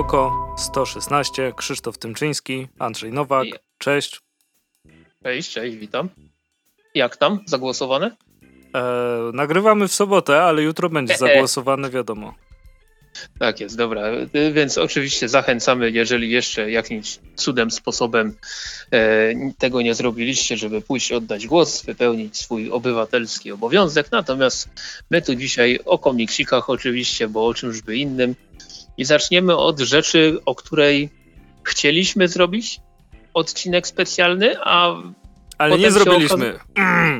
[0.00, 3.46] Cześć, kadr Dziwoko, 116, Krzysztof Tymczyński, Andrzej Nowak,
[3.78, 4.20] cześć.
[5.22, 6.08] Cześć, cześć, witam.
[6.94, 7.40] Jak tam?
[7.46, 8.16] Zagłosowane?
[8.74, 8.82] E,
[9.34, 12.34] nagrywamy w sobotę, ale jutro będzie zagłosowane, wiadomo.
[13.38, 14.08] Tak jest, dobra.
[14.34, 18.34] Y, więc oczywiście zachęcamy, jeżeli jeszcze jakimś cudem, sposobem
[18.92, 24.12] e, tego nie zrobiliście, żeby pójść oddać głos, wypełnić swój obywatelski obowiązek.
[24.12, 24.68] Natomiast
[25.10, 28.34] my tu dzisiaj o komiksikach oczywiście, bo o czymś by innym.
[29.00, 31.08] I zaczniemy od rzeczy, o której
[31.62, 32.80] chcieliśmy zrobić
[33.34, 34.94] odcinek specjalny, a
[35.58, 36.58] ale nie zrobiliśmy.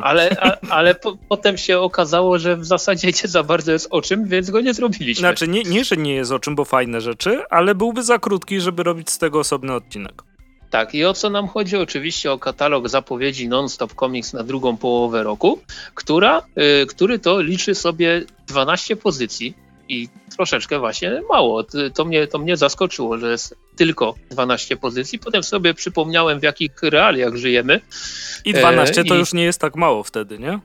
[0.02, 4.02] Ale, a, ale po, potem się okazało, że w zasadzie nie za bardzo jest o
[4.02, 5.20] czym, więc go nie zrobiliśmy.
[5.20, 8.60] Znaczy, nie, nie, że nie jest o czym, bo fajne rzeczy, ale byłby za krótki,
[8.60, 10.22] żeby robić z tego osobny odcinek.
[10.70, 11.76] Tak, i o co nam chodzi?
[11.76, 15.60] Oczywiście o katalog zapowiedzi Non-Stop Comics na drugą połowę roku,
[15.94, 16.42] która,
[16.82, 21.65] y, który to liczy sobie 12 pozycji i troszeczkę właśnie mało.
[21.95, 25.19] To mnie, to mnie zaskoczyło, że jest tylko 12 pozycji.
[25.19, 27.80] Potem sobie przypomniałem, w jakich realiach żyjemy.
[28.45, 29.18] I 12 e, to i...
[29.18, 30.59] już nie jest tak mało wtedy, nie?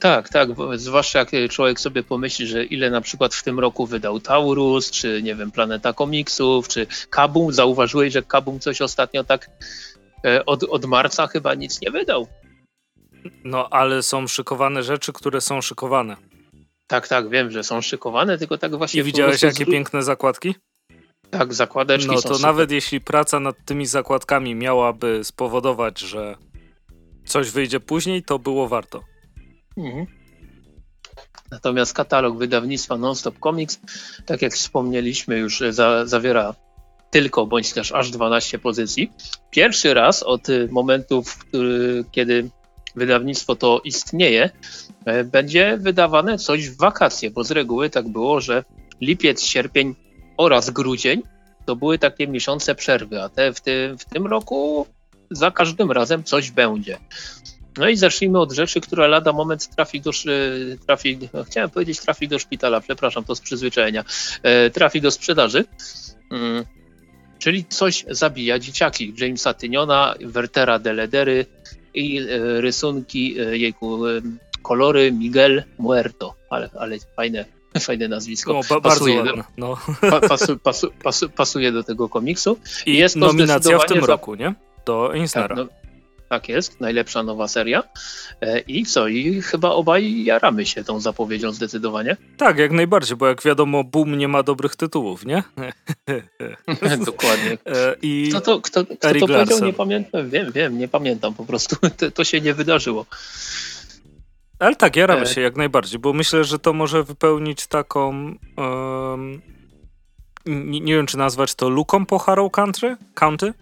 [0.00, 4.20] Tak, tak, zwłaszcza jak człowiek sobie pomyśli, że ile na przykład w tym roku wydał
[4.20, 7.52] Taurus, czy nie wiem, Planeta Komiksów, czy Kabum.
[7.52, 9.50] Zauważyłeś, że Kabum coś ostatnio tak
[10.24, 12.26] e, od, od marca chyba nic nie wydał.
[13.44, 16.29] No, ale są szykowane rzeczy, które są szykowane.
[16.90, 19.00] Tak, tak, wiem, że są szykowane, tylko tak właśnie...
[19.00, 20.54] I widziałeś jakie piękne zakładki?
[21.30, 22.40] Tak, zakładeczki No to super.
[22.40, 26.36] nawet jeśli praca nad tymi zakładkami miałaby spowodować, że
[27.26, 29.00] coś wyjdzie później, to było warto.
[29.76, 30.06] Mhm.
[31.50, 33.80] Natomiast katalog wydawnictwa Nonstop Comics,
[34.26, 36.54] tak jak wspomnieliśmy, już za, zawiera
[37.10, 39.12] tylko bądź też aż 12 pozycji.
[39.50, 41.24] Pierwszy raz od momentu,
[42.12, 42.50] kiedy
[42.96, 44.50] wydawnictwo to istnieje,
[45.04, 48.64] e, będzie wydawane coś w wakacje, bo z reguły tak było, że
[49.00, 49.94] lipiec, sierpień
[50.36, 51.22] oraz grudzień
[51.66, 54.86] to były takie miesiące przerwy, a te w, tym, w tym roku
[55.30, 56.98] za każdym razem coś będzie.
[57.78, 60.10] No i zacznijmy od rzeczy, która lada moment trafi do,
[60.86, 64.04] trafi, no chciałem powiedzieć trafi do szpitala, przepraszam, to z przyzwyczajenia,
[64.42, 65.64] e, trafi do sprzedaży.
[66.30, 66.64] Mm,
[67.38, 69.14] czyli coś zabija dzieciaki.
[69.18, 71.46] Jamesa Tyniona, Wertera Deledery,
[71.94, 74.22] i e, rysunki, e, jejku, e,
[74.62, 77.44] kolory Miguel Muerto, ale, ale fajne,
[77.86, 78.52] fajne nazwisko.
[78.52, 79.76] No, pasuje, do, no.
[80.28, 82.58] pasu, pasu, pasu, pasuje do tego komiksu.
[82.86, 84.54] I jest nominacja w tym roku, nie?
[84.86, 85.48] Do Eisnera.
[85.48, 85.79] Tak, no,
[86.30, 87.82] tak jest, najlepsza nowa seria.
[88.40, 89.08] E, I co?
[89.08, 92.16] I chyba obaj jaramy się tą zapowiedzią zdecydowanie.
[92.36, 95.42] Tak, jak najbardziej, bo jak wiadomo, Boom nie ma dobrych tytułów, nie?
[97.06, 97.52] Dokładnie.
[97.66, 99.64] E, I kto to, kto, kto to powiedział?
[99.64, 100.30] Nie pamiętam.
[100.30, 101.76] Wiem, wiem, nie pamiętam po prostu.
[101.96, 103.06] To, to się nie wydarzyło.
[104.58, 105.26] Ale tak, jaramy e...
[105.26, 108.34] się jak najbardziej, bo myślę, że to może wypełnić taką.
[108.56, 109.42] Um,
[110.46, 112.96] nie, nie, wiem, czy nazwać to luką po Harrow Country?
[113.14, 113.54] County?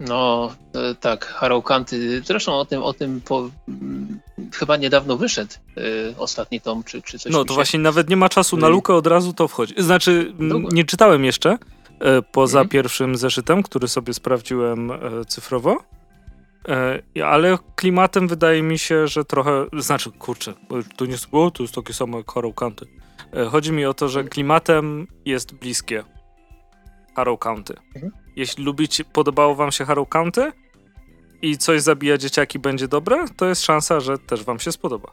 [0.00, 2.22] No e, tak, Harrow County.
[2.24, 4.20] Zresztą o tym, o tym po, m,
[4.54, 7.32] chyba niedawno wyszedł y, ostatni tom, czy, czy coś.
[7.32, 7.54] No to się...
[7.54, 9.74] właśnie nawet nie ma czasu na lukę, od razu to wchodzi.
[9.78, 10.34] Znaczy,
[10.72, 11.98] nie czytałem jeszcze y,
[12.32, 12.68] poza mhm.
[12.68, 15.78] pierwszym zeszytem, który sobie sprawdziłem y, cyfrowo.
[17.24, 19.66] Ale klimatem wydaje mi się, że trochę.
[19.78, 20.54] Znaczy, kurczę,
[20.96, 22.86] to nie jest, to jest takie samo jak Harrow County.
[23.50, 26.04] Chodzi mi o to, że klimatem jest bliskie
[27.16, 27.74] Harrow County.
[27.94, 28.25] Mhm.
[28.36, 30.52] Jeśli lubicie, podobało wam się Harrow County
[31.42, 35.12] i coś zabija dzieciaki będzie dobre, to jest szansa, że też wam się spodoba.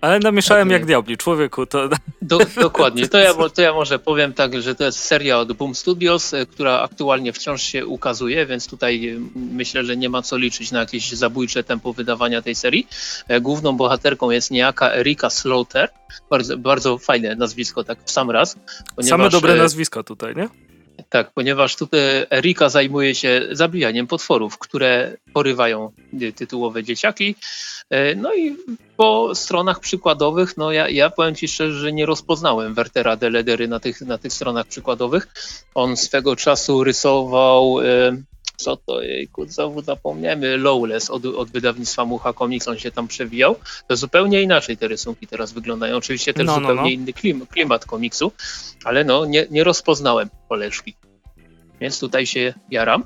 [0.00, 1.66] Ale namieszałem tak, jak diabli, człowieku.
[1.66, 1.88] To...
[2.22, 3.08] Do, dokładnie.
[3.08, 6.46] To ja, to ja może powiem tak, że to jest seria od Boom Studios, e,
[6.46, 10.80] która aktualnie wciąż się ukazuje, więc tutaj e, myślę, że nie ma co liczyć na
[10.80, 12.86] jakieś zabójcze tempo wydawania tej serii.
[13.28, 15.88] E, główną bohaterką jest niejaka Erika Slaughter.
[16.30, 18.56] Bardzo, bardzo fajne nazwisko, tak w sam raz.
[19.02, 20.48] Same dobre nazwiska tutaj, nie?
[21.08, 22.00] Tak, ponieważ tutaj
[22.30, 25.92] Erika zajmuje się zabijaniem potworów, które porywają
[26.36, 27.34] tytułowe dzieciaki.
[27.90, 28.56] E, no i
[28.96, 33.80] po stronach przykładowych, no ja, ja powiem Ci szczerze, że nie rozpoznałem Wertera Deledery na
[33.80, 35.28] tych, na tych stronach przykładowych.
[35.74, 38.16] On swego czasu rysował e,
[38.58, 43.56] co to, jejku, znowu zapomniemy, Lowless od, od wydawnictwa Mucha Comics, on się tam przewijał,
[43.88, 45.96] to zupełnie inaczej te rysunki teraz wyglądają.
[45.96, 46.88] Oczywiście też no, no zupełnie no, no.
[46.88, 48.32] inny klim, klimat komiksu,
[48.84, 50.94] ale no, nie, nie rozpoznałem koleżki.
[51.80, 53.04] Więc tutaj się jaram.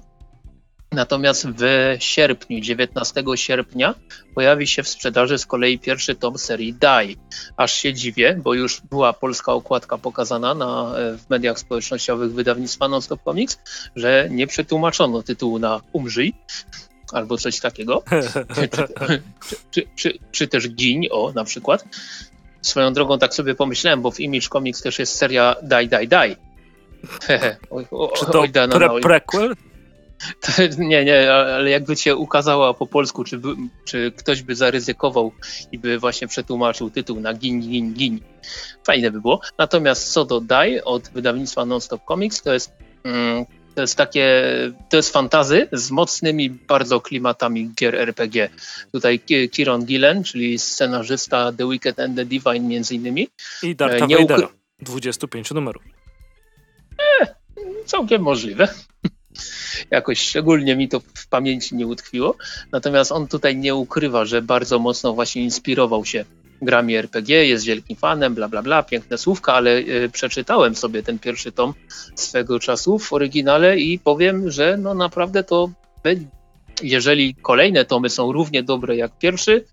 [0.92, 3.94] Natomiast w sierpniu, 19 sierpnia,
[4.34, 7.14] pojawi się w sprzedaży z kolei pierwszy tom serii Die.
[7.56, 12.88] Aż się dziwię, bo już była polska okładka pokazana na, e, w mediach społecznościowych wydawnictwa
[12.88, 13.58] Nonstop Comics,
[13.96, 16.34] że nie przetłumaczono tytułu na Umrzyj
[17.12, 18.02] albo coś takiego,
[18.54, 18.68] czy,
[19.70, 21.84] czy, czy, czy, też Giń, o na przykład.
[22.62, 26.36] Swoją drogą tak sobie pomyślałem, bo w Image Comics też jest seria Die, Die, Die
[28.18, 29.54] Czy to pre prequel?
[30.40, 33.40] To, nie, nie, ale jakby cię ukazała po polsku, czy,
[33.84, 35.32] czy ktoś by zaryzykował
[35.72, 38.20] i by właśnie przetłumaczył tytuł na gin, gin, gin.
[38.84, 39.40] Fajne by było.
[39.58, 42.72] Natomiast co do Die od wydawnictwa Nonstop Comics, to jest,
[43.04, 44.42] mm, to jest takie,
[44.90, 48.48] to jest fantazy z mocnymi bardzo klimatami gier RPG.
[48.92, 49.20] Tutaj
[49.52, 53.28] Kieron Gillen, czyli scenarzysta The Wicked and the Divine między innymi.
[53.62, 54.48] I Darta nie Vadera,
[54.78, 55.82] 25 numerów.
[57.22, 57.34] E,
[57.86, 58.68] całkiem możliwe
[59.92, 62.36] jakoś szczególnie mi to w pamięci nie utkwiło.
[62.72, 66.24] Natomiast on tutaj nie ukrywa, że bardzo mocno właśnie inspirował się
[66.62, 71.18] grami RPG, jest wielkim fanem, bla bla bla, piękne słówka, ale y, przeczytałem sobie ten
[71.18, 71.74] pierwszy tom
[72.14, 75.70] swego czasu w oryginale i powiem, że no naprawdę to
[76.82, 79.64] jeżeli kolejne tomy są równie dobre jak pierwszy,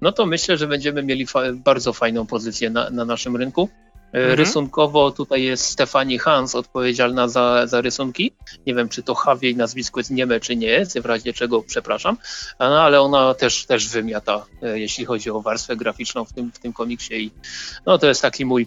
[0.00, 3.68] no to myślę, że będziemy mieli fa bardzo fajną pozycję na, na naszym rynku.
[4.12, 4.38] E, mhm.
[4.38, 8.32] Rysunkowo tutaj jest Stefani Hans odpowiedzialna za, za rysunki.
[8.66, 12.16] Nie wiem, czy to jej nazwisko jest nieme, czy nie, w razie czego przepraszam,
[12.60, 16.58] no, ale ona też, też wymiata, e, jeśli chodzi o warstwę graficzną w tym, w
[16.58, 17.30] tym komiksie i
[17.86, 18.66] no, to jest taki mój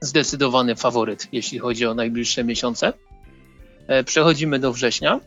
[0.00, 2.92] zdecydowany faworyt, jeśli chodzi o najbliższe miesiące.
[3.88, 5.20] E, przechodzimy do września.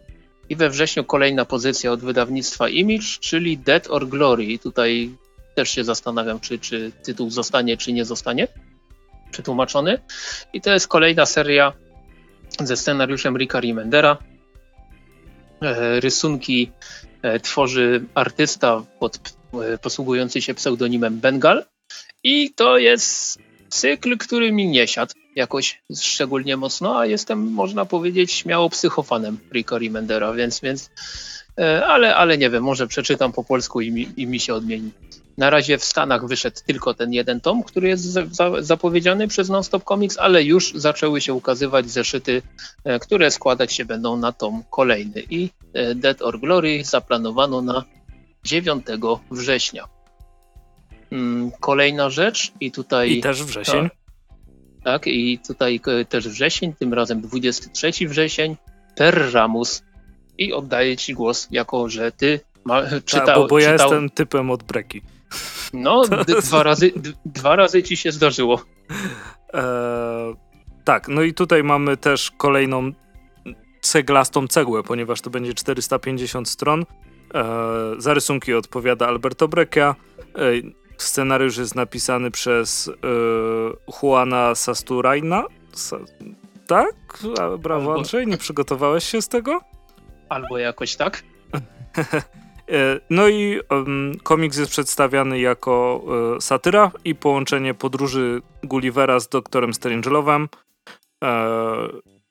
[0.49, 4.59] I we wrześniu kolejna pozycja od wydawnictwa Image, czyli Dead or Glory.
[4.59, 5.11] Tutaj
[5.55, 8.47] też się zastanawiam, czy, czy tytuł zostanie, czy nie zostanie
[9.31, 9.99] przetłumaczony.
[10.53, 11.73] I to jest kolejna seria
[12.59, 14.17] ze scenariuszem Ricka Remendera.
[15.61, 16.71] E, rysunki
[17.21, 19.19] e, tworzy artysta pod,
[19.53, 21.65] e, posługujący się pseudonimem Bengal.
[22.23, 23.39] I to jest
[23.69, 29.77] cykl, który mi nie siadł jakoś szczególnie mocno, a jestem, można powiedzieć, śmiało psychofanem Ricka
[29.77, 30.89] Remendera, więc, więc
[31.87, 34.91] ale, ale nie wiem, może przeczytam po polsku i mi, i mi się odmieni.
[35.39, 38.17] Na razie w Stanach wyszedł tylko ten jeden tom, który jest
[38.59, 42.41] zapowiedziany przez Nonstop Comics, ale już zaczęły się ukazywać zeszyty,
[42.83, 45.23] e, które składać się będą na tom kolejny.
[45.29, 47.83] I e, Dead or Glory zaplanowano na
[48.43, 48.85] 9
[49.31, 49.87] września.
[51.11, 53.11] Mm, kolejna rzecz i tutaj...
[53.11, 53.89] I też wrzesień.
[54.83, 58.55] Tak, i tutaj e, też wrzesień, tym razem 23 wrzesień,
[58.95, 59.83] Terramus.
[60.37, 63.87] I oddaję Ci głos, jako że Ty ma, czytał, Ta, bo, bo ja czytał...
[63.87, 65.01] jestem typem od breki.
[65.73, 66.01] No,
[66.41, 66.91] dwa, razy,
[67.25, 68.61] dwa razy ci się zdarzyło.
[69.53, 70.33] E,
[70.83, 72.91] tak, no i tutaj mamy też kolejną
[73.81, 76.85] ceglastą cegłę, ponieważ to będzie 450 stron.
[77.33, 77.45] E,
[77.97, 79.95] za rysunki odpowiada Alberto Breccia.
[80.19, 80.51] E,
[80.97, 82.91] scenariusz jest napisany przez e,
[84.01, 85.45] Juana Sasturajna.
[85.69, 86.01] Sa
[86.67, 86.95] tak?
[87.59, 89.61] brawo Andrzej, nie przygotowałeś się z tego?
[90.29, 91.23] Albo jakoś tak.
[92.71, 93.59] E, no i
[94.23, 96.03] komiks jest przedstawiany jako
[96.37, 100.47] e, satyra i połączenie podróży Gullivera z doktorem Strangelove'em.
[101.23, 101.49] E,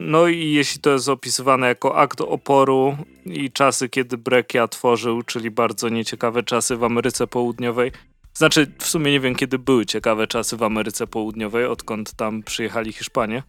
[0.01, 2.97] no i jeśli to jest opisywane jako akt oporu
[3.27, 7.93] i czasy, kiedy Breccia tworzył, czyli bardzo nieciekawe czasy w Ameryce Południowej.
[8.35, 12.93] Znaczy, w sumie nie wiem, kiedy były ciekawe czasy w Ameryce Południowej, odkąd tam przyjechali
[12.93, 13.43] Hiszpanie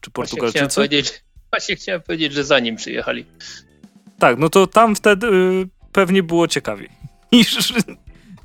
[0.00, 0.58] czy Portugalczycy.
[0.58, 3.26] Właśnie chciałem powiedzieć, właśnie chciałem powiedzieć że zanim przyjechali.
[4.18, 6.88] Tak, no to tam wtedy y, pewnie było ciekawiej
[7.32, 7.72] niż,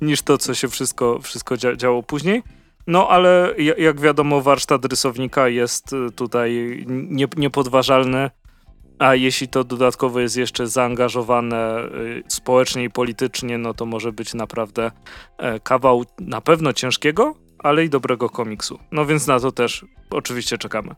[0.00, 2.42] niż to, co się wszystko, wszystko działo później.
[2.86, 8.30] No ale jak wiadomo, warsztat rysownika jest y, tutaj nie, niepodważalny,
[8.98, 14.34] a jeśli to dodatkowo jest jeszcze zaangażowane y, społecznie i politycznie, no to może być
[14.34, 14.90] naprawdę
[15.38, 18.78] e, kawał na pewno ciężkiego, ale i dobrego komiksu.
[18.92, 20.94] No więc na to też oczywiście czekamy.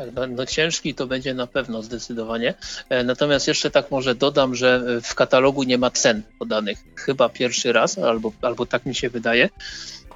[0.00, 2.54] Tak, no, no, ciężki to będzie na pewno zdecydowanie.
[2.88, 6.78] E, natomiast jeszcze tak może dodam, że w katalogu nie ma cen podanych.
[6.96, 9.48] Chyba pierwszy raz, albo, albo tak mi się wydaje.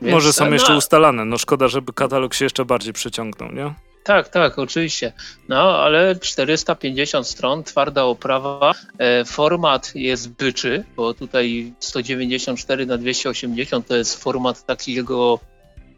[0.02, 1.24] Więc, może są no, jeszcze ustalane.
[1.24, 3.74] No szkoda, żeby katalog się jeszcze bardziej przeciągnął, nie?
[4.04, 5.12] Tak, tak, oczywiście.
[5.48, 8.74] No, ale 450 stron, twarda oprawa.
[8.98, 15.38] E, format jest byczy, bo tutaj 194 na 280 to jest format takiego,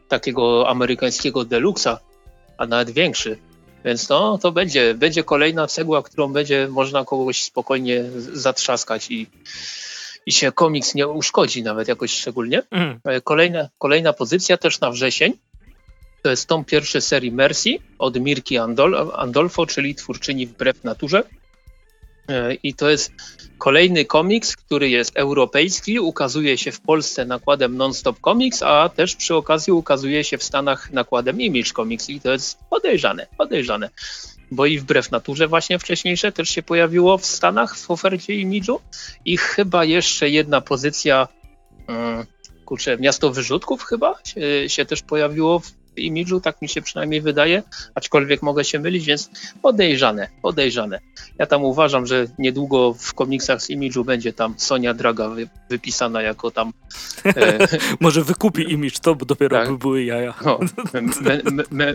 [0.08, 1.98] takiego amerykańskiego deluxa,
[2.58, 3.38] a nawet większy.
[3.86, 9.26] Więc no, to będzie, będzie kolejna cegła, którą będzie można kogoś spokojnie zatrzaskać i,
[10.26, 12.62] i się komiks nie uszkodzi nawet jakoś szczególnie.
[12.70, 13.00] Mm.
[13.24, 15.32] Kolejna, kolejna pozycja też na wrzesień.
[16.22, 21.22] To jest tom pierwszy serii Mercy od Mirki Andol Andolfo, czyli twórczyni Wbrew Naturze.
[22.28, 23.12] E, I to jest
[23.58, 29.34] kolejny komiks, który jest europejski, ukazuje się w Polsce nakładem Non-Stop Comics, a też przy
[29.34, 33.90] okazji ukazuje się w Stanach nakładem Image Comics i to jest podejrzane, podejrzane.
[34.50, 38.78] Bo i wbrew naturze właśnie wcześniejsze też się pojawiło w Stanach w ofercie Image'u
[39.24, 41.28] i chyba jeszcze jedna pozycja,
[41.88, 42.26] um,
[42.64, 47.62] kurczę, Miasto Wyrzutków chyba się, się też pojawiło w imidżu, tak mi się przynajmniej wydaje,
[47.94, 49.30] aczkolwiek mogę się mylić, więc
[49.62, 51.00] podejrzane, podejrzane.
[51.38, 56.22] Ja tam uważam, że niedługo w komiksach z imidżu będzie tam Sonia Draga wy, wypisana
[56.22, 56.72] jako tam...
[57.24, 57.68] E...
[58.00, 59.68] Może wykupi imidż, to dopiero tak.
[59.68, 60.34] by były jaja.
[60.44, 60.58] No,
[60.94, 61.94] me, me, me,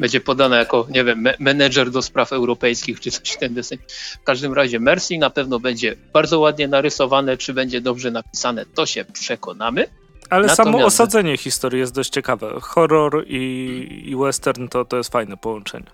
[0.00, 3.78] będzie podana jako, nie wiem, menedżer do spraw europejskich, czy coś ten deseń.
[4.20, 8.86] W każdym razie Mercy na pewno będzie bardzo ładnie narysowane, czy będzie dobrze napisane, to
[8.86, 9.86] się przekonamy.
[10.30, 10.56] Ale Natomiast...
[10.56, 12.60] samo osadzenie historii jest dość ciekawe.
[12.60, 15.86] Horror i, i western to, to jest fajne połączenie.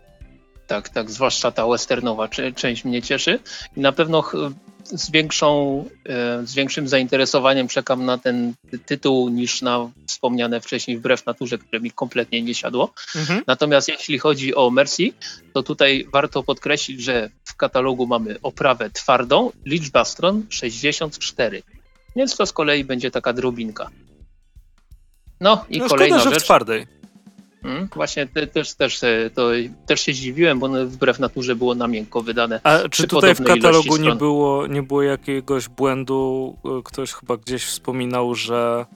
[0.66, 3.38] Tak, tak, zwłaszcza ta westernowa część mnie cieszy.
[3.76, 4.24] I na pewno
[4.84, 8.54] z, większą, e, z większym zainteresowaniem czekam na ten
[8.86, 12.92] tytuł niż na wspomniane wcześniej Wbrew Naturze, które mi kompletnie nie siadło.
[13.16, 13.42] Mhm.
[13.46, 15.12] Natomiast jeśli chodzi o Mercy,
[15.54, 21.62] to tutaj warto podkreślić, że w katalogu mamy oprawę twardą, liczba stron 64.
[22.16, 23.90] Więc to z kolei będzie taka drobinka.
[25.42, 26.42] No i no, kolejna szkoda, rzecz.
[26.42, 26.86] w twardej.
[27.62, 29.50] Hmm, właśnie te, też, też, e, to,
[29.86, 32.60] też się zdziwiłem, bo wbrew naturze było na miękko wydane.
[32.64, 36.56] A czy tutaj w katalogu nie było, nie było jakiegoś błędu?
[36.64, 38.86] E, ktoś chyba gdzieś wspominał, że,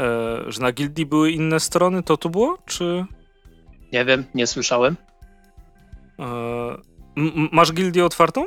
[0.00, 2.02] e, że na gildii były inne strony.
[2.02, 2.58] To tu było?
[2.66, 3.04] Czy.
[3.92, 4.96] Nie wiem, nie słyszałem.
[6.18, 6.26] E,
[7.52, 8.44] masz gildię otwartą?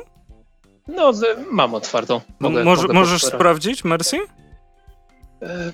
[0.88, 1.12] No,
[1.50, 2.20] mam otwartą.
[2.40, 4.16] Mogę, mogę możesz sprawdzić, Mercy?
[5.42, 5.72] E,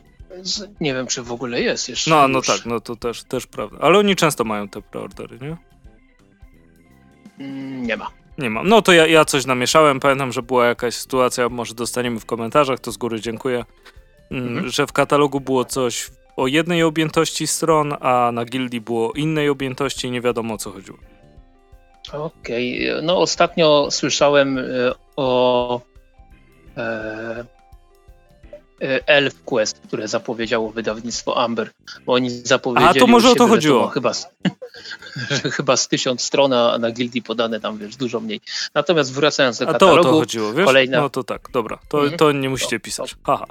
[0.80, 2.10] nie wiem, czy w ogóle jest jeszcze.
[2.10, 3.78] No, no tak, no to też, też prawda.
[3.80, 5.56] Ale oni często mają te preordery, nie?
[7.38, 8.10] Mm, nie ma.
[8.38, 8.62] Nie ma.
[8.64, 10.00] No to ja, ja coś namieszałem.
[10.00, 13.64] Pamiętam, że była jakaś sytuacja, może dostaniemy w komentarzach, to z góry dziękuję,
[14.30, 14.68] mm, mhm.
[14.68, 20.06] że w katalogu było coś o jednej objętości stron, a na gildii było innej objętości
[20.06, 20.98] i nie wiadomo o co chodziło.
[22.12, 23.02] Okej, okay.
[23.02, 24.62] no ostatnio słyszałem e,
[25.16, 25.80] o
[26.76, 27.44] E,
[29.06, 31.70] Elf Quest, które zapowiedziało wydawnictwo Amber,
[32.06, 32.98] bo oni zapowiedzieli...
[32.98, 33.88] A to może o to chodziło.
[33.88, 34.28] Chyba z,
[35.56, 38.40] chyba z tysiąc stron, a na Gildii podane tam, wiesz, dużo mniej.
[38.74, 40.00] Natomiast wracając do katalogu...
[40.00, 40.66] A to o to chodziło, wiesz?
[40.66, 41.00] Kolejna...
[41.00, 42.18] No to tak, dobra, to, mhm.
[42.18, 43.14] to nie musicie pisać.
[43.24, 43.46] Haha.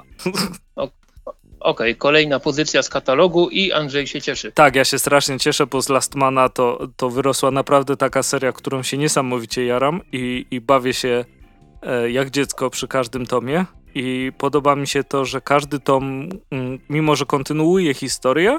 [0.76, 4.52] Okej, okay, kolejna pozycja z katalogu i Andrzej się cieszy.
[4.52, 8.82] Tak, ja się strasznie cieszę, bo z Lastmana to, to wyrosła naprawdę taka seria, którą
[8.82, 11.24] się niesamowicie jaram i, i bawię się
[11.82, 13.64] e, jak dziecko przy każdym tomie.
[13.98, 18.58] I podoba mi się to, że każdy tom, mm, mimo że kontynuuje historię,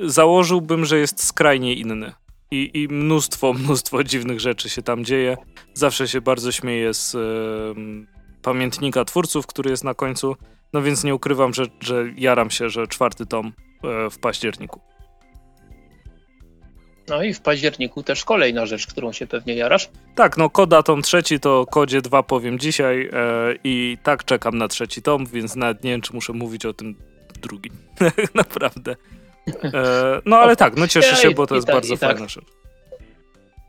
[0.00, 2.12] założyłbym, że jest skrajnie inny.
[2.50, 5.36] I, I, mnóstwo, mnóstwo dziwnych rzeczy się tam dzieje.
[5.74, 7.18] Zawsze się bardzo śmieję z y,
[8.42, 10.36] pamiętnika twórców, który jest na końcu.
[10.72, 13.52] No więc nie ukrywam, że, że jaram się, że czwarty tom y,
[14.10, 14.80] w październiku.
[17.08, 19.88] No i w październiku też kolejna rzecz, którą się pewnie jarasz.
[20.14, 24.68] Tak, no koda tom trzeci to kodzie 2 powiem dzisiaj e, i tak czekam na
[24.68, 26.94] trzeci tom, więc nawet nie wiem, czy muszę mówić o tym
[27.42, 27.72] drugim.
[28.34, 28.96] Naprawdę.
[29.64, 32.10] E, no ale tak, no cieszę się, bo to jest tak, bardzo tak.
[32.10, 32.44] fajna rzecz.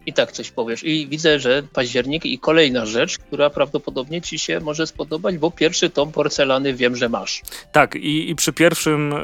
[0.06, 0.84] I tak coś powiesz.
[0.84, 5.90] I widzę, że październik i kolejna rzecz, która prawdopodobnie ci się może spodobać, bo pierwszy
[5.90, 7.42] tom porcelany wiem, że masz.
[7.72, 9.20] Tak, i, i przy pierwszym e,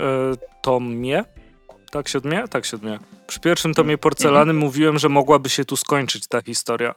[0.61, 1.23] tomie
[1.93, 2.47] tak, siódmie?
[2.47, 2.99] Tak, siódmie.
[3.27, 4.57] Przy pierwszym tomie porcelany mhm.
[4.57, 6.95] mówiłem, że mogłaby się tu skończyć ta historia.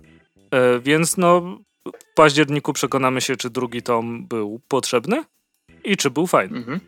[0.50, 1.40] E, więc no,
[1.86, 5.24] w październiku przekonamy się, czy drugi tom był potrzebny
[5.84, 6.58] i czy był fajny.
[6.58, 6.80] Mhm.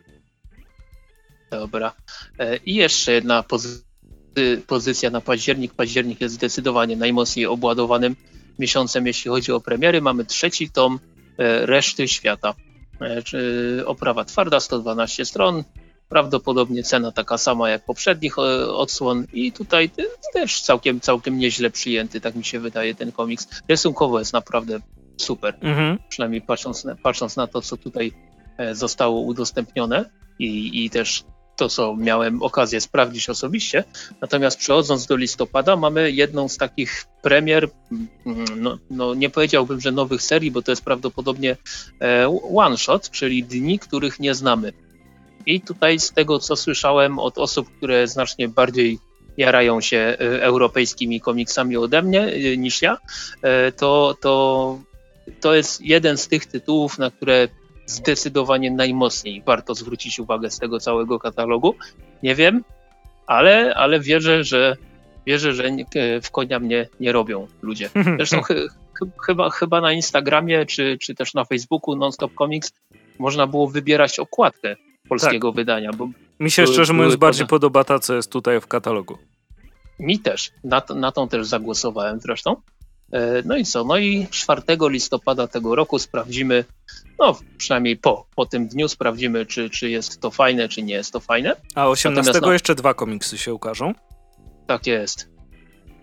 [1.51, 1.93] Dobra.
[2.39, 3.89] E, I jeszcze jedna pozy
[4.67, 5.73] pozycja na październik.
[5.73, 8.15] Październik jest zdecydowanie najmocniej obładowanym
[8.59, 10.01] miesiącem, jeśli chodzi o premiery.
[10.01, 10.99] Mamy trzeci tom
[11.37, 12.53] e, Reszty Świata.
[13.01, 15.63] E, oprawa twarda, 112 stron,
[16.09, 19.89] Prawdopodobnie cena taka sama jak poprzednich e, odsłon i tutaj
[20.33, 23.47] też całkiem, całkiem nieźle przyjęty, tak mi się wydaje, ten komiks.
[23.67, 24.79] Rysunkowo jest naprawdę
[25.17, 25.97] super, mhm.
[26.09, 28.11] przynajmniej patrząc, patrząc na to, co tutaj
[28.57, 31.23] e, zostało udostępnione i, i też
[31.59, 33.83] to, co miałem okazję sprawdzić osobiście.
[34.21, 39.91] Natomiast przechodząc do listopada, mamy jedną z takich premier, mm, no, no, nie powiedziałbym, że
[39.91, 41.57] nowych serii, bo to jest prawdopodobnie
[42.01, 44.73] e, one shot, czyli dni, których nie znamy.
[45.45, 48.99] I tutaj z tego, co słyszałem od osób, które znacznie bardziej
[49.37, 52.97] jarają się e, europejskimi komiksami ode mnie e, niż ja,
[53.41, 54.79] e, to, to,
[55.41, 57.47] to jest jeden z tych tytułów, na które
[57.85, 61.75] zdecydowanie najmocniej warto zwrócić uwagę z tego całego katalogu.
[62.23, 62.63] Nie wiem,
[63.27, 64.77] ale, ale wierzę, że
[65.25, 65.63] wierzę, że
[66.23, 67.89] w konia mnie nie robią ludzie.
[68.17, 68.47] Zresztą ch
[69.25, 72.71] chyba, chyba na Instagramie czy, czy też na Facebooku Nonstop Comics
[73.19, 74.75] można było wybierać okładkę
[75.09, 75.55] polskiego tak.
[75.55, 75.91] wydania.
[75.93, 79.17] Bo Mi się były, szczerze mówiąc bardziej podoba ta, co jest tutaj w katalogu.
[79.99, 80.51] Mi też.
[80.63, 82.55] Na, na tą też zagłosowałem zresztą.
[83.45, 83.83] No i co?
[83.83, 86.65] No i 4 listopada tego roku sprawdzimy,
[87.19, 91.13] no przynajmniej po, po tym dniu sprawdzimy, czy, czy jest to fajne, czy nie jest
[91.13, 91.55] to fajne.
[91.75, 93.93] A 18 no, jeszcze dwa komiksy się ukażą?
[94.67, 95.29] Tak jest.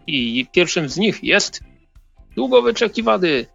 [0.07, 1.61] I pierwszym z nich jest
[2.37, 3.47] długo wyczekiwany,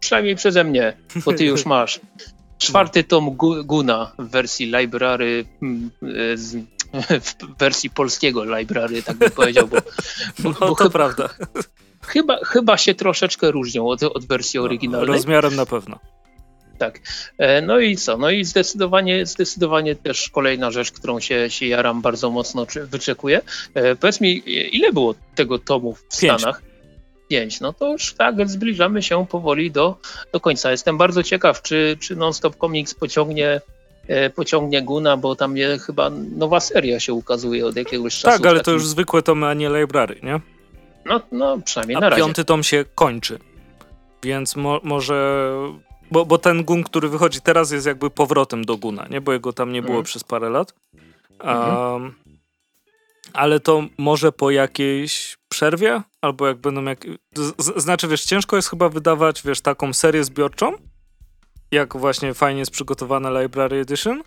[0.00, 2.00] przynajmniej przeze mnie, bo ty już masz.
[2.58, 5.90] Czwarty tom Guna w wersji library, mm,
[7.20, 9.76] w wersji polskiego library, tak bym powiedział, bo,
[10.38, 11.28] bo, no, to chyba, prawda.
[12.06, 15.08] Chyba, chyba się troszeczkę różnią od, od wersji no, oryginalnej.
[15.08, 15.98] Rozmiarem na pewno.
[16.78, 17.00] Tak.
[17.38, 18.18] E, no i co?
[18.18, 23.40] No i zdecydowanie, zdecydowanie też kolejna rzecz, którą się, się jaram bardzo mocno wyczekuję.
[23.74, 24.42] E, powiedz mi,
[24.76, 26.40] ile było tego tomu w Pięć.
[26.40, 26.62] Stanach?
[27.28, 27.60] Pięć.
[27.60, 29.96] No to już tak, zbliżamy się powoli do,
[30.32, 30.70] do końca.
[30.70, 33.60] Jestem bardzo ciekaw, czy, czy Non-Stop Comics pociągnie
[34.06, 38.38] e, pociągnie Guna, bo tam je, chyba nowa seria się ukazuje od jakiegoś czasu.
[38.38, 40.40] Tak, ale to już zwykłe tomy, a nie library, nie?
[41.04, 42.22] No, no przynajmniej a na razie.
[42.22, 43.38] piąty tom się kończy,
[44.22, 45.48] więc mo może
[46.10, 49.20] bo, bo ten Gun, który wychodzi teraz, jest jakby powrotem do Guna, nie?
[49.20, 50.04] Bo jego tam nie było mhm.
[50.04, 50.74] przez parę lat.
[51.44, 52.14] Um,
[53.32, 57.04] ale to może po jakiejś przerwie, albo jak będą jak...
[57.76, 60.72] Znaczy, wiesz, ciężko jest chyba wydawać, wiesz, taką serię zbiorczą,
[61.70, 64.22] jak właśnie fajnie jest przygotowana Library Edition,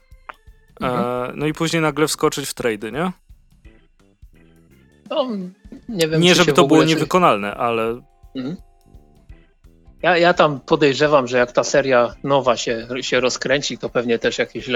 [0.82, 1.30] mhm.
[1.30, 3.12] e, no i później nagle wskoczyć w trady, nie?
[5.10, 5.28] No,
[5.90, 8.02] nie wiem, nie, żeby to było niewykonalne, ale...
[8.36, 8.58] Mhm.
[10.02, 14.38] Ja, ja tam podejrzewam, że jak ta seria nowa się, się rozkręci, to pewnie też
[14.38, 14.70] jakieś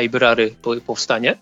[0.00, 0.54] library
[0.86, 1.38] powstanie.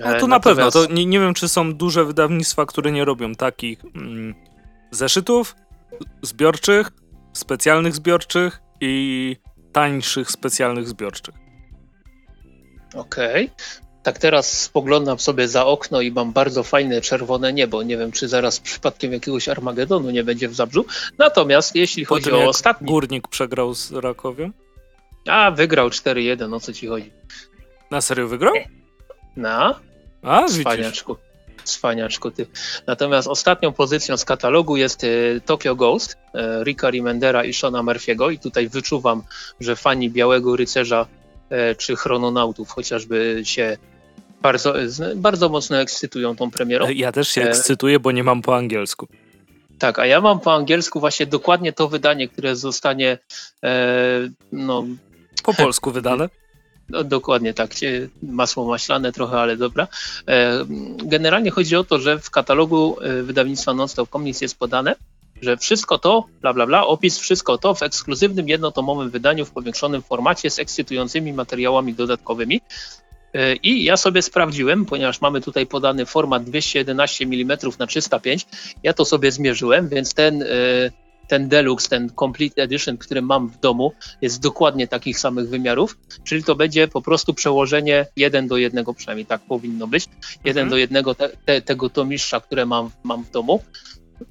[0.00, 0.70] No to na pewno.
[0.70, 4.34] To nie, nie wiem, czy są duże wydawnictwa, które nie robią takich mm,
[4.90, 5.56] zeszytów
[6.22, 6.90] zbiorczych,
[7.32, 9.36] specjalnych zbiorczych i
[9.72, 11.34] tańszych specjalnych zbiorczych.
[12.94, 13.44] Okej.
[13.44, 17.82] Okay tak teraz spoglądam sobie za okno i mam bardzo fajne czerwone niebo.
[17.82, 20.84] Nie wiem, czy zaraz przypadkiem jakiegoś Armagedonu nie będzie w Zabrzu.
[21.18, 22.86] Natomiast jeśli chodzi o ostatni...
[22.86, 24.50] Górnik przegrał z Rakowią?
[25.28, 27.12] A, wygrał 4-1, o co ci chodzi?
[27.90, 28.54] Na serio wygrał?
[29.36, 29.80] Na?
[30.26, 31.16] A, Cwaniaczku.
[31.64, 32.46] Cwaniaczku, ty.
[32.86, 38.32] Natomiast ostatnią pozycją z katalogu jest y, Tokyo Ghost, y, Ricka Remendera i Shona Murphy'ego
[38.32, 39.22] i tutaj wyczuwam,
[39.60, 41.06] że fani Białego Rycerza
[41.52, 43.76] y, czy Chrononautów chociażby się
[44.42, 44.74] bardzo,
[45.16, 46.88] bardzo mocno ekscytują tą premierą.
[46.88, 49.08] Ja też się e, ekscytuję, bo nie mam po angielsku.
[49.78, 53.18] Tak, a ja mam po angielsku właśnie dokładnie to wydanie, które zostanie
[53.64, 54.86] e, no,
[55.42, 56.28] po polsku wydane.
[56.88, 57.70] No, dokładnie tak,
[58.22, 59.88] masło maślane trochę, ale dobra.
[60.28, 60.64] E,
[61.04, 64.94] generalnie chodzi o to, że w katalogu e, wydawnictwa Nonstop Comics jest podane,
[65.42, 70.02] że wszystko to, bla bla bla, opis wszystko to w ekskluzywnym jednotomowym wydaniu w powiększonym
[70.02, 72.60] formacie z ekscytującymi materiałami dodatkowymi.
[73.34, 78.46] E, I ja sobie sprawdziłem, ponieważ mamy tutaj podany format 211 mm na 305,
[78.82, 80.44] ja to sobie zmierzyłem, więc ten,
[81.28, 86.44] ten Deluxe, ten Complete Edition, który mam w domu, jest dokładnie takich samych wymiarów, czyli
[86.44, 90.08] to będzie po prostu przełożenie 1 do 1, przynajmniej tak powinno być,
[90.44, 90.68] 1 mhm.
[90.68, 93.62] do 1 te, te, tego tomistrza, które mam, mam w domu.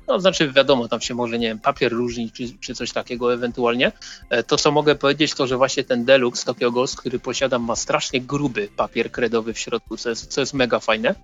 [0.07, 3.91] No, znaczy wiadomo, tam się może, nie wiem, papier różni, czy, czy coś takiego ewentualnie.
[4.29, 7.75] E, to, co mogę powiedzieć, to, że właśnie ten Deluxe Tokyo Ghost, który posiadam, ma
[7.75, 11.15] strasznie gruby papier kredowy w środku, co jest, co jest mega fajne.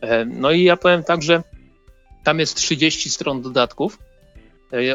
[0.00, 1.42] E, no i ja powiem tak, że
[2.24, 3.98] tam jest 30 stron dodatków,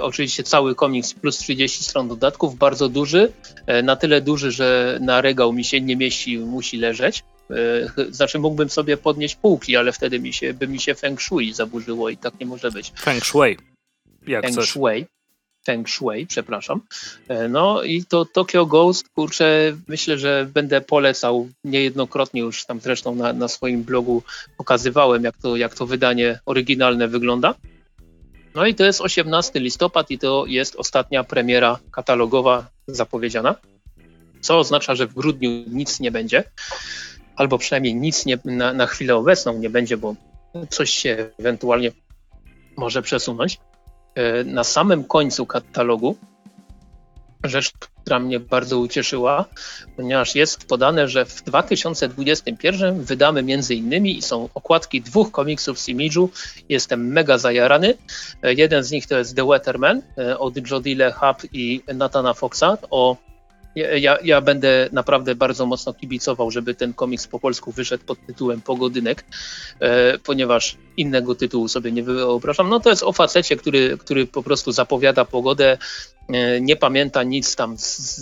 [0.02, 3.32] Oczywiście cały komiks plus 30 stron dodatków, bardzo duży,
[3.84, 7.24] na tyle duży, że na regał mi się nie mieści, musi leżeć.
[7.50, 11.54] E, znaczy mógłbym sobie podnieść półki, ale wtedy mi się, by mi się feng shui
[11.54, 12.92] zaburzyło i tak nie może być.
[12.96, 13.58] Feng shui.
[14.28, 15.06] Jak feng shui.
[15.66, 16.82] Feng shui, przepraszam.
[17.28, 23.16] E, no i to Tokyo Ghost, kurczę, myślę, że będę polecał niejednokrotnie już tam zresztą
[23.16, 24.24] na, na swoim blogu
[24.58, 27.56] pokazywałem, jak to, jak to wydanie oryginalne wygląda.
[28.56, 33.56] No i to jest 18 listopad i to jest ostatnia premiera katalogowa zapowiedziana,
[34.42, 36.44] co oznacza, że w grudniu nic nie będzie
[37.36, 40.16] albo przynajmniej nic nie, na, na chwilę obecną nie będzie, bo
[40.70, 41.92] coś się ewentualnie
[42.78, 43.60] może przesunąć.
[44.16, 46.18] E, na samym końcu katalogu
[47.44, 49.46] rzecz, która mnie bardzo ucieszyła,
[49.96, 55.88] ponieważ jest podane, że w 2021 wydamy między innymi i są okładki dwóch komiksów z
[55.88, 56.30] Image'u.
[56.70, 57.98] Jestem mega zajarany.
[58.44, 62.78] E, jeden z nich to jest The Weatherman e, od Jodile Hub i Nathana Foxa
[62.90, 63.18] o
[63.76, 68.62] ja, ja, będę naprawdę bardzo mocno kibicował, żeby ten komiks po polsku wyszedł pod tytułem
[68.62, 69.26] Pogodynek,
[69.80, 72.70] e, ponieważ innego tytułu sobie nie wyobrażam.
[72.70, 75.78] No to jest o facecie, który, który po prostu zapowiada pogodę,
[76.30, 78.16] e, nie pamięta nic tam z,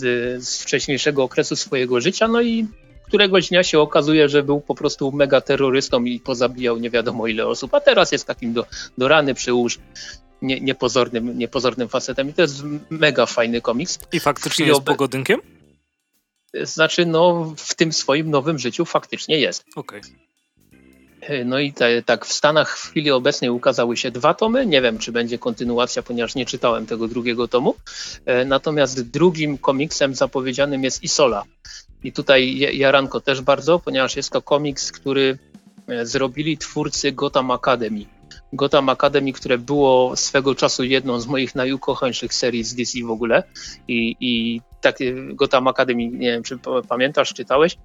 [0.44, 2.66] z wcześniejszego okresu swojego życia, no i
[3.06, 7.46] któregoś dnia się okazuje, że był po prostu mega terrorystą i pozabijał nie wiadomo ile
[7.46, 8.66] osób, a teraz jest takim do,
[8.98, 9.78] do rany przyłóż
[10.42, 13.98] nie, niepozornym, niepozornym facetem i to jest mega fajny komiks.
[14.12, 15.40] I faktycznie jest pogodynkiem?
[16.62, 19.64] Znaczy, no w tym swoim nowym życiu faktycznie jest.
[19.76, 20.00] Okej.
[20.00, 20.32] Okay.
[21.44, 24.66] No i te, tak, w Stanach w chwili obecnej ukazały się dwa tomy.
[24.66, 27.74] Nie wiem, czy będzie kontynuacja, ponieważ nie czytałem tego drugiego tomu.
[28.26, 31.44] E, natomiast drugim komiksem zapowiedzianym jest Isola.
[32.04, 35.38] I tutaj Jaranko też bardzo, ponieważ jest to komiks, który
[35.88, 38.04] e, zrobili twórcy Gotham Academy.
[38.52, 43.42] Gotham Academy, które było swego czasu jedną z moich najukochańszych serii z DC w ogóle.
[43.88, 44.98] I, i tak,
[45.34, 47.76] Gotham Academy, nie wiem, czy pamiętasz, czytałeś?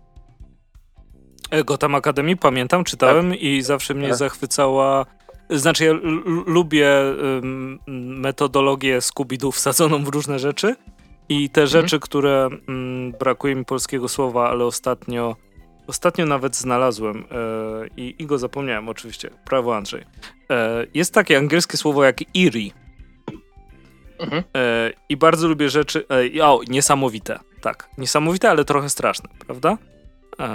[1.51, 3.41] E, Gotham Academy pamiętam, czytałem tak.
[3.41, 4.17] i zawsze mnie tak.
[4.17, 5.05] zachwycała.
[5.49, 5.93] Znaczy, ja
[6.45, 6.89] lubię
[7.21, 7.79] um,
[8.19, 10.75] metodologię Scooby-Doo wsadzoną w różne rzeczy
[11.29, 11.67] i te mhm.
[11.67, 15.35] rzeczy, które um, brakuje mi polskiego słowa, ale ostatnio
[15.87, 19.29] ostatnio nawet znalazłem e, i, i, go zapomniałem oczywiście.
[19.45, 20.03] Prawo Andrzej.
[20.49, 22.71] E, jest takie angielskie słowo jak eerie.
[24.19, 24.43] Mhm.
[24.55, 26.05] E, I bardzo lubię rzeczy.
[26.37, 27.39] E, o, niesamowite.
[27.61, 29.77] Tak, niesamowite, ale trochę straszne, prawda?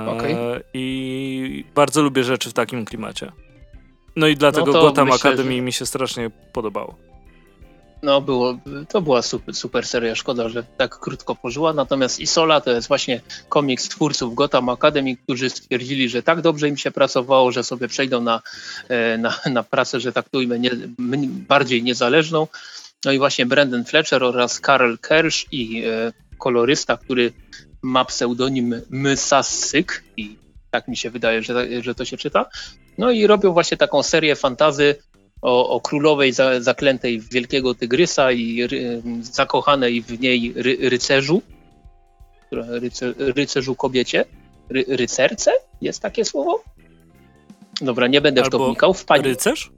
[0.06, 0.36] Okay.
[0.74, 3.32] I bardzo lubię rzeczy w takim klimacie.
[4.16, 5.60] No i dlatego no Gotham myślę, Academy że...
[5.60, 6.94] mi się strasznie podobało.
[8.02, 11.72] No, było, to była super, super seria, szkoda, że tak krótko pożyła.
[11.72, 16.76] Natomiast Isola to jest właśnie komiks twórców Gotham Academy, którzy stwierdzili, że tak dobrze im
[16.76, 18.42] się pracowało, że sobie przejdą na,
[18.88, 20.70] e, na, na pracę, że tak ujmę, nie,
[21.48, 22.46] bardziej niezależną.
[23.04, 27.32] No i właśnie Brandon Fletcher oraz Karl Kersh i e, kolorysta, który
[27.82, 30.36] ma pseudonim Mysasyk i
[30.70, 32.46] tak mi się wydaje, że, że to się czyta.
[32.98, 34.96] No i robią właśnie taką serię fantazy
[35.42, 41.42] o, o królowej za, zaklętej w wielkiego tygrysa i ry, zakochanej w niej ry, rycerzu,
[42.52, 44.24] rycer, rycerzu kobiecie,
[44.70, 45.52] ry, rycerce?
[45.80, 46.64] Jest takie słowo?
[47.80, 48.94] Dobra, nie będę Albo w to wnikał.
[48.94, 49.70] W pani, rycerz?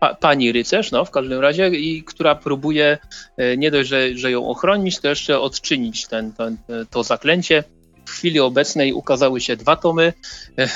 [0.00, 2.98] pa, pani rycerz, no w każdym razie, i która próbuje
[3.36, 6.56] e, nie dość, że, że ją ochronić, to jeszcze odczynić ten, ten,
[6.90, 7.64] to zaklęcie.
[8.06, 10.12] W chwili obecnej ukazały się dwa tomy.
[10.58, 10.68] E,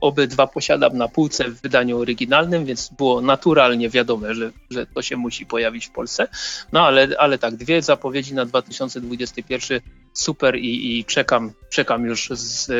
[0.00, 5.16] obydwa posiadam na półce w wydaniu oryginalnym, więc było naturalnie wiadome, że, że to się
[5.16, 6.28] musi pojawić w Polsce.
[6.72, 9.80] No ale, ale tak, dwie zapowiedzi na 2021
[10.14, 12.70] super i, i czekam, czekam już z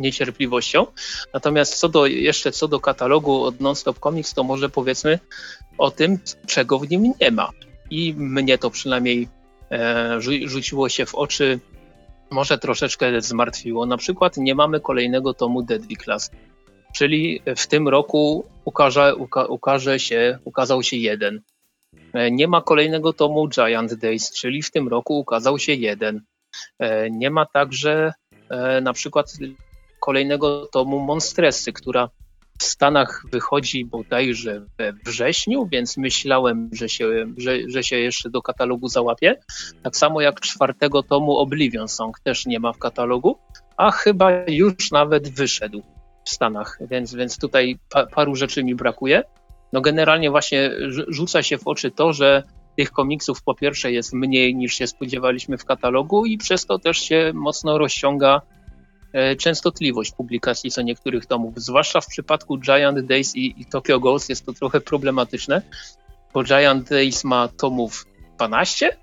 [0.00, 0.86] niecierpliwością.
[1.34, 5.18] Natomiast co do, jeszcze co do katalogu od Nonstop Comics, to może powiedzmy
[5.78, 7.50] o tym, czego w nim nie ma.
[7.90, 9.28] I mnie to przynajmniej
[9.70, 11.60] e, rzuciło się w oczy,
[12.30, 13.86] może troszeczkę zmartwiło.
[13.86, 16.30] Na przykład nie mamy kolejnego tomu Deadly Class,
[16.94, 21.40] czyli w tym roku ukaże, uka, ukaże się, ukazał się jeden.
[22.12, 26.20] E, nie ma kolejnego tomu Giant Days, czyli w tym roku ukazał się jeden.
[26.78, 28.12] E, nie ma także
[28.50, 29.32] e, na przykład
[30.00, 32.08] kolejnego tomu Monstresy, która
[32.58, 38.42] w Stanach wychodzi bodajże we wrześniu, więc myślałem, że się, że, że się jeszcze do
[38.42, 39.36] katalogu załapie.
[39.82, 43.38] Tak samo jak czwartego tomu Oblivion Song też nie ma w katalogu,
[43.76, 45.82] a chyba już nawet wyszedł
[46.24, 49.22] w Stanach, więc, więc tutaj pa, paru rzeczy mi brakuje.
[49.72, 50.70] No generalnie właśnie
[51.08, 52.42] rzuca się w oczy to, że
[52.76, 56.98] tych komiksów po pierwsze jest mniej niż się spodziewaliśmy w katalogu i przez to też
[56.98, 58.40] się mocno rozciąga
[59.38, 64.46] częstotliwość publikacji co niektórych tomów, zwłaszcza w przypadku Giant Days i, i Tokyo Ghost jest
[64.46, 65.62] to trochę problematyczne,
[66.34, 68.96] bo Giant Days ma tomów 12,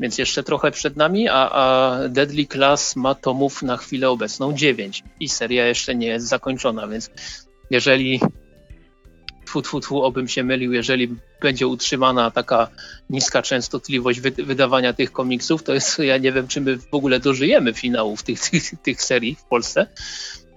[0.00, 5.04] więc jeszcze trochę przed nami, a, a Deadly Class ma tomów na chwilę obecną 9
[5.20, 7.10] i seria jeszcze nie jest zakończona, więc
[7.70, 8.20] jeżeli
[9.54, 11.08] tfu, tfu, tfu, obym się mylił, jeżeli
[11.40, 12.68] będzie utrzymana taka
[13.10, 17.72] niska częstotliwość wydawania tych komiksów, to jest, ja nie wiem, czy my w ogóle dożyjemy
[17.72, 19.86] finałów tych, tych, tych serii w Polsce,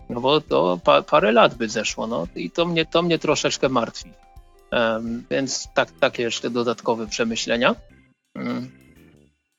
[0.09, 3.69] no bo to pa, parę lat by zeszło, no i to mnie, to mnie troszeczkę
[3.69, 4.11] martwi.
[4.71, 7.75] Um, więc tak, takie jeszcze dodatkowe przemyślenia.
[8.35, 8.71] Um,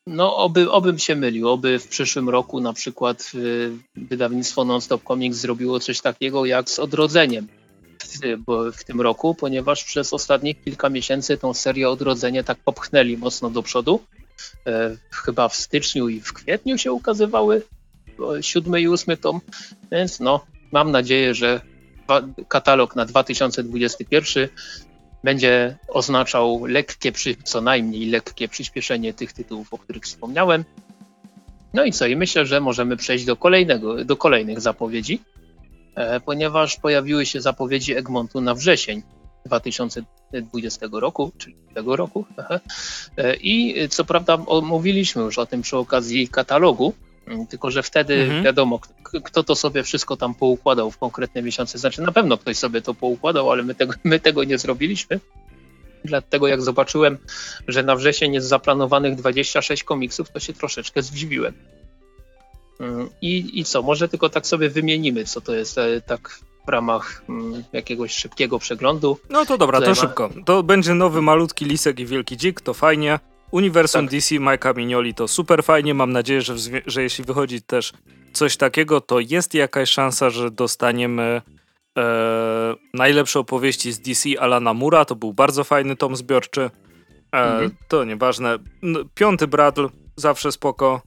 [0.06, 5.36] no, oby, obym się mylił, oby w przyszłym roku na przykład y, wydawnictwo Nonstop Comics
[5.36, 7.48] zrobiło coś takiego jak z odrodzeniem
[8.72, 13.62] w tym roku, ponieważ przez ostatnich kilka miesięcy tą serię Odrodzenie tak popchnęli mocno do
[13.62, 14.00] przodu.
[14.66, 17.62] E, chyba w styczniu i w kwietniu się ukazywały
[18.40, 19.40] siódmy i ósmy tom,
[19.92, 21.60] więc no, mam nadzieję, że
[22.48, 24.48] katalog na 2021
[25.24, 27.12] będzie oznaczał lekkie,
[27.44, 30.64] co najmniej lekkie przyspieszenie tych tytułów, o których wspomniałem.
[31.74, 32.06] No i co?
[32.06, 35.20] I myślę, że możemy przejść do, kolejnego, do kolejnych zapowiedzi.
[35.98, 39.02] E, ponieważ pojawiły się zapowiedzi Egmontu na wrzesień
[39.46, 42.24] 2020 roku, czyli tego roku.
[43.16, 46.94] E, I co prawda mówiliśmy już o tym przy okazji katalogu,
[47.26, 48.44] mm, tylko że wtedy mhm.
[48.44, 48.80] wiadomo,
[49.24, 51.78] kto to sobie wszystko tam poukładał w konkretne miesiące.
[51.78, 55.20] Znaczy na pewno ktoś sobie to poukładał, ale my tego, my tego nie zrobiliśmy.
[56.04, 57.18] Dlatego jak zobaczyłem,
[57.68, 61.54] że na wrzesień jest zaplanowanych 26 komiksów, to się troszeczkę zdziwiłem.
[62.80, 66.70] Mm, I, I co, może tylko tak sobie wymienimy, co to jest e, tak w
[66.70, 69.18] ramach mm, jakiegoś szybkiego przeglądu.
[69.30, 70.30] No to dobra, to szybko.
[70.44, 73.18] To będzie nowy malutki lisek i wielki dzik, to fajnie.
[73.50, 74.10] Uniwersum tak.
[74.10, 75.94] DC Majka Mignoli to super fajnie.
[75.94, 76.54] Mam nadzieję, że,
[76.86, 77.92] że jeśli wychodzi też
[78.32, 81.42] coś takiego, to jest jakaś szansa, że dostaniemy
[81.98, 85.04] e, najlepsze opowieści z DC Alana Mura.
[85.04, 86.70] To był bardzo fajny tom zbiorczy.
[87.32, 87.70] E, mhm.
[87.88, 88.58] To nieważne.
[89.14, 89.86] Piąty Bradl,
[90.16, 91.02] zawsze spoko.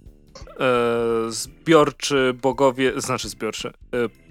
[0.62, 3.68] E, zbiorczy bogowie, znaczy zbiorczy.
[3.68, 3.72] E,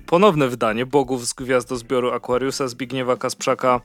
[0.06, 3.80] ponowne wydanie Bogów z Gwiazdozbioru Aquariusa Zbigniewa Kasprzaka.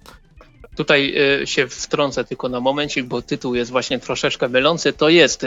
[0.76, 4.94] Tutaj y, się wtrącę tylko na momencik, bo tytuł jest właśnie troszeczkę mylący.
[4.94, 5.46] To jest,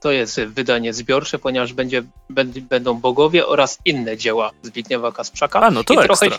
[0.00, 2.02] to jest wydanie zbiorcze, ponieważ będzie,
[2.70, 5.60] będą bogowie oraz inne dzieła Zbigniewa Kasprzaka.
[5.60, 6.36] A, no to I trochę, się,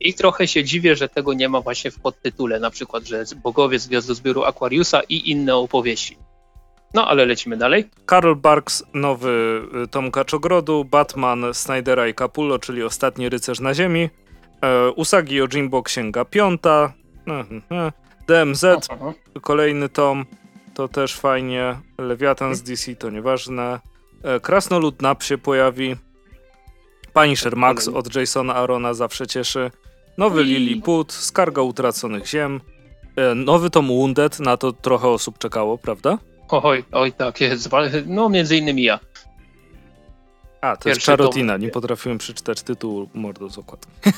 [0.00, 3.78] I trochę się dziwię, że tego nie ma właśnie w podtytule, na przykład, że bogowie
[3.78, 6.16] z Gwiazdozbioru Aquariusa i inne opowieści.
[6.94, 7.90] No, ale lecimy dalej.
[8.06, 14.08] Karol Barks, nowy y, Tom Kaczogrodu, Batman, Snydera i Capullo, czyli Ostatni Rycerz na Ziemi,
[14.62, 16.92] e, Usagi Yojimbo Księga Piąta,
[18.26, 18.64] DMZ,
[19.40, 20.26] kolejny tom,
[20.74, 21.80] to też fajnie.
[21.98, 23.80] Lewiatan z DC to nieważne.
[24.22, 25.96] E, Krasnolud Nap się pojawi.
[27.12, 29.70] Punisher Max od Jasona Arona zawsze cieszy.
[30.18, 32.60] Nowy Lilliput, Skarga Utraconych Ziem.
[33.16, 36.18] E, nowy tom Wounded, na to trochę osób czekało, prawda?
[36.48, 37.68] Oj, oj, tak jest.
[38.06, 39.00] No, między innymi ja.
[40.60, 41.56] A, to Pierwszy jest Czarotina.
[41.56, 43.92] Nie potrafiłem przeczytać tytułu mordo z okładki.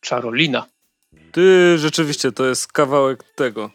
[0.00, 0.66] Czarolina.
[1.32, 3.70] Ty, rzeczywiście, to jest kawałek tego.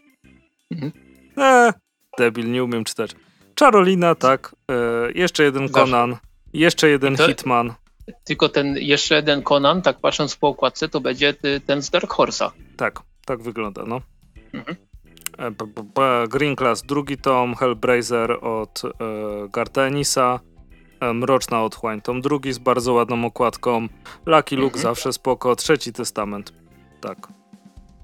[0.72, 0.92] Mhm.
[1.38, 1.74] E,
[2.18, 3.12] debil, nie umiem czytać.
[3.56, 4.56] Czarolina, tak.
[4.72, 6.18] E, jeszcze jeden Conan.
[6.54, 7.74] Jeszcze jeden to, Hitman.
[8.24, 11.34] Tylko ten jeszcze jeden Conan, tak patrząc po okładce, to będzie
[11.66, 12.52] ten z Dark Horse'a.
[12.78, 14.02] Tak, tak wygląda, no.
[14.54, 14.76] Mhm.
[15.38, 18.90] E, Green Class, drugi tom, Hellblazer od e,
[19.50, 20.40] Gartenisa,
[21.00, 23.88] e, Mroczna Otchłań, tom drugi z bardzo ładną okładką,
[24.26, 24.84] Lucky Luke mhm.
[24.84, 26.54] zawsze spoko, Trzeci Testament,
[27.02, 27.28] tak.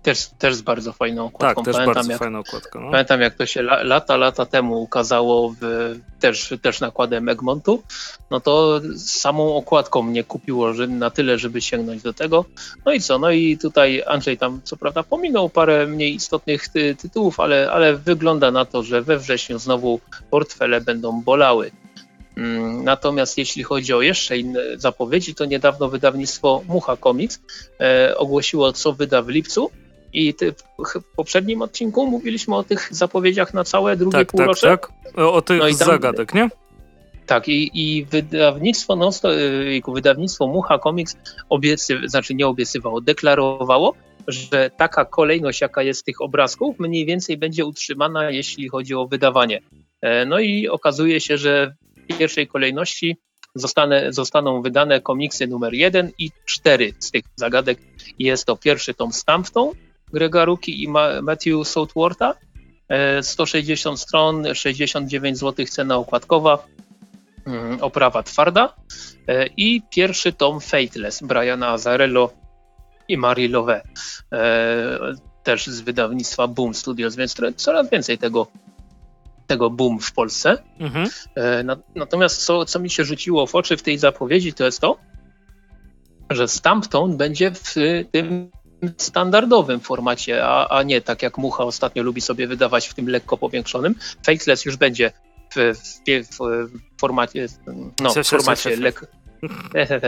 [0.03, 1.63] Też, też z bardzo fajną okładką.
[1.63, 2.79] Tak, też pamiętam, bardzo jak, fajna okładka.
[2.79, 2.91] No.
[2.91, 7.83] Pamiętam jak to się lata, lata temu ukazało w, też, też nakładem Egmontu,
[8.31, 12.45] no to samą okładką mnie kupiło że na tyle, żeby sięgnąć do tego.
[12.85, 16.95] No i co, no i tutaj Andrzej tam co prawda pominął parę mniej istotnych ty,
[16.95, 21.71] tytułów, ale, ale wygląda na to, że we wrześniu znowu portfele będą bolały.
[22.37, 27.41] Mm, natomiast jeśli chodzi o jeszcze inne zapowiedzi, to niedawno wydawnictwo Mucha Comics
[27.79, 29.71] e, ogłosiło, co wyda w lipcu.
[30.13, 34.67] I ty, w poprzednim odcinku mówiliśmy o tych zapowiedziach na całe drugie tak, tak półrocze.
[34.67, 35.17] Tak, tak.
[35.17, 36.49] O tych no zagadek, nie?
[37.25, 39.09] Tak, i, i wydawnictwo, no,
[39.87, 41.17] wydawnictwo Mucha Comics
[41.49, 43.95] obiecy, znaczy nie obiecywało, deklarowało,
[44.27, 49.61] że taka kolejność, jaka jest tych obrazków, mniej więcej będzie utrzymana, jeśli chodzi o wydawanie.
[50.01, 51.75] E, no i okazuje się, że
[52.09, 53.17] w pierwszej kolejności
[54.09, 57.79] zostaną wydane komiksy numer 1 i 4 z tych zagadek.
[58.19, 59.71] Jest to pierwszy tom Stampton,
[60.13, 60.87] Grega Ruki i
[61.21, 62.33] Matthew Southwortha.
[63.21, 66.67] 160 e, stron, 69 zł cena okładkowa,
[67.47, 68.75] mm, oprawa twarda
[69.27, 72.33] e, i pierwszy tom Fateless Briana Azarello
[73.07, 73.81] i Marie Love,
[75.43, 78.47] też z wydawnictwa Boom Studios, więc coraz więcej tego,
[79.47, 80.57] tego Boom w Polsce.
[80.79, 81.09] Mhm.
[81.35, 81.63] E,
[81.95, 84.97] natomiast co, co mi się rzuciło w oczy w tej zapowiedzi, to jest to,
[86.29, 87.73] że Stampton będzie w
[88.11, 88.51] tym
[88.97, 93.37] standardowym formacie, a, a nie tak jak Mucha ostatnio lubi sobie wydawać w tym lekko
[93.37, 93.95] powiększonym.
[94.25, 95.11] Faceless już będzie
[95.55, 97.47] w, w, w formacie,
[97.99, 99.05] no, w formacie lekko.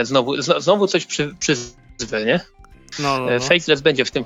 [0.02, 2.40] Znowu, znowu coś przy, przyzwę, nie?
[2.98, 3.40] No, no, no.
[3.40, 4.24] Faceless, będzie w tym,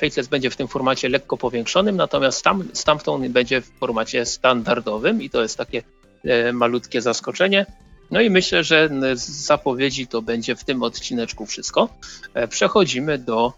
[0.00, 5.30] Faceless będzie w tym formacie lekko powiększonym, natomiast tam, Stampton będzie w formacie standardowym i
[5.30, 5.82] to jest takie
[6.24, 7.66] e, malutkie zaskoczenie.
[8.10, 11.88] No i myślę, że z zapowiedzi to będzie w tym odcineczku wszystko.
[12.34, 13.52] E, przechodzimy do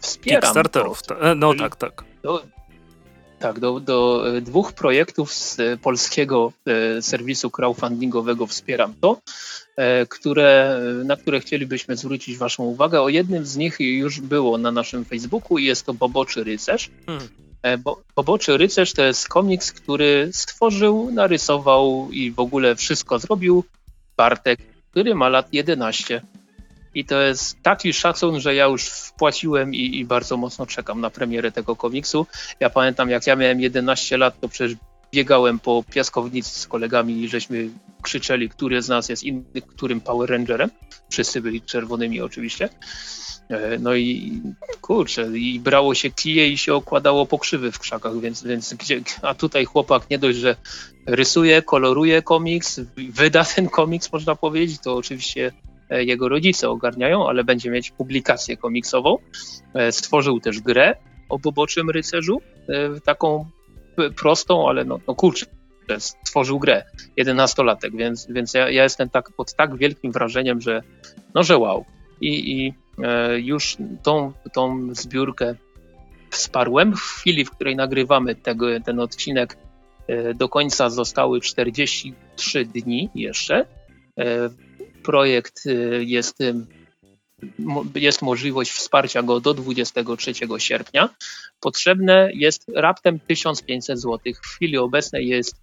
[0.00, 0.40] wspieram.
[0.40, 2.04] Kickstarterów, to, e, no tak, tak.
[2.22, 2.42] Do,
[3.38, 9.20] tak, do, do dwóch projektów z polskiego e, serwisu crowdfundingowego Wspieram to,
[9.76, 13.00] e, które, na które chcielibyśmy zwrócić Waszą uwagę.
[13.00, 16.90] O jednym z nich już było na naszym Facebooku i jest to Boboczy Rycerz.
[17.06, 17.28] Hmm.
[17.78, 23.64] Bo, Boboczy Rycerz to jest komiks, który stworzył, narysował i w ogóle wszystko zrobił
[24.16, 26.22] Bartek, który ma lat 11.
[26.96, 31.10] I to jest taki szacun, że ja już wpłaciłem i, i, bardzo mocno czekam na
[31.10, 32.26] premierę tego komiksu.
[32.60, 34.76] Ja pamiętam, jak ja miałem 11 lat, to przecież
[35.12, 37.68] biegałem po piaskownicy z kolegami i żeśmy
[38.02, 40.70] krzyczeli, który z nas jest inny, którym Power Rangerem.
[41.10, 42.68] Wszyscy byli czerwonymi oczywiście.
[43.48, 44.40] E, no i
[44.80, 49.34] kurczę, i brało się kije i się okładało pokrzywy w krzakach, więc, więc gdzie, a
[49.34, 50.56] tutaj chłopak nie dość, że
[51.06, 55.52] rysuje, koloruje komiks, wyda ten komiks, można powiedzieć, to oczywiście
[55.90, 59.18] jego rodzice ogarniają, ale będzie mieć publikację komiksową.
[59.74, 60.94] E, stworzył też grę
[61.28, 63.46] o Boboczym Rycerzu, e, taką
[64.16, 65.46] prostą, ale no, no kurczę,
[65.98, 66.84] stworzył grę,
[67.18, 70.82] 11-latek, więc, więc ja, ja, jestem tak pod tak wielkim wrażeniem, że
[71.34, 71.84] no, że wow.
[72.20, 75.54] I, i e, już tą, tą zbiórkę
[76.30, 76.96] wsparłem.
[76.96, 79.56] W chwili, w której nagrywamy tego, ten odcinek,
[80.08, 83.66] e, do końca zostały 43 dni jeszcze.
[85.06, 85.72] Projekt e,
[86.04, 86.38] jest
[87.94, 91.08] jest możliwość wsparcia go do 23 sierpnia.
[91.60, 94.18] Potrzebne jest raptem 1500 zł.
[94.34, 95.54] W chwili obecnej jest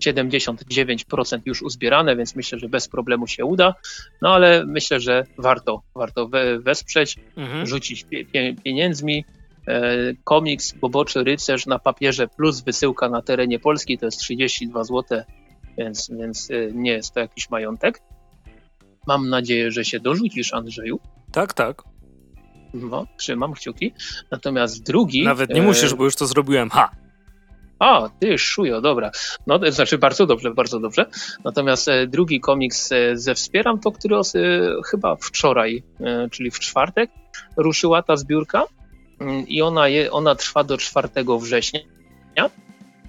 [0.00, 3.74] 79% już uzbierane, więc myślę, że bez problemu się uda.
[4.22, 7.66] No ale myślę, że warto, warto wesprzeć, mhm.
[7.66, 8.06] rzucić
[8.64, 9.24] pieniędzmi.
[9.68, 15.22] E, komiks Boboczy Rycerz na papierze plus wysyłka na terenie Polski to jest 32 zł,
[15.78, 18.00] więc, więc e, nie jest to jakiś majątek.
[19.08, 21.00] Mam nadzieję, że się dorzucisz, Andrzeju.
[21.32, 21.82] Tak, tak.
[22.74, 23.92] No, trzymam kciuki.
[24.30, 25.24] Natomiast drugi.
[25.24, 25.96] Nawet nie musisz, e...
[25.96, 26.70] bo już to zrobiłem.
[26.70, 26.90] Ha!
[27.78, 29.10] A, ty szujo, dobra.
[29.46, 31.06] No, to znaczy bardzo dobrze, bardzo dobrze.
[31.44, 34.40] Natomiast e, drugi komiks e, ze Wspieram to, który os, e,
[34.90, 35.82] chyba wczoraj,
[36.30, 37.10] czyli w czwartek,
[37.56, 38.64] ruszyła ta zbiórka
[39.20, 41.08] mm, i ona, je, ona trwa do 4
[41.40, 41.80] września.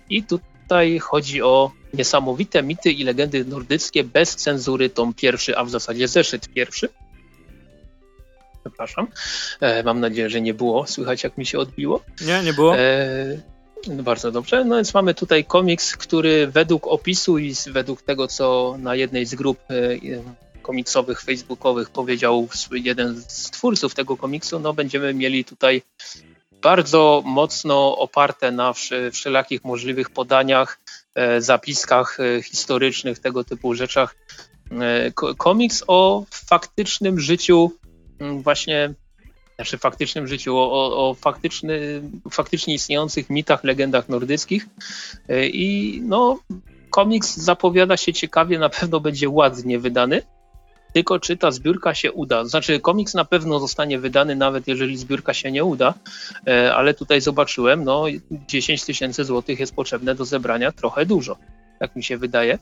[0.09, 0.23] I
[0.69, 6.07] tutaj chodzi o niesamowite mity i legendy nordyckie bez cenzury, tom pierwszy, a w zasadzie
[6.07, 6.89] zeszyt pierwszy.
[8.61, 9.07] Przepraszam.
[9.85, 10.87] mam nadzieję, że nie było.
[10.87, 12.01] Słychać, jak mi się odbiło.
[12.21, 12.75] Nie, nie było.
[13.87, 14.65] No bardzo dobrze.
[14.65, 19.35] No więc mamy tutaj komiks, który według opisu i według tego, co na jednej z
[19.35, 19.73] grup e,
[20.61, 25.81] komiksowych, facebookowych powiedział jeden z twórców tego komiksu, no będziemy mieli tutaj
[26.61, 28.73] bardzo mocno oparte na
[29.11, 30.79] wszelakich możliwych podaniach,
[31.15, 34.15] e, zapiskach e, historycznych, tego typu rzeczach.
[35.37, 37.71] Komiks o faktycznym życiu
[38.41, 38.93] właśnie
[39.55, 44.67] znaczy faktycznym życiu, o, o, o faktyczny, faktycznie istniejących mitach, legendach nordyckich.
[45.29, 46.39] E, I no,
[46.89, 50.21] komiks zapowiada się ciekawie, na pewno będzie ładnie wydany.
[50.93, 52.45] Tylko czy ta zbiórka się uda?
[52.45, 55.93] Znaczy, komiks na pewno zostanie wydany, nawet jeżeli zbiórka się nie uda,
[56.47, 58.05] e, ale tutaj zobaczyłem, no
[58.47, 61.37] 10 tysięcy złotych jest potrzebne do zebrania trochę dużo,
[61.79, 62.59] tak mi się wydaje.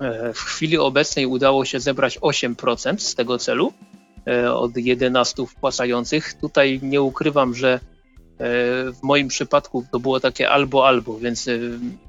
[0.00, 3.72] E, w chwili obecnej udało się zebrać 8% z tego celu,
[4.26, 6.34] E, od 11 wpłacających.
[6.34, 7.80] Tutaj nie ukrywam, że
[8.92, 11.48] w moim przypadku to było takie albo albo, więc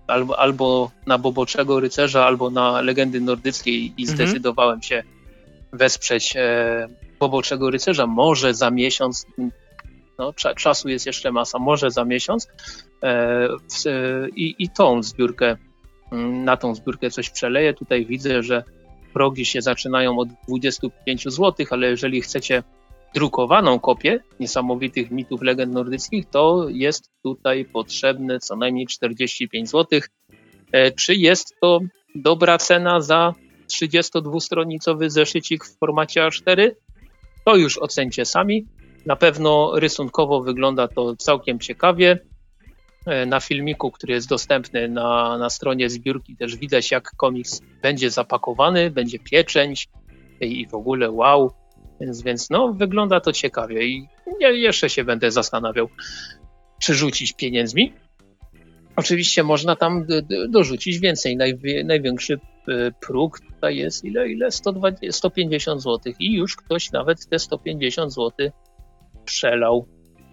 [0.08, 4.18] albo, albo na Boboczego Rycerza, albo na Legendy Nordyckiej i mhm.
[4.18, 5.04] zdecydowałem się
[5.76, 6.34] wesprzeć
[7.20, 8.08] Boboczego Rycerza.
[8.08, 9.26] Może za miesiąc,
[10.20, 12.48] no, czasu jest jeszcze masa, może za miesiąc
[14.36, 15.58] i, i tą zbiórkę,
[16.44, 17.74] na tą zbiórkę coś przeleję.
[17.74, 18.64] Tutaj widzę, że
[19.14, 22.64] progi się zaczynają od 25 zł, ale jeżeli chcecie
[23.14, 30.00] drukowaną kopię niesamowitych mitów legend nordyckich, to jest tutaj potrzebne co najmniej 45 zł.
[30.72, 31.80] E, czy jest to
[32.16, 33.34] dobra cena za
[33.68, 36.72] 32-stronicowy zeszycik w formacie A4?
[37.46, 38.66] To już ocencie sami.
[39.06, 42.20] Na pewno rysunkowo wygląda to całkiem ciekawie.
[43.06, 48.10] E, na filmiku, który jest dostępny na, na stronie zbiórki, też widać, jak komiks będzie
[48.10, 49.88] zapakowany, będzie pieczęć
[50.42, 51.52] i w ogóle wow.
[52.02, 54.08] Więc, więc no, wygląda to ciekawie i
[54.40, 55.90] ja jeszcze się będę zastanawiał,
[56.80, 57.94] czy rzucić pieniędzmi.
[58.96, 60.06] Oczywiście można tam
[60.50, 61.38] dorzucić więcej.
[61.86, 62.40] największy
[63.02, 64.30] próg tutaj jest ile?
[64.30, 64.52] ile?
[64.52, 68.50] 120, 150 zł i już ktoś nawet te 150 zł
[69.26, 69.88] przelał.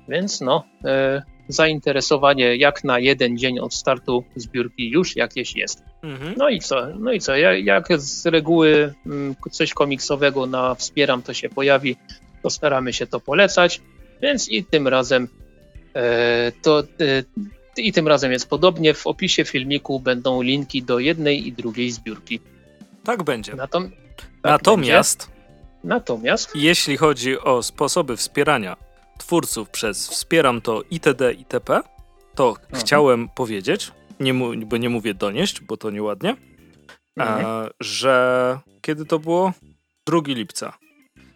[0.08, 5.82] Więc no, e, zainteresowanie jak na jeden dzień od startu zbiórki już jakieś jest.
[6.02, 6.34] Mhm.
[6.36, 6.86] No i co?
[6.98, 7.36] No i co?
[7.36, 11.96] Jak z reguły mm, coś komiksowego na Wspieram to się pojawi,
[12.42, 13.80] to staramy się to polecać,
[14.22, 15.28] więc i tym razem
[15.94, 16.84] e, to e,
[17.76, 18.94] i tym razem jest podobnie.
[18.94, 22.40] W opisie filmiku będą linki do jednej i drugiej zbiórki.
[23.04, 23.54] Tak będzie.
[23.54, 23.90] Natom
[24.42, 25.78] tak natomiast, będzie.
[25.84, 28.76] natomiast, jeśli chodzi o sposoby wspierania
[29.18, 31.32] twórców przez wspieram to itd.
[31.32, 31.80] itp.,
[32.34, 32.80] to mhm.
[32.80, 34.34] chciałem powiedzieć, nie
[34.66, 36.36] bo nie mówię donieść, bo to nieładnie,
[37.16, 37.46] mhm.
[37.46, 39.52] a, że kiedy to było?
[40.06, 40.78] 2 lipca.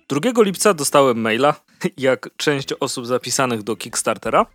[0.08, 1.54] 2 lipca dostałem maila,
[1.98, 4.46] jak część osób zapisanych do Kickstartera,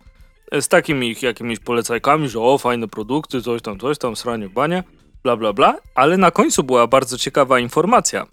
[0.60, 4.84] z takimi jakimiś polecajkami, że o, fajne produkty, coś tam, coś tam, sranie w banie,
[5.22, 8.26] bla, bla, bla, ale na końcu była bardzo ciekawa informacja.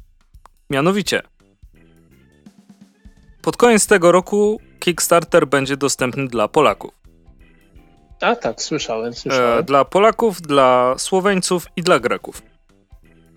[0.69, 1.21] Mianowicie,
[3.41, 6.91] pod koniec tego roku Kickstarter będzie dostępny dla Polaków.
[8.21, 9.59] A tak, słyszałem, słyszałem.
[9.59, 12.41] E, dla Polaków, dla Słoweńców i dla Greków.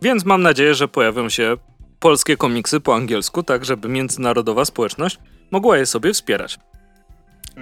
[0.03, 1.57] Więc mam nadzieję, że pojawią się
[2.01, 5.19] polskie komiksy po angielsku, tak żeby międzynarodowa społeczność
[5.51, 6.59] mogła je sobie wspierać.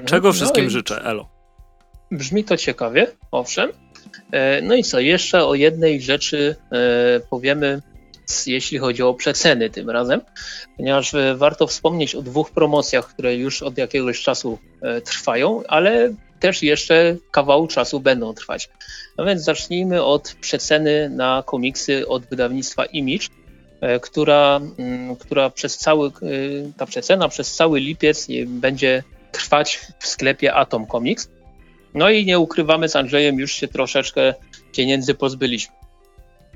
[0.01, 0.07] Mhm.
[0.07, 1.29] Czego no wszystkim no życzę, Elo.
[2.11, 3.73] Brzmi to ciekawie, owszem.
[4.33, 7.83] E, no i co, jeszcze o jednej rzeczy e, powiemy,
[8.47, 10.21] jeśli chodzi o przeceny tym razem,
[10.77, 14.59] ponieważ e, warto wspomnieć o dwóch promocjach, które już od jakiegoś czasu
[15.05, 18.71] trwają, ale też jeszcze kawał czasu będą trwać.
[19.19, 23.27] No więc zacznijmy od przeceny na komiksy od wydawnictwa Image,
[24.03, 26.11] która, mm, która przez cały,
[26.77, 29.03] ta przecena przez cały lipiec będzie
[29.33, 31.29] trwać w sklepie Atom Comics.
[31.95, 34.35] No i nie ukrywamy z Andrzejem, już się troszeczkę
[34.73, 35.75] pieniędzy pozbyliśmy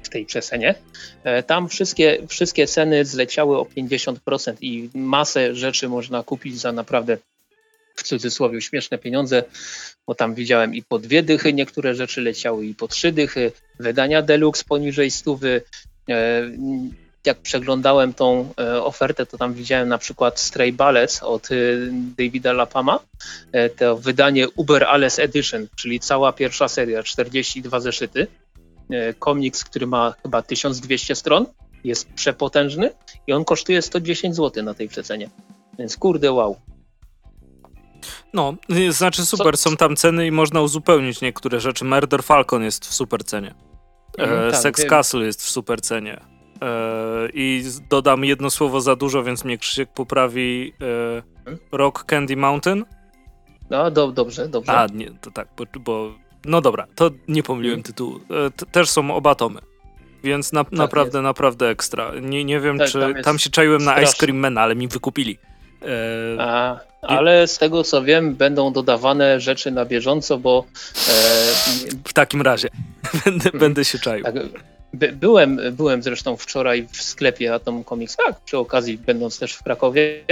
[0.03, 0.75] w tej przesenie.
[1.25, 7.19] E, tam wszystkie, wszystkie ceny zleciały o 50% i masę rzeczy można kupić za naprawdę
[7.95, 9.45] w cudzysłowie śmieszne pieniądze,
[10.07, 14.23] bo tam widziałem i po dwie dychy niektóre rzeczy leciały i po trzy dychy, wydania
[14.23, 15.63] deluxe poniżej stówy,
[16.11, 16.43] e,
[17.27, 21.55] jak przeglądałem tą e, ofertę, to tam widziałem na przykład Stray Ballets od e,
[21.91, 23.01] Davida Lapama,
[23.53, 28.27] e, to wydanie Uber Alles Edition, czyli cała pierwsza seria, 42 zeszyty.
[29.19, 31.47] Komiks, który ma chyba 1200 stron,
[31.85, 32.91] jest przepotężny
[33.27, 35.31] i on kosztuje 110 zł na tej przecenie.
[35.79, 36.57] Więc kurde, wow.
[38.33, 38.55] No,
[38.91, 41.85] znaczy super, są tam ceny i można uzupełnić niektóre rzeczy.
[41.85, 43.55] Murder Falcon jest w super cenie.
[44.19, 44.85] Mhm, tak, Sex.
[44.85, 46.34] Castle jest w super cenie.
[46.63, 50.73] E, I dodam jedno słowo za dużo, więc mnie Krzysiek poprawi.
[51.51, 52.85] E, Rock Candy Mountain.
[53.71, 54.73] No, do, dobrze, dobrze.
[54.73, 57.85] A, nie, to tak, bo, bo no dobra, to nie pomyliłem hmm.
[57.85, 58.21] tytułu.
[58.31, 59.61] E, też są oba tomy.
[60.25, 61.23] Więc na, tak naprawdę, jest.
[61.25, 62.13] naprawdę ekstra.
[62.23, 64.89] Nie, nie wiem, tak, czy tam, tam, się czaiłem na Ice Cream Man, ale mi
[64.89, 65.39] wykupili.
[65.83, 70.65] E, A, ale z tego co wiem, będą dodawane rzeczy na bieżąco, bo.
[71.09, 71.13] E,
[72.05, 72.69] w takim razie
[73.25, 74.25] będę, będę się czaił.
[74.25, 74.35] Tak,
[74.95, 79.63] By, byłem, byłem zresztą wczoraj w sklepie Atom Comics, tak, przy okazji będąc też w
[79.63, 80.25] Krakowie,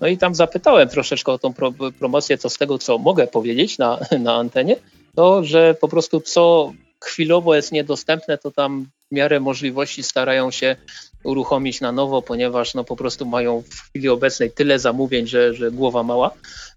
[0.00, 3.78] no i tam zapytałem troszeczkę o tą pro, promocję, co z tego, co mogę powiedzieć
[3.78, 4.76] na, na antenie,
[5.14, 10.76] to, że po prostu co chwilowo jest niedostępne, to tam w miarę możliwości starają się
[11.24, 15.70] uruchomić na nowo, ponieważ no po prostu mają w chwili obecnej tyle zamówień, że, że
[15.70, 16.30] głowa mała.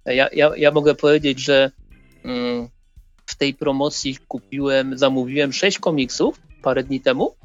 [0.05, 1.71] Ja, ja, ja mogę powiedzieć, że
[2.23, 2.69] mm,
[3.25, 7.35] w tej promocji kupiłem, zamówiłem sześć komiksów, parę dni temu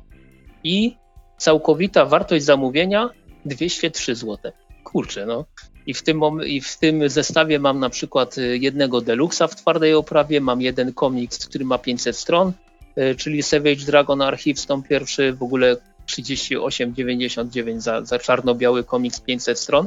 [0.65, 0.97] i
[1.39, 3.11] całkowita wartość zamówienia
[3.45, 4.53] 203 zł.
[4.85, 5.45] Kurczę, no.
[5.87, 9.95] I w, tym, I w tym zestawie mam na przykład y, jednego Deluxa w twardej
[9.95, 12.53] oprawie, mam jeden komiks, który ma 500 stron,
[12.99, 19.59] y, czyli Savage Dragon Archives, tom pierwszy, w ogóle 38,99 za, za czarno-biały komiks 500
[19.59, 19.87] stron.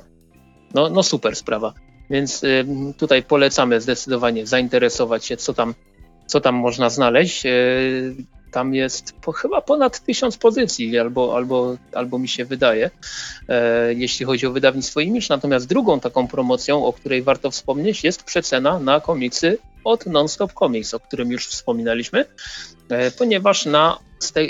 [0.74, 1.74] No, no super sprawa.
[2.10, 2.66] Więc y,
[2.98, 5.74] tutaj polecamy zdecydowanie zainteresować się, co tam,
[6.28, 7.44] co tam można znaleźć.
[8.54, 12.92] Tam jest po, chyba ponad tysiąc pozycji, albo, albo, albo mi się wydaje,
[13.50, 15.26] e, jeśli chodzi o wydawnictwo Image.
[15.30, 20.94] Natomiast drugą taką promocją, o której warto wspomnieć, jest przecena na komiksy od Nonstop Comics,
[20.94, 22.26] o którym już wspominaliśmy,
[22.90, 24.00] e, ponieważ na,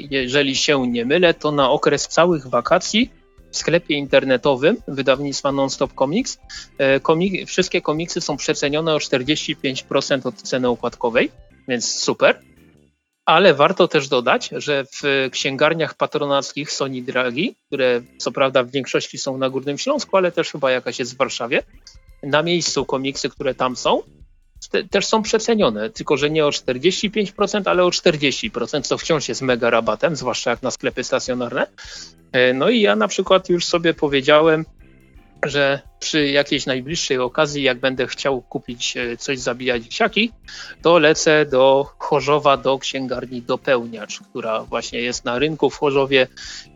[0.09, 3.11] jeżeli się nie mylę, to na okres całych wakacji
[3.51, 6.39] w sklepie internetowym wydawnictwa Nonstop Comics
[6.77, 11.31] e, komik wszystkie komiksy są przecenione o 45% od ceny okładkowej,
[11.67, 12.41] więc super.
[13.25, 19.17] Ale warto też dodać, że w księgarniach patronackich Sony Dragi, które co prawda w większości
[19.17, 21.63] są na Górnym Śląsku, ale też chyba jakaś jest w Warszawie,
[22.23, 24.01] na miejscu komiksy, które tam są,
[24.69, 29.41] te, też są przecenione, tylko że nie o 45%, ale o 40%, co wciąż jest
[29.41, 31.67] mega rabatem, zwłaszcza jak na sklepy stacjonarne.
[32.31, 34.65] E, no i ja na przykład już sobie powiedziałem,
[35.45, 40.31] że przy jakiejś najbliższej okazji, jak będę chciał kupić e, coś zabijać siaki,
[40.81, 46.27] to lecę do Chorzowa, do księgarni Dopełniacz, która właśnie jest na rynku w Chorzowie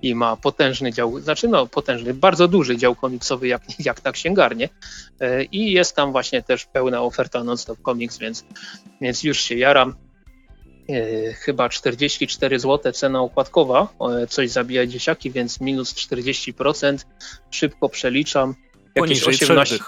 [0.01, 4.69] i ma potężny dział, znaczy no potężny, bardzo duży dział komiksowy jak, jak na księgarnię
[5.19, 8.45] e, i jest tam właśnie też pełna oferta non-stop comics, więc,
[9.01, 10.06] więc już się jaram.
[10.89, 13.87] E, chyba 44 zł cena okładkowa,
[14.29, 16.97] coś zabija dzieciaki, więc minus 40%.
[17.51, 18.55] Szybko przeliczam.
[18.95, 19.79] Jakieś 18,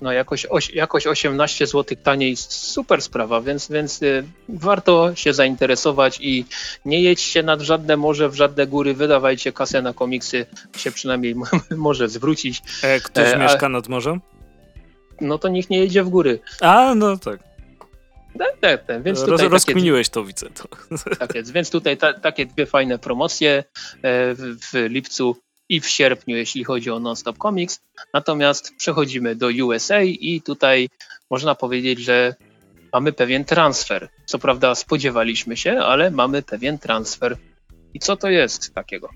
[0.00, 6.44] no jakoś, jakoś 18 zł taniej, super sprawa, więc, więc y, warto się zainteresować i
[6.84, 11.34] nie jedźcie nad żadne morze, w żadne góry, wydawajcie kasę na komiksy, się przynajmniej
[11.76, 12.62] może zwrócić.
[12.82, 14.20] E, ktoś e, mieszka nad morzem?
[15.20, 16.40] No to niech nie jedzie w góry.
[16.60, 17.49] A, no tak.
[18.38, 19.02] Tak, tak, tak.
[19.02, 20.46] Więc tutaj Roz, rozkminiłeś to, widzę.
[20.50, 20.68] To.
[21.18, 23.64] Tak jest, więc tutaj ta, takie dwie fajne promocje
[24.02, 25.36] e, w, w lipcu
[25.68, 27.80] i w sierpniu, jeśli chodzi o Nonstop Comics.
[28.14, 30.88] Natomiast przechodzimy do USA i tutaj
[31.30, 32.34] można powiedzieć, że
[32.92, 34.08] mamy pewien transfer.
[34.26, 37.36] Co prawda spodziewaliśmy się, ale mamy pewien transfer.
[37.94, 39.10] I co to jest takiego?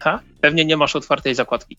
[0.00, 0.20] Ha?
[0.40, 1.76] Pewnie nie masz otwartej zakładki.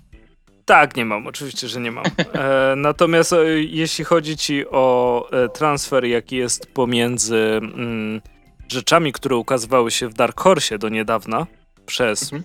[0.66, 2.03] Tak, nie mam, oczywiście, że nie mam.
[2.34, 8.22] E, natomiast e, jeśli chodzi ci o e, transfer, jaki jest pomiędzy mm,
[8.68, 11.47] rzeczami, które ukazywały się w Dark Horse do niedawna,
[11.86, 12.43] przez mhm.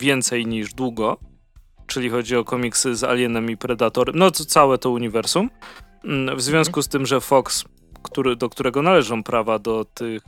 [0.00, 1.16] więcej niż długo,
[1.86, 5.50] czyli chodzi o komiksy z Alienem i Predatorem, no to całe to uniwersum,
[6.04, 6.82] mm, w związku mhm.
[6.82, 7.64] z tym, że Fox,
[8.02, 10.22] który, do którego należą prawa do tych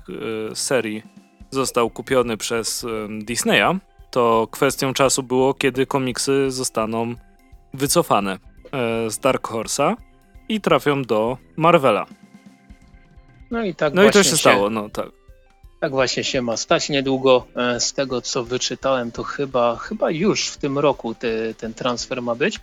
[0.51, 1.03] e, serii,
[1.51, 2.87] został kupiony przez
[3.21, 3.79] Disneya,
[4.13, 7.15] to kwestią czasu było, kiedy komiksy zostaną
[7.75, 8.39] wycofane
[8.73, 9.97] e, z Dark Horse'a
[10.49, 12.07] i trafią do Marvela.
[13.51, 15.22] No i tak No i to się, się stało, no tak.
[15.83, 17.47] Tak właśnie się ma stać niedługo.
[17.57, 22.23] E, z tego co wyczytałem, to chyba, chyba już w tym roku te, ten transfer
[22.23, 22.61] ma być.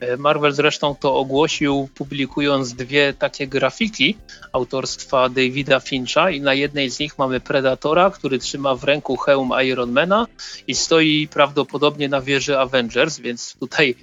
[0.00, 4.16] E, Marvel zresztą to ogłosił, publikując dwie takie grafiki
[4.52, 9.50] autorstwa Davida Fincha i na jednej z nich mamy Predatora, który trzyma w ręku hełm
[9.64, 10.26] Ironmana
[10.66, 13.94] i stoi prawdopodobnie na wieży Avengers, więc tutaj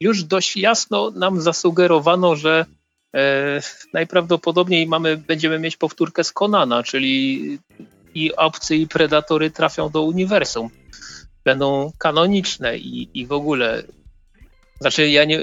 [0.00, 2.66] już dość jasno nam zasugerowano, że
[3.14, 3.60] e,
[3.92, 7.58] najprawdopodobniej mamy, będziemy mieć powtórkę z Konana, czyli
[8.14, 10.70] i obcy i predatory trafią do uniwersum.
[11.44, 13.82] Będą kanoniczne i, i w ogóle.
[14.80, 15.40] Znaczy, ja nie,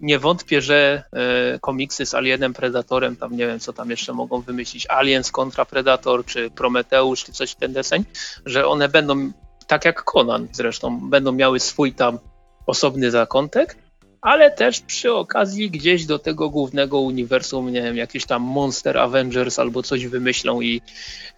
[0.00, 4.40] nie wątpię, że e, komiksy z Alienem, Predatorem, tam nie wiem, co tam jeszcze mogą
[4.40, 8.04] wymyślić, Aliens kontra Predator, czy Prometeusz, czy coś ten deseń,
[8.46, 9.32] że one będą,
[9.66, 12.18] tak jak Conan zresztą, będą miały swój tam
[12.66, 13.76] osobny zakątek,
[14.22, 19.58] ale też przy okazji gdzieś do tego głównego uniwersum, nie wiem, jakiś tam Monster Avengers
[19.58, 20.82] albo coś wymyślą i,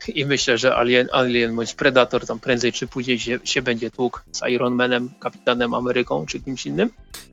[0.09, 4.21] i myślę, że Alien, Alien bądź Predator tam prędzej czy później się, się będzie tłukł
[4.33, 6.91] z Iron Manem, Kapitanem Ameryką czy kimś innym.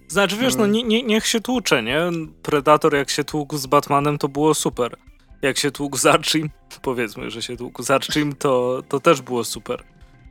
[0.07, 0.71] Znaczy wiesz, no hmm.
[0.71, 2.01] nie, nie, niech się tłucze, nie?
[2.43, 4.95] Predator jak się tłukł z Batmanem to było super.
[5.41, 6.49] Jak się tłukł z Archim,
[6.81, 9.83] powiedzmy, że się tłukł z Archim, to, to też było super.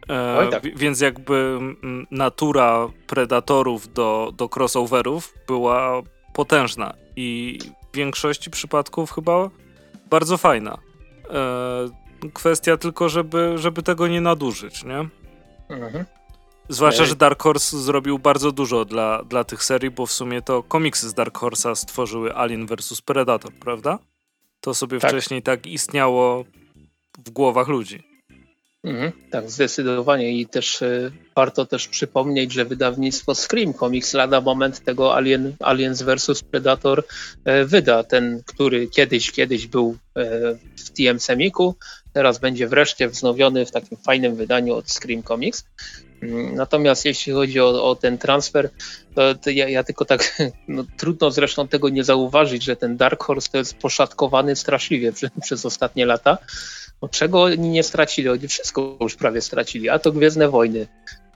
[0.08, 0.78] E, tak.
[0.78, 1.58] Więc jakby
[2.10, 6.02] natura predatorów do, do crossoverów była
[6.34, 7.58] potężna i
[7.92, 9.50] w większości przypadków chyba
[10.10, 10.78] bardzo fajna.
[11.30, 15.08] E, kwestia tylko, żeby, żeby tego nie nadużyć, nie?
[15.68, 16.04] Mhm.
[16.68, 20.62] Zwłaszcza, że Dark Horse zrobił bardzo dużo dla, dla tych serii, bo w sumie to
[20.62, 23.98] komiksy z Dark Horse'a stworzyły Alien vs Predator, prawda?
[24.60, 25.10] To sobie tak.
[25.10, 26.44] wcześniej tak istniało
[27.26, 28.09] w głowach ludzi.
[28.84, 34.80] Mhm, tak, zdecydowanie i też y, warto też przypomnieć, że wydawnictwo Scream Comics lada moment
[34.80, 37.04] tego Alien, Aliens vs Predator
[37.48, 40.22] y, wyda, ten, który kiedyś, kiedyś był y,
[40.76, 41.74] w TM Semiku,
[42.12, 45.64] teraz będzie wreszcie wznowiony w takim fajnym wydaniu od Scream Comics.
[46.52, 48.70] Natomiast jeśli chodzi o, o ten transfer,
[49.14, 53.24] to, to ja, ja, tylko tak, no, trudno zresztą tego nie zauważyć, że ten Dark
[53.24, 56.38] Horse to jest poszatkowany straszliwie przez, przez ostatnie lata.
[57.00, 58.28] Bo czego oni nie stracili?
[58.28, 59.88] Oni wszystko już prawie stracili.
[59.88, 60.86] A to Gwiezdne Wojny,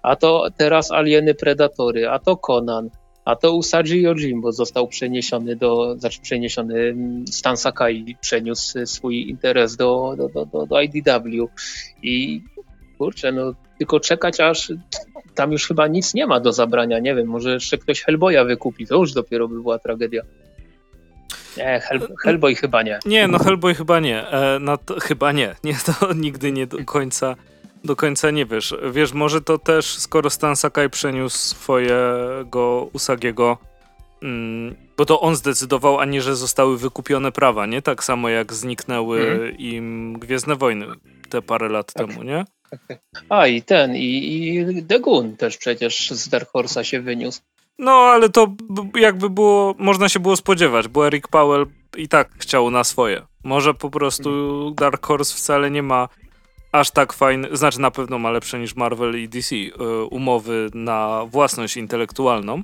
[0.02, 2.90] a to teraz Alieny Predatory, a to Conan,
[3.24, 9.76] a to Usagi Yojimbo został przeniesiony do, znaczy przeniesiony mm, Stan Sakai przeniósł swój interes
[9.76, 11.48] do, do, do, do IDW
[12.02, 12.42] i
[12.98, 14.72] kurczę, no tylko czekać aż
[15.34, 18.86] tam już chyba nic nie ma do zabrania, nie wiem, może jeszcze ktoś Hellboya wykupi,
[18.86, 20.22] to już dopiero by była tragedia.
[21.56, 22.98] Nie, Hell, Hellboy chyba nie.
[23.06, 24.28] Nie, no Hellboy chyba nie.
[24.28, 25.54] E, no to, chyba nie.
[25.64, 27.36] Nie, to nigdy nie do końca
[27.84, 28.74] do końca nie wiesz.
[28.92, 33.58] Wiesz, może to też, skoro Stan Sakai przeniósł swojego Usagiego,
[34.22, 37.82] mm, bo to on zdecydował, a nie, że zostały wykupione prawa, nie?
[37.82, 39.58] Tak samo jak zniknęły mm.
[39.58, 40.86] im Gwiezdne Wojny
[41.30, 42.06] te parę lat tak.
[42.06, 42.44] temu, nie?
[43.28, 47.40] A i ten, i, i Degun też przecież z Dark Horse'a się wyniósł.
[47.78, 48.54] No, ale to
[48.94, 53.22] jakby było, można się było spodziewać, bo Eric Powell i tak chciał na swoje.
[53.44, 56.08] Może po prostu Dark Horse wcale nie ma
[56.72, 59.70] aż tak fajny, znaczy na pewno ma lepsze niż Marvel i DC y,
[60.10, 62.62] umowy na własność intelektualną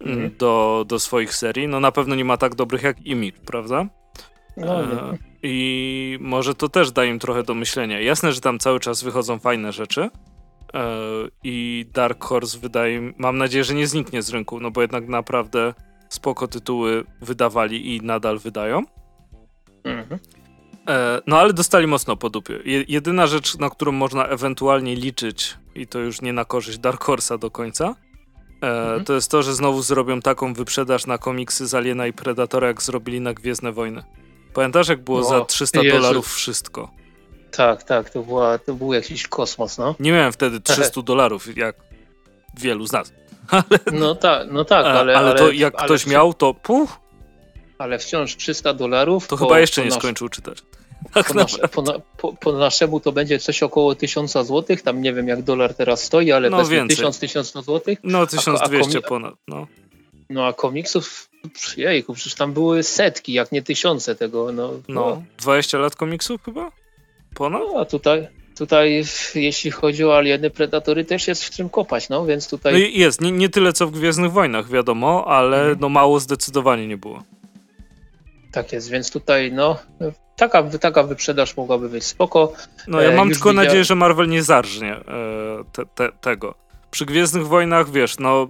[0.00, 0.30] mm.
[0.38, 1.68] do, do swoich serii.
[1.68, 3.86] No na pewno nie ma tak dobrych jak Image, prawda?
[4.56, 5.18] No, e,
[5.48, 8.00] I może to też da im trochę do myślenia.
[8.00, 10.10] Jasne, że tam cały czas wychodzą fajne rzeczy,
[10.74, 15.08] E, i Dark Horse wydaje, mam nadzieję, że nie zniknie z rynku, no bo jednak
[15.08, 15.74] naprawdę
[16.08, 18.82] spoko tytuły wydawali i nadal wydają.
[19.84, 20.20] Mhm.
[20.88, 22.58] E, no ale dostali mocno po dupie.
[22.88, 27.38] Jedyna rzecz, na którą można ewentualnie liczyć, i to już nie na korzyść Dark Horse'a
[27.38, 27.94] do końca,
[28.62, 29.04] e, mhm.
[29.04, 32.82] to jest to, że znowu zrobią taką wyprzedaż na komiksy z Aliena i Predatora, jak
[32.82, 34.02] zrobili na Gwiezdne Wojny.
[34.56, 36.90] Pamiętasz, jak było no, za 300 dolarów wszystko?
[37.50, 39.94] Tak, tak, to, była, to był jakiś kosmos, no.
[40.00, 41.76] Nie miałem wtedy 300 dolarów, jak
[42.58, 43.12] wielu z nas.
[43.92, 45.16] no tak, no tak, ale...
[45.16, 46.98] Ale, to jak ale ktoś miał, to puf.
[47.78, 49.28] Ale wciąż 300 dolarów...
[49.28, 49.98] To, chyba jeszcze nie nasz...
[49.98, 50.58] skończył czytać.
[51.14, 51.82] Tak po, nasz, po,
[52.16, 56.02] po, po, naszemu to będzie coś około 1000 zł, tam nie wiem jak dolar teraz
[56.02, 57.94] stoi, ale no, 1000-1100 zł.
[58.02, 59.66] No 1200 a, a ponad, no.
[60.30, 61.30] No a komiksów,
[61.76, 64.52] jejku, przecież tam były setki, jak nie tysiące tego.
[64.52, 65.22] No, no, no.
[65.38, 66.72] 20 lat komiksów chyba?
[67.34, 67.62] Ponad?
[67.72, 69.04] No, a tutaj, tutaj
[69.34, 72.72] jeśli chodzi o alieny, Predatory też jest w czym kopać, no więc tutaj...
[72.72, 75.78] No jest, nie, nie tyle co w Gwiezdnych Wojnach, wiadomo, ale mhm.
[75.80, 77.22] no mało zdecydowanie nie było.
[78.52, 79.78] Tak jest, więc tutaj no
[80.36, 82.52] taka, taka wyprzedaż mogłaby być spoko.
[82.88, 85.04] No ja e, mam tylko nadzieję, że Marvel nie zarżnie e,
[85.72, 86.54] te, te, tego.
[86.90, 88.46] Przy Gwiezdnych Wojnach, wiesz, no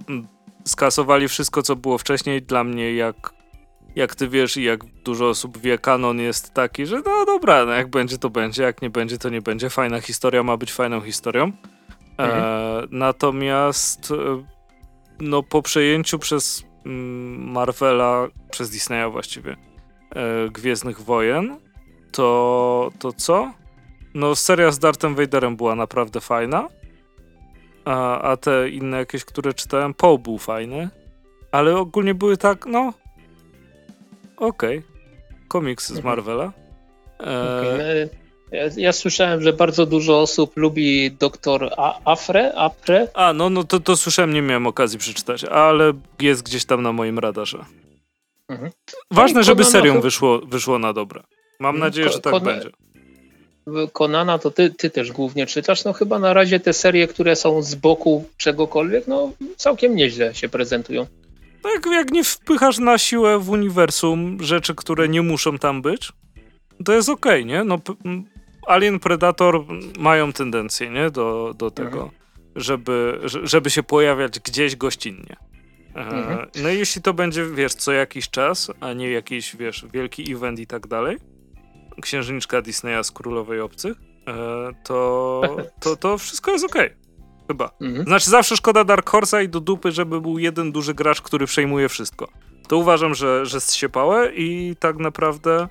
[0.67, 2.41] skasowali wszystko, co było wcześniej.
[2.41, 3.33] Dla mnie, jak,
[3.95, 7.71] jak ty wiesz i jak dużo osób wie, kanon jest taki, że no dobra, no
[7.71, 9.69] jak będzie, to będzie, jak nie będzie, to nie będzie.
[9.69, 11.51] Fajna historia ma być fajną historią.
[12.19, 12.87] E, mhm.
[12.91, 14.43] natomiast e,
[15.19, 19.57] no po przejęciu przez mm, Marvela, przez Disneya właściwie,
[20.15, 21.57] e, Gwiezdnych Wojen,
[22.11, 23.53] to, to co?
[24.13, 26.67] No seria z Darthem Vaderem była naprawdę fajna.
[27.87, 30.89] A, a te inne jakieś, które czytałem, Poe był fajny,
[31.51, 32.93] ale ogólnie były tak, no
[34.37, 34.77] okej.
[34.77, 35.47] Okay.
[35.47, 36.05] Komiks z mhm.
[36.05, 36.51] Marvela.
[37.19, 37.59] E...
[37.59, 38.09] Okay.
[38.51, 41.69] Ja, ja, słyszałem, że bardzo dużo osób lubi doktor
[42.05, 43.07] Afre, Apre.
[43.13, 46.91] A, no, no to, to słyszałem, nie miałem okazji przeczytać, ale jest gdzieś tam na
[46.91, 47.65] moim radarze.
[48.49, 48.71] Mhm.
[49.11, 51.23] Ważne, żeby serią wyszło, wyszło na dobre.
[51.59, 51.89] Mam mhm.
[51.89, 52.69] nadzieję, że tak będzie.
[53.93, 55.85] Konana to ty, ty też głównie czytasz.
[55.85, 60.49] No chyba na razie te serie, które są z boku czegokolwiek, no całkiem nieźle się
[60.49, 61.07] prezentują.
[61.63, 66.11] No jak, nie wpychasz na siłę w uniwersum rzeczy, które nie muszą tam być,
[66.85, 67.63] to jest okej, okay, nie?
[67.63, 67.79] No,
[68.67, 69.65] Alien Predator
[69.99, 71.11] mają tendencję, nie?
[71.11, 72.11] Do, do tego, mhm.
[72.55, 75.35] żeby, żeby się pojawiać gdzieś gościnnie.
[75.95, 76.49] E, mhm.
[76.63, 80.59] No i jeśli to będzie, wiesz, co jakiś czas, a nie jakiś, wiesz, wielki event
[80.59, 81.17] i tak dalej,
[82.01, 84.33] księżniczka Disneya z Królowej Obcych, e,
[84.83, 85.41] to,
[85.81, 86.85] to, to wszystko jest okej.
[86.85, 87.07] Okay.
[87.47, 87.71] Chyba.
[87.81, 88.05] Mhm.
[88.05, 91.89] Znaczy zawsze szkoda Dark Horse'a i do dupy, żeby był jeden duży gracz, który przejmuje
[91.89, 92.27] wszystko.
[92.67, 95.67] To uważam, że, że zsiepałe i tak naprawdę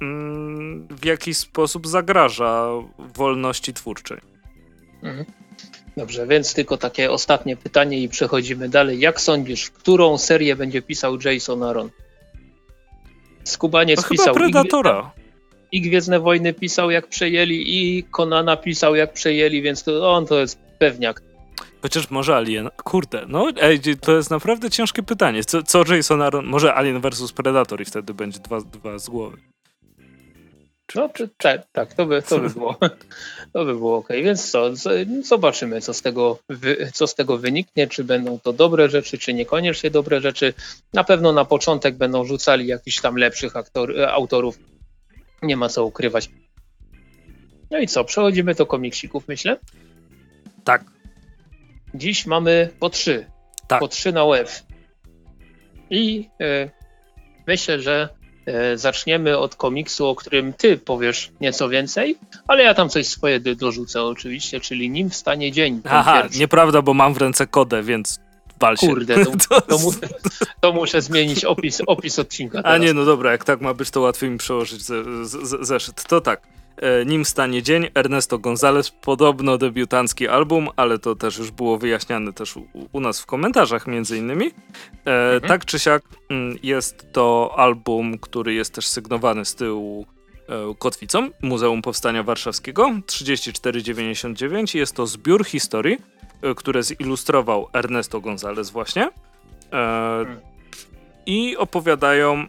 [0.00, 4.18] mm, w jakiś sposób zagraża wolności twórczej.
[5.02, 5.24] Mhm.
[5.96, 9.00] Dobrze, więc tylko takie ostatnie pytanie i przechodzimy dalej.
[9.00, 11.90] Jak sądzisz, którą serię będzie pisał Jason Aaron?
[13.44, 15.12] Skubaniec no pisał Predatora
[15.72, 20.40] i Gwiezdne Wojny pisał jak przejęli i Konana pisał jak przejęli, więc to on to
[20.40, 21.22] jest pewniak.
[21.82, 22.68] Chociaż może Alien.
[22.84, 25.44] Kurde, no ej, to jest naprawdę ciężkie pytanie.
[25.44, 26.46] Co, co Jason Aaron.
[26.46, 29.36] Może Alien versus Predator i wtedy będzie dwa, dwa z głowy.
[30.94, 32.76] No, czy, tak, tak, to by, to by było.
[33.52, 34.08] To by było ok.
[34.08, 34.70] Więc co,
[35.22, 36.38] zobaczymy, co z, tego,
[36.92, 37.86] co z tego wyniknie.
[37.86, 40.54] Czy będą to dobre rzeczy, czy niekoniecznie dobre rzeczy.
[40.92, 44.58] Na pewno na początek będą rzucali jakichś tam lepszych aktor, autorów
[45.42, 46.30] nie ma co ukrywać.
[47.70, 49.58] No i co, przechodzimy do komiksików, myślę?
[50.64, 50.84] Tak.
[51.94, 53.26] Dziś mamy po trzy.
[53.66, 53.80] Tak.
[53.80, 54.50] Po trzy na web.
[55.90, 56.70] I y,
[57.46, 58.08] myślę, że
[58.72, 62.18] y, zaczniemy od komiksu, o którym ty powiesz nieco więcej,
[62.48, 65.80] ale ja tam coś swoje dorzucę oczywiście, czyli nim wstanie dzień.
[65.84, 66.38] Aha, pierwszy.
[66.38, 68.20] nieprawda, bo mam w ręce kodę, więc
[68.80, 70.08] Kurde, to, to, to, muszę,
[70.60, 72.62] to, muszę, zmienić opis, opis odcinka.
[72.62, 72.74] Teraz.
[72.74, 74.82] A nie, no dobra, jak tak ma być, to łatwiej mi przełożyć
[75.60, 76.04] zeszyt.
[76.04, 76.42] To tak.
[76.76, 82.32] E, nim stanie dzień, Ernesto Gonzalez, podobno debiutancki album, ale to też już było wyjaśniane
[82.32, 84.46] też u, u nas w komentarzach między innymi.
[84.46, 84.50] E,
[85.34, 85.40] mhm.
[85.40, 90.06] Tak czy siak mm, jest to album, który jest też sygnowany z tyłu
[90.48, 94.74] e, kotwicą Muzeum Powstania Warszawskiego 3499.
[94.74, 95.98] Jest to zbiór historii,
[96.56, 99.10] które zilustrował Ernesto González właśnie.
[99.72, 100.26] E.
[101.26, 102.46] I opowiadają,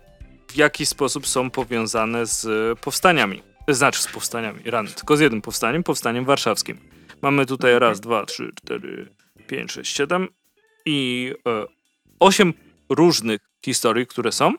[0.47, 3.43] w jaki sposób są powiązane z powstaniami.
[3.67, 6.77] Znaczy z powstaniami, rany, tylko z jednym powstaniem, powstaniem warszawskim.
[7.21, 9.09] Mamy tutaj raz, dwa, trzy, cztery,
[9.47, 10.27] pięć, sześć, siedem
[10.85, 11.65] i e,
[12.19, 12.53] osiem
[12.89, 14.53] różnych historii, które są.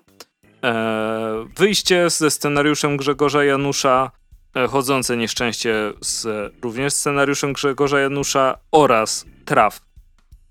[0.64, 4.21] E, wyjście ze scenariuszem Grzegorza Janusza, E,
[4.68, 9.80] chodzące nieszczęście z również scenariuszem Grzegorza Janusza oraz Traf.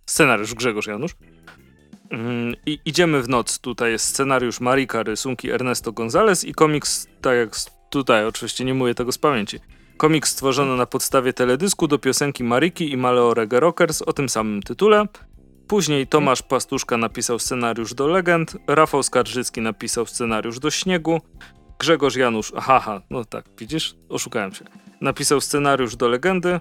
[0.06, 1.12] Scenariusz Grzegorz Janusz.
[2.10, 3.60] Mm, I idziemy w noc.
[3.60, 7.49] Tutaj jest scenariusz Marika, rysunki Ernesto Gonzalez i komiks, tak jak
[7.89, 9.60] tutaj, oczywiście nie mówię tego z pamięci.
[9.97, 14.64] Komiks stworzony na podstawie teledysku do piosenki Mariki i Maleo Reggae Rockers o tym samym
[14.64, 15.06] tytule.
[15.68, 21.22] Później Tomasz Pastuszka napisał scenariusz do Legend, Rafał Skarżycki napisał scenariusz do Śniegu,
[21.82, 24.65] Grzegorz Janusz, haha, no tak, widzisz, oszukałem się.
[25.01, 26.59] Napisał scenariusz do legendy,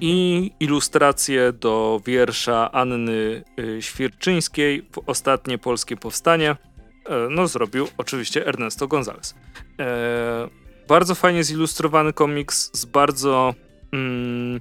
[0.00, 3.44] i ilustracje do wiersza Anny
[3.80, 6.56] Świerczyńskiej w Ostatnie Polskie Powstanie.
[7.30, 9.34] No, zrobił oczywiście Ernesto González.
[10.88, 13.54] Bardzo fajnie zilustrowany komiks z bardzo.
[13.92, 14.60] Mm,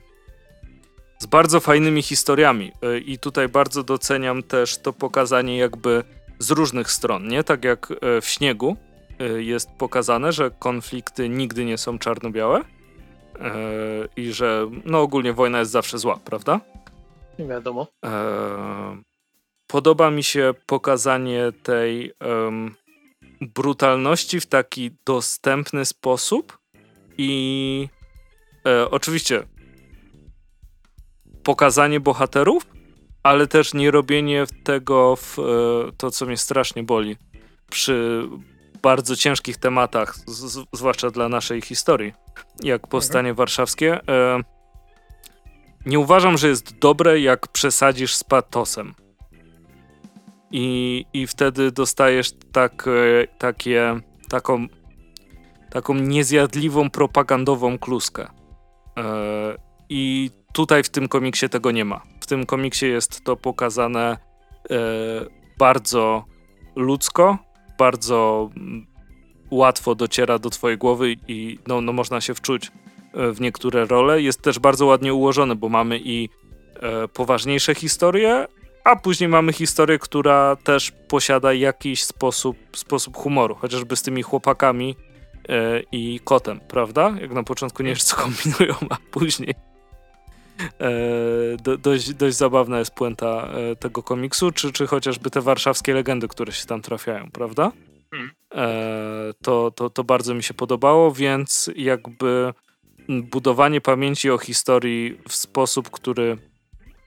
[1.19, 2.71] z bardzo fajnymi historiami.
[3.05, 6.03] I tutaj bardzo doceniam też to pokazanie jakby
[6.39, 7.43] z różnych stron, nie?
[7.43, 8.77] Tak jak w śniegu
[9.37, 12.61] jest pokazane, że konflikty nigdy nie są czarno-białe
[14.15, 16.59] i że no ogólnie wojna jest zawsze zła, prawda?
[17.39, 17.87] Nie wiadomo.
[19.67, 22.75] Podoba mi się pokazanie tej um,
[23.41, 26.57] brutalności w taki dostępny sposób
[27.17, 27.87] i
[28.67, 29.43] e, oczywiście
[31.43, 32.63] pokazanie bohaterów,
[33.23, 35.43] ale też nie robienie tego w e,
[35.97, 37.15] to, co mnie strasznie boli
[37.69, 38.27] przy
[38.87, 42.13] bardzo ciężkich tematach, z, zwłaszcza dla naszej historii,
[42.63, 43.35] jak powstanie mhm.
[43.35, 43.99] warszawskie.
[44.09, 44.39] E,
[45.85, 48.93] nie uważam, że jest dobre, jak przesadzisz z patosem.
[50.51, 54.67] I, i wtedy dostajesz tak, e, takie, taką,
[55.69, 58.27] taką niezjadliwą propagandową kluskę.
[58.97, 59.55] E,
[59.89, 62.01] I tutaj w tym komiksie tego nie ma.
[62.21, 64.17] W tym komiksie jest to pokazane
[64.71, 64.77] e,
[65.57, 66.25] bardzo
[66.75, 67.37] ludzko,
[67.77, 68.49] bardzo
[69.51, 72.71] łatwo dociera do twojej głowy i no, no można się wczuć
[73.13, 74.21] w niektóre role.
[74.21, 76.29] Jest też bardzo ładnie ułożony, bo mamy i
[76.81, 78.47] e, poważniejsze historie,
[78.83, 84.95] a później mamy historię, która też posiada jakiś sposób, sposób humoru, chociażby z tymi chłopakami
[85.49, 87.15] e, i kotem, prawda?
[87.21, 89.53] Jak na początku nie wiesz, co kombinują, a później e,
[91.63, 96.27] do, dość, dość zabawna jest puenta e, tego komiksu, czy, czy chociażby te warszawskie legendy,
[96.27, 97.71] które się tam trafiają, prawda?
[98.11, 98.31] Hmm.
[98.55, 102.53] E, to, to, to bardzo mi się podobało, więc jakby
[103.09, 106.37] budowanie pamięci o historii w sposób, który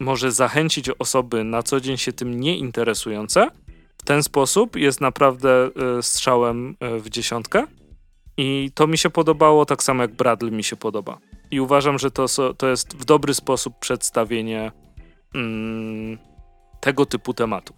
[0.01, 3.51] może zachęcić osoby na co dzień się tym nie interesujące.
[3.99, 7.67] W ten sposób jest naprawdę e, strzałem e, w dziesiątkę.
[8.37, 11.19] I to mi się podobało, tak samo jak Bradley mi się podoba.
[11.51, 12.27] I uważam, że to,
[12.59, 14.73] to jest w dobry sposób przedstawienie
[15.35, 16.19] mm,
[16.81, 17.75] tego typu tematu.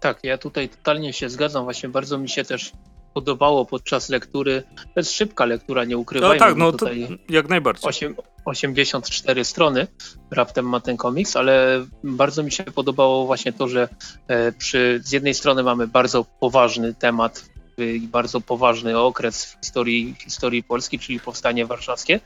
[0.00, 1.64] Tak, ja tutaj totalnie się zgadzam.
[1.64, 2.72] Właśnie bardzo mi się też
[3.14, 4.62] podobało podczas lektury.
[4.76, 6.34] To jest szybka lektura, nie ukrywajmy.
[6.34, 6.86] No tak, no to
[7.28, 7.88] jak najbardziej.
[7.88, 9.86] 8, 84 strony
[10.30, 13.88] raptem ma ten komiks, ale bardzo mi się podobało właśnie to, że
[14.28, 17.49] e, przy, z jednej strony mamy bardzo poważny temat
[17.86, 22.20] i bardzo poważny okres w historii, historii Polski, czyli powstanie warszawskie,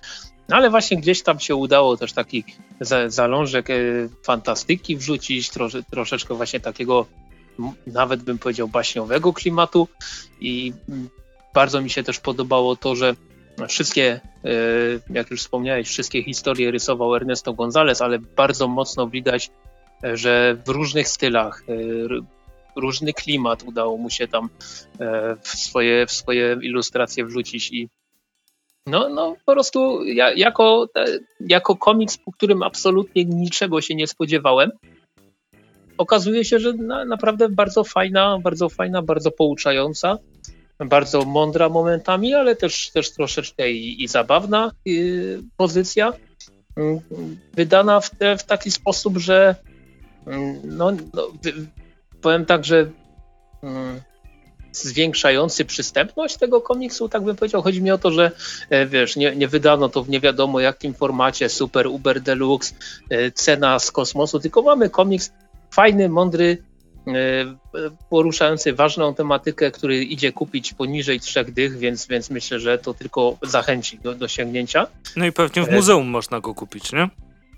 [0.51, 2.45] ale właśnie gdzieś tam się udało też taki
[3.07, 3.75] zalążek e,
[4.23, 7.07] fantastyki wrzucić, trosze, troszeczkę właśnie takiego
[7.87, 9.89] nawet bym powiedział baśniowego klimatu.
[10.41, 10.73] I
[11.55, 13.15] bardzo mi się też podobało to, że
[13.69, 14.51] wszystkie, e,
[15.11, 19.51] jak już wspomniałeś, wszystkie historie rysował Ernesto González, ale bardzo mocno widać,
[20.05, 21.63] e, że w różnych stylach,
[22.77, 24.49] różny klimat udało mu się tam
[25.43, 27.89] w swoje, w swoje ilustracje wrzucić i
[28.87, 30.89] no, no po prostu ja, jako,
[31.41, 34.71] jako komiks, po którym absolutnie niczego się nie spodziewałem,
[35.99, 40.19] okazuje się, że na, naprawdę bardzo fajna, bardzo fajna, bardzo pouczająca,
[40.79, 46.13] bardzo mądra momentami, ale też, też troszeczkę i, i zabawna y, pozycja.
[46.79, 47.01] Y,
[47.55, 49.57] wydana w, te, w, taki sposób, że
[50.27, 50.31] y,
[50.65, 51.29] no, no,
[52.25, 52.87] powiem tak, że
[54.73, 57.63] zwiększający przystępność tego komiksu, tak bym powiedział.
[57.63, 58.31] Chodzi mi o to, że
[58.71, 62.75] e, wiesz, nie, nie wydano to w nie wiadomo jakim formacie, super, uber deluxe,
[63.11, 65.33] e, cena z kosmosu, tylko mamy komiks
[65.71, 66.59] fajny, mądry,
[67.07, 67.13] e,
[68.11, 73.37] poruszający ważną tematykę, który idzie kupić poniżej trzech dych, więc, więc myślę, że to tylko
[73.43, 74.87] zachęci do, do sięgnięcia.
[75.17, 77.09] No i pewnie w muzeum można go kupić, nie?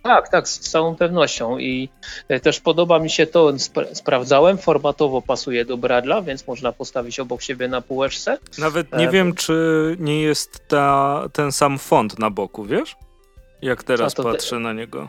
[0.07, 1.88] Tak, tak, z całą pewnością i
[2.28, 7.20] e, też podoba mi się to, sp sprawdzałem, formatowo pasuje do Bradla, więc można postawić
[7.20, 8.38] obok siebie na półeczce.
[8.59, 12.96] Nawet nie e wiem, czy nie jest ta, ten sam font na boku, wiesz?
[13.62, 14.61] Jak teraz patrzę te...
[14.61, 15.09] na niego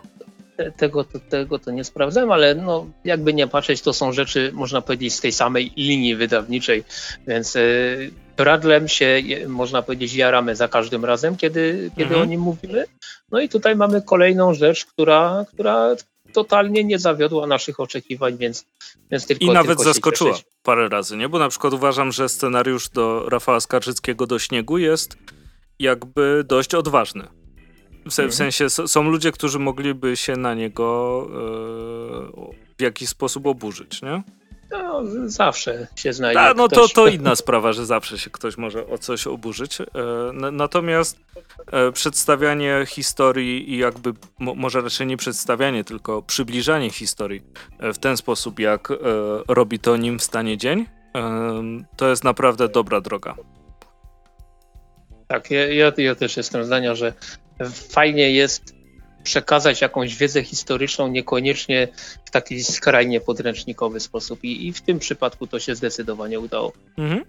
[0.78, 4.82] tego, to, tego to nie sprawdzałem, ale no, jakby nie patrzeć, to są rzeczy, można
[4.82, 6.84] powiedzieć, z tej samej linii wydawniczej,
[7.28, 12.22] więc y, Bradlem się, można powiedzieć, jaramy za każdym razem, kiedy, kiedy mhm.
[12.22, 12.86] o nim mówimy.
[13.32, 15.96] No i tutaj mamy kolejną rzecz, która, która
[16.34, 18.66] totalnie nie zawiodła naszych oczekiwań, więc,
[19.12, 21.30] więc tylko I nawet tylko zaskoczyła parę razy, nie?
[21.30, 25.18] Bo na przykład uważam, że scenariusz do Rafała Skarżyckiego do Śniegu jest
[25.80, 27.28] jakby dość odważny.
[28.06, 28.32] W, w mhm.
[28.32, 31.28] sensie są ludzie, którzy mogliby się na niego
[32.38, 34.24] yy, w jakiś sposób oburzyć, nie?
[34.72, 36.40] No, zawsze się znajdzie.
[36.40, 39.82] Ta, no to, to inna sprawa, że zawsze się ktoś może o coś oburzyć.
[39.82, 39.86] E,
[40.52, 41.20] natomiast
[41.72, 47.42] e, przedstawianie historii i jakby, może raczej nie przedstawianie, tylko przybliżanie historii
[47.80, 48.94] e, w ten sposób, jak
[49.48, 50.86] robi to nim w stanie dzień,
[51.98, 53.36] to jest naprawdę dobra droga.
[55.28, 57.14] Tak, ja, ja też jestem zdania, że
[57.90, 58.77] fajnie jest
[59.28, 61.88] przekazać jakąś wiedzę historyczną, niekoniecznie
[62.26, 64.44] w taki skrajnie podręcznikowy sposób.
[64.44, 66.74] I, i w tym przypadku to się zdecydowanie udało.
[66.98, 67.24] Mhm.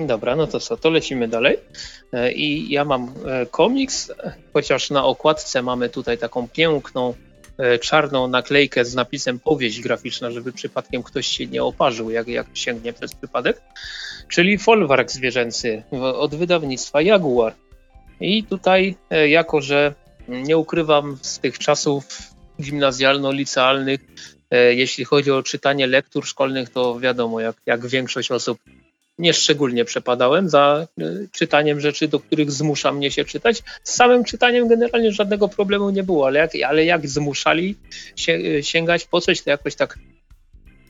[0.00, 1.56] Dobra, no to co, to lecimy dalej.
[2.12, 4.12] E, I ja mam e, komiks,
[4.52, 7.14] chociaż na okładce mamy tutaj taką piękną
[7.58, 12.46] e, czarną naklejkę z napisem powieść graficzna, żeby przypadkiem ktoś się nie oparzył, jak, jak
[12.54, 13.60] sięgnie przez przypadek,
[14.28, 15.82] czyli folwark zwierzęcy
[16.14, 17.54] od wydawnictwa Jaguar.
[18.20, 18.96] I tutaj,
[19.28, 19.94] jako że
[20.28, 22.04] nie ukrywam z tych czasów
[22.60, 23.98] gimnazjalno-licealnych,
[24.50, 28.58] e, jeśli chodzi o czytanie lektur szkolnych, to wiadomo, jak, jak większość osób,
[29.18, 33.62] nie szczególnie przepadałem za e, czytaniem rzeczy, do których zmusza mnie się czytać.
[33.84, 37.76] Z samym czytaniem generalnie żadnego problemu nie było, ale jak, ale jak zmuszali
[38.16, 39.98] się, e, sięgać po coś, to jakoś tak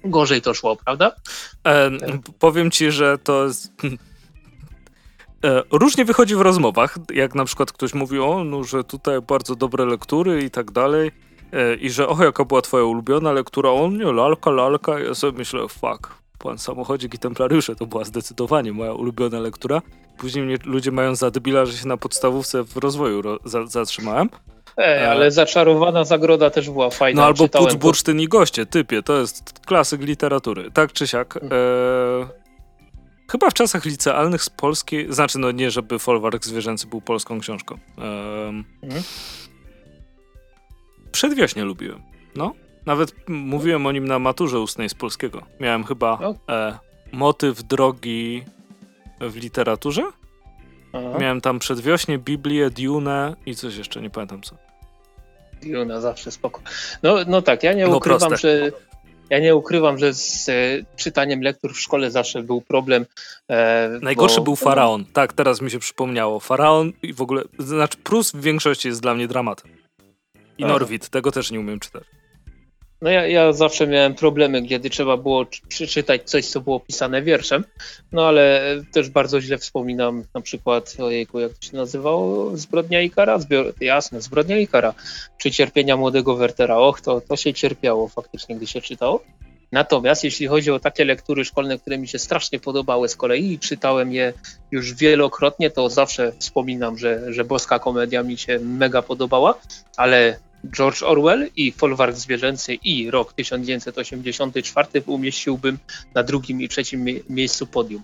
[0.04, 1.16] gorzej to szło, prawda?
[1.66, 1.90] E,
[2.38, 3.48] powiem ci, że to
[5.72, 9.84] różnie wychodzi w rozmowach, jak na przykład ktoś mówi, o, no, że tutaj bardzo dobre
[9.84, 11.10] lektury i tak dalej,
[11.52, 15.38] e, i że, o, jaka była twoja ulubiona lektura, o nie, lalka, lalka, ja sobie
[15.38, 19.82] myślę, fuck, pan samochodzik i templariusze, to była zdecydowanie moja ulubiona lektura.
[20.18, 24.30] Później mnie ludzie mają za debila, że się na podstawówce w rozwoju ro za zatrzymałem.
[24.76, 27.20] Ej, ale zaczarowana zagroda też była fajna.
[27.20, 30.70] No albo Pucz, Bursztyn i Goście, typie, to jest klasyk literatury.
[30.70, 31.36] Tak czy siak.
[31.36, 32.47] E
[33.30, 37.78] Chyba w czasach licealnych z polskiej, znaczy no nie, żeby folwark zwierzęcy był polską książką.
[37.96, 39.02] Um, mhm.
[41.12, 42.02] Przedwiośnie lubiłem.
[42.36, 42.54] No,
[42.86, 45.42] nawet mówiłem o nim na maturze ustnej z polskiego.
[45.60, 46.18] Miałem chyba
[46.48, 46.78] e,
[47.12, 48.44] motyw drogi
[49.20, 50.02] w literaturze.
[50.92, 51.18] Aha.
[51.18, 54.56] Miałem tam przedwiośnie, Biblię, Dune i coś jeszcze, nie pamiętam co.
[55.62, 56.60] Dune zawsze spoko.
[57.02, 58.36] No, no tak, ja nie no ukrywam, proste.
[58.36, 58.72] że
[59.30, 60.52] ja nie ukrywam, że z e,
[60.96, 63.06] czytaniem lektur w szkole zawsze był problem.
[63.48, 64.44] E, Najgorszy bo...
[64.44, 65.04] był Faraon.
[65.12, 66.40] Tak, teraz mi się przypomniało.
[66.40, 69.70] Faraon i w ogóle, znaczy Prus w większości jest dla mnie dramatem.
[70.58, 72.04] I Norwid, tego też nie umiem czytać.
[73.02, 77.64] No ja, ja zawsze miałem problemy, kiedy trzeba było przeczytać coś, co było pisane wierszem,
[78.12, 83.38] no ale też bardzo źle wspominam na przykład, ojejku, jak to się nazywało, Zbrodnia Ikara?
[83.38, 84.94] Zbior, jasne, Zbrodnia Ikara,
[85.38, 86.76] czy Cierpienia Młodego Wertera.
[86.76, 89.22] Och, to, to się cierpiało faktycznie, gdy się czytało.
[89.72, 93.58] Natomiast jeśli chodzi o takie lektury szkolne, które mi się strasznie podobały z kolei i
[93.58, 94.32] czytałem je
[94.70, 99.54] już wielokrotnie, to zawsze wspominam, że, że boska komedia mi się mega podobała,
[99.96, 105.78] ale George Orwell i Folwark Zwierzęcy i rok 1984 umieściłbym
[106.14, 108.02] na drugim i trzecim miejscu podium.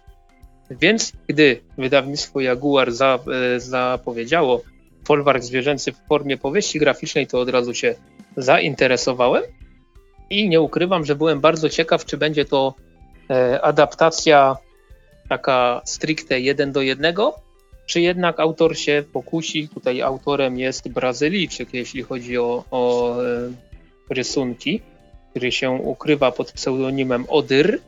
[0.71, 3.19] Więc gdy wydawnictwo Jaguar za,
[3.55, 4.63] e, zapowiedziało
[5.07, 7.95] Folwark Zwierzęcy w formie powieści graficznej, to od razu się
[8.37, 9.43] zainteresowałem
[10.31, 12.75] i nie ukrywam, że byłem bardzo ciekaw, czy będzie to
[13.31, 14.57] e, adaptacja
[15.29, 17.35] taka stricte jeden do jednego,
[17.87, 19.68] czy jednak autor się pokusi?
[19.68, 23.53] Tutaj autorem jest Brazylijczyk, jeśli chodzi o, o e,
[24.11, 24.80] rysunki,
[25.30, 27.80] który się ukrywa pod pseudonimem Odyr.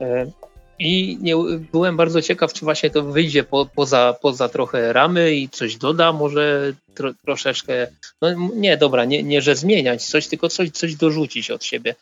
[0.00, 0.30] E,
[0.78, 1.34] I nie,
[1.72, 6.12] byłem bardzo ciekaw, czy właśnie to wyjdzie po, poza, poza trochę ramy i coś doda,
[6.12, 7.86] może tro, troszeczkę.
[8.22, 11.94] No nie, dobra, nie, nie że zmieniać coś, tylko coś, coś dorzucić od siebie.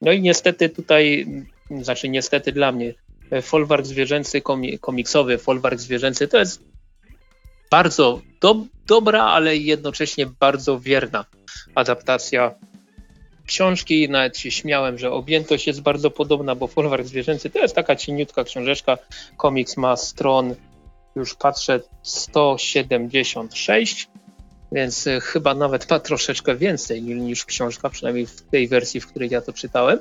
[0.00, 1.26] No i niestety tutaj,
[1.70, 2.94] znaczy niestety dla mnie,
[3.42, 4.42] folwark zwierzęcy
[4.80, 6.60] komiksowy, folwark zwierzęcy to jest
[7.70, 8.56] bardzo do,
[8.86, 11.24] dobra, ale jednocześnie bardzo wierna
[11.74, 12.54] adaptacja
[13.46, 14.08] książki.
[14.08, 18.44] Nawet się śmiałem, że objętość jest bardzo podobna, bo Folwark Zwierzęcy to jest taka cieniutka
[18.44, 18.98] książeczka.
[19.36, 20.54] Komiks ma stron,
[21.16, 24.08] już patrzę, 176
[24.72, 29.30] więc e, chyba nawet ma troszeczkę więcej niż książka, przynajmniej w tej wersji, w której
[29.30, 29.98] ja to czytałem.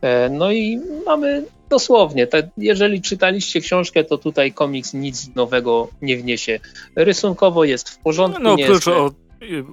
[0.00, 6.60] E, no i mamy dosłownie, jeżeli czytaliście książkę, to tutaj komiks nic nowego nie wniesie.
[6.96, 8.42] Rysunkowo jest w porządku.
[8.42, 8.88] No oprócz jest...
[8.88, 9.10] o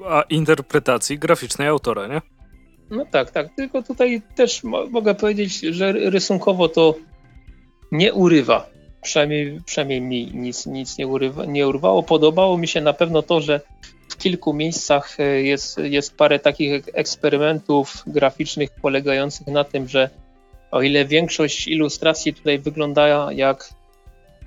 [0.10, 2.22] a interpretacji graficznej autora, nie?
[2.90, 6.96] No tak, tak, tylko tutaj też mogę powiedzieć, że rysunkowo to
[7.92, 8.75] nie urywa.
[9.06, 12.04] Przynajmniej, przynajmniej mi nic, nic nie, urywa, nie urwało.
[12.04, 13.62] Podobało mi się na pewno to, że
[14.10, 20.10] w kilku miejscach e, jest, jest parę takich eksperymentów graficznych polegających na tym, że
[20.72, 23.70] o ile większość ilustracji tutaj wygląda jak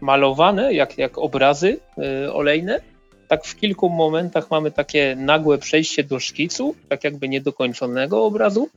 [0.00, 1.80] malowane, jak, jak obrazy
[2.26, 2.80] y, olejne,
[3.28, 8.68] tak w kilku momentach mamy takie nagłe przejście do szkicu, tak jakby niedokończonego obrazu.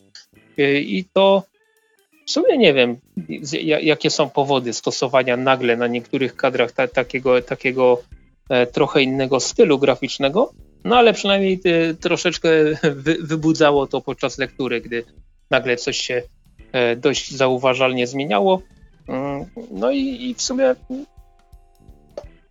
[0.60, 1.44] Y, I to
[2.32, 2.98] w sumie nie wiem,
[3.82, 8.02] jakie są powody stosowania nagle na niektórych kadrach ta, takiego, takiego
[8.50, 10.54] e, trochę innego stylu graficznego,
[10.84, 12.50] no ale przynajmniej ty, troszeczkę
[13.06, 15.04] wy, wybudzało to podczas lektury, gdy
[15.50, 16.22] nagle coś się
[16.72, 18.62] e, dość zauważalnie zmieniało.
[19.08, 20.76] Mm, no i, i w sumie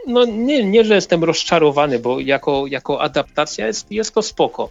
[0.07, 4.71] no nie, nie, że jestem rozczarowany, bo jako, jako adaptacja jest, jest to spoko.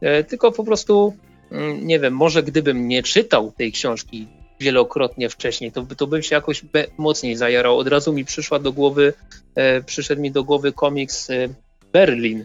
[0.00, 1.14] E, tylko po prostu,
[1.50, 6.34] mm, nie wiem, może gdybym nie czytał tej książki wielokrotnie wcześniej, to, to bym się
[6.34, 6.62] jakoś
[6.98, 7.78] mocniej zajarał.
[7.78, 9.12] Od razu mi przyszła do głowy,
[9.54, 11.48] e, przyszedł mi do głowy komiks e,
[11.92, 12.44] Berlin,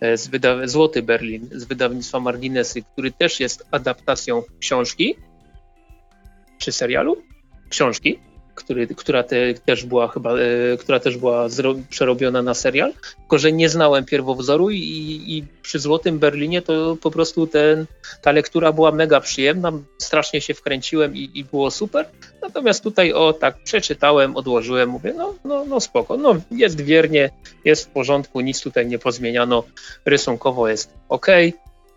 [0.00, 5.16] e, z wyda- Złoty Berlin z wydawnictwa Marginesy, który też jest adaptacją książki
[6.58, 7.22] czy serialu?
[7.68, 8.18] Książki
[8.54, 13.38] który, która te, też była chyba, e, która też była zro, przerobiona na serial, tylko
[13.38, 14.78] że nie znałem pierwowzoru i,
[15.26, 17.86] i przy Złotym Berlinie to po prostu ten,
[18.22, 22.06] ta lektura była mega przyjemna, strasznie się wkręciłem i, i było super,
[22.42, 27.30] natomiast tutaj o tak przeczytałem, odłożyłem, mówię no, no, no spoko, no jest wiernie,
[27.64, 29.64] jest w porządku, nic tutaj nie pozmieniano,
[30.04, 31.26] rysunkowo jest ok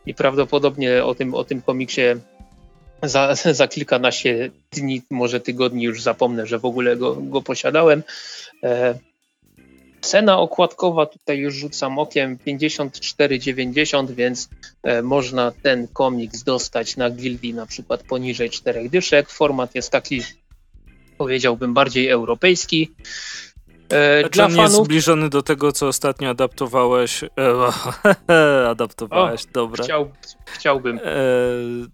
[0.06, 2.01] i prawdopodobnie o tym, o tym komiksie
[3.10, 8.03] za, za kilkanaście dni, może tygodni już zapomnę, że w ogóle go, go posiadałem.
[8.64, 8.95] E,
[10.01, 14.49] cena okładkowa tutaj już rzucam okiem 54,90, więc
[14.84, 19.30] e, można ten komiks dostać na gildii na przykład poniżej czterech dyszek.
[19.30, 20.22] Format jest taki,
[21.18, 22.91] powiedziałbym, bardziej europejski.
[23.89, 24.71] E, Czy on fanów...
[24.71, 27.23] jest zbliżony do tego, co ostatnio adaptowałeś?
[27.23, 27.29] E,
[28.69, 29.83] adaptowałeś, o, dobra.
[29.83, 30.11] Chciał,
[30.45, 30.97] chciałbym.
[30.97, 31.01] E,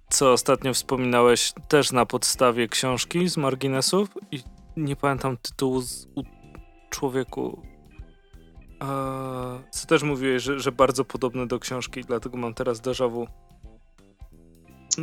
[0.09, 4.39] co ostatnio wspominałeś też na podstawie książki z marginesów i
[4.77, 6.23] nie pamiętam tytułu z, u
[6.89, 7.61] człowieku.
[8.83, 8.87] E,
[9.71, 13.27] co też mówiłeś, że, że bardzo podobne do książki, dlatego mam teraz déjà vu.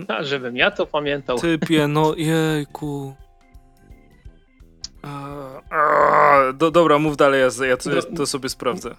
[0.09, 1.39] A, żebym ja to pamiętał.
[1.39, 3.15] Typie, no jejku.
[6.55, 8.95] Do, dobra, mów dalej, ja, ja to, to sobie sprawdzę.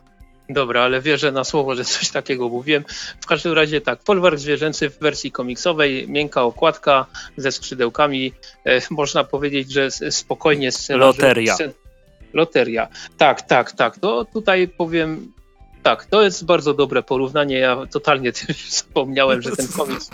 [0.50, 2.84] Dobra, ale wierzę na słowo, że coś takiego mówiłem.
[3.22, 7.06] W każdym razie tak, folwark zwierzęcy w wersji komiksowej, miękka okładka
[7.38, 8.34] ze skrzydełkami.
[8.66, 11.18] E, można powiedzieć, że spokojnie scenariusz...
[11.18, 11.56] Loteria.
[11.56, 11.72] Scen...
[12.34, 12.88] Loteria.
[13.18, 14.00] Tak, tak, tak.
[14.00, 15.34] To tutaj powiem...
[15.84, 17.58] Tak, to jest bardzo dobre porównanie.
[17.58, 18.32] Ja totalnie
[18.70, 20.10] zapomniałem, że ten komiks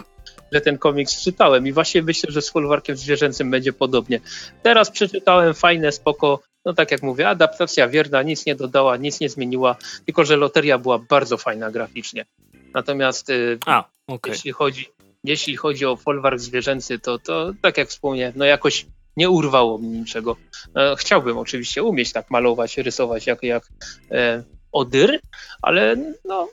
[0.55, 4.19] że ten komiks czytałem i właśnie myślę, że z folwarkiem zwierzęcym będzie podobnie.
[4.63, 9.29] Teraz przeczytałem fajne, spoko, no tak jak mówię, adaptacja wierna, nic nie dodała, nic nie
[9.29, 9.75] zmieniła,
[10.05, 12.25] tylko że loteria była bardzo fajna graficznie.
[12.73, 14.33] Natomiast y, A, okay.
[14.33, 14.87] jeśli, chodzi,
[15.23, 18.85] jeśli chodzi o folwark zwierzęcy, to, to tak jak wspomniałem, no jakoś
[19.17, 20.37] nie urwało mi niczego.
[20.75, 23.63] E, chciałbym oczywiście umieć tak malować, rysować jak, jak
[24.11, 25.19] e, Odyr,
[25.61, 25.95] ale
[26.25, 26.49] no,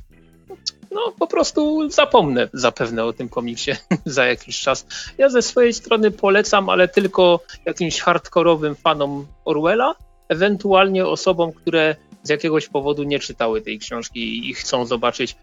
[0.95, 3.73] no po prostu zapomnę zapewne o tym komiksie
[4.07, 4.87] za jakiś czas.
[5.19, 9.95] Ja ze swojej strony polecam, ale tylko jakimś hardkorowym fanom Orwella,
[10.29, 15.37] ewentualnie osobom, które z jakiegoś powodu nie czytały tej książki i chcą zobaczyć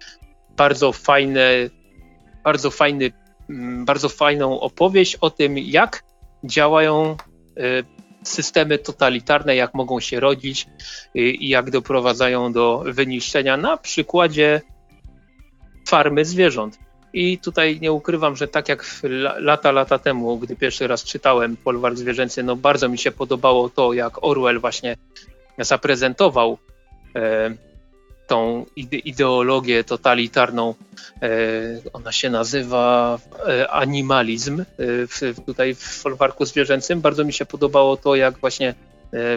[0.58, 1.50] bardzo fajne,
[2.44, 3.12] bardzo fajny,
[3.50, 6.04] mm, bardzo fajną opowieść o tym, jak
[6.44, 7.18] działają
[7.58, 7.84] y,
[8.24, 10.68] systemy totalitarne, jak mogą się rodzić
[11.16, 14.62] y, i jak doprowadzają do wyniszczenia na przykładzie
[15.90, 16.80] farmy zwierząt.
[17.14, 18.86] I tutaj nie ukrywam, że tak jak
[19.38, 23.94] lata, lata temu, gdy pierwszy raz czytałem Folwark Zwierzęcy, no bardzo mi się podobało to,
[23.94, 24.98] jak Orwell właśnie
[25.58, 26.58] zaprezentował
[27.16, 27.56] e,
[28.28, 28.66] tą
[29.06, 30.76] ideologię totalitarną.
[31.22, 31.30] E,
[31.94, 33.18] ona się nazywa
[33.48, 34.66] e, animalizm e,
[35.08, 37.02] w, tutaj w Folwarku Zwierzęcym.
[37.02, 38.76] Bardzo mi się podobało to, jak właśnie e,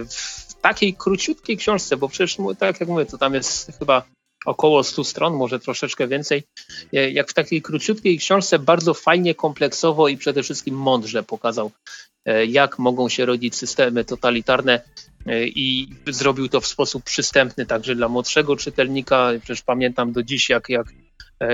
[0.05, 4.03] w takiej króciutkiej książce, bo przecież tak jak mówię, to tam jest chyba
[4.47, 6.43] około 100 stron, może troszeczkę więcej,
[6.93, 11.70] e, jak w takiej króciutkiej książce bardzo fajnie, kompleksowo i przede wszystkim mądrze pokazał,
[12.24, 14.80] e, jak mogą się rodzić systemy totalitarne
[15.26, 19.30] e, i zrobił to w sposób przystępny także dla młodszego czytelnika.
[19.43, 20.86] Przecież pamiętam do dziś, jak, jak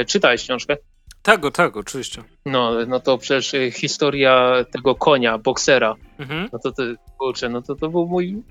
[0.07, 0.77] czytałeś książkę.
[1.23, 2.23] Tak, tak, oczywiście.
[2.47, 6.49] No, no to przecież historia tego konia, boksera, mhm.
[6.53, 6.83] no to, to
[7.19, 8.43] kurczę, no to, to był mój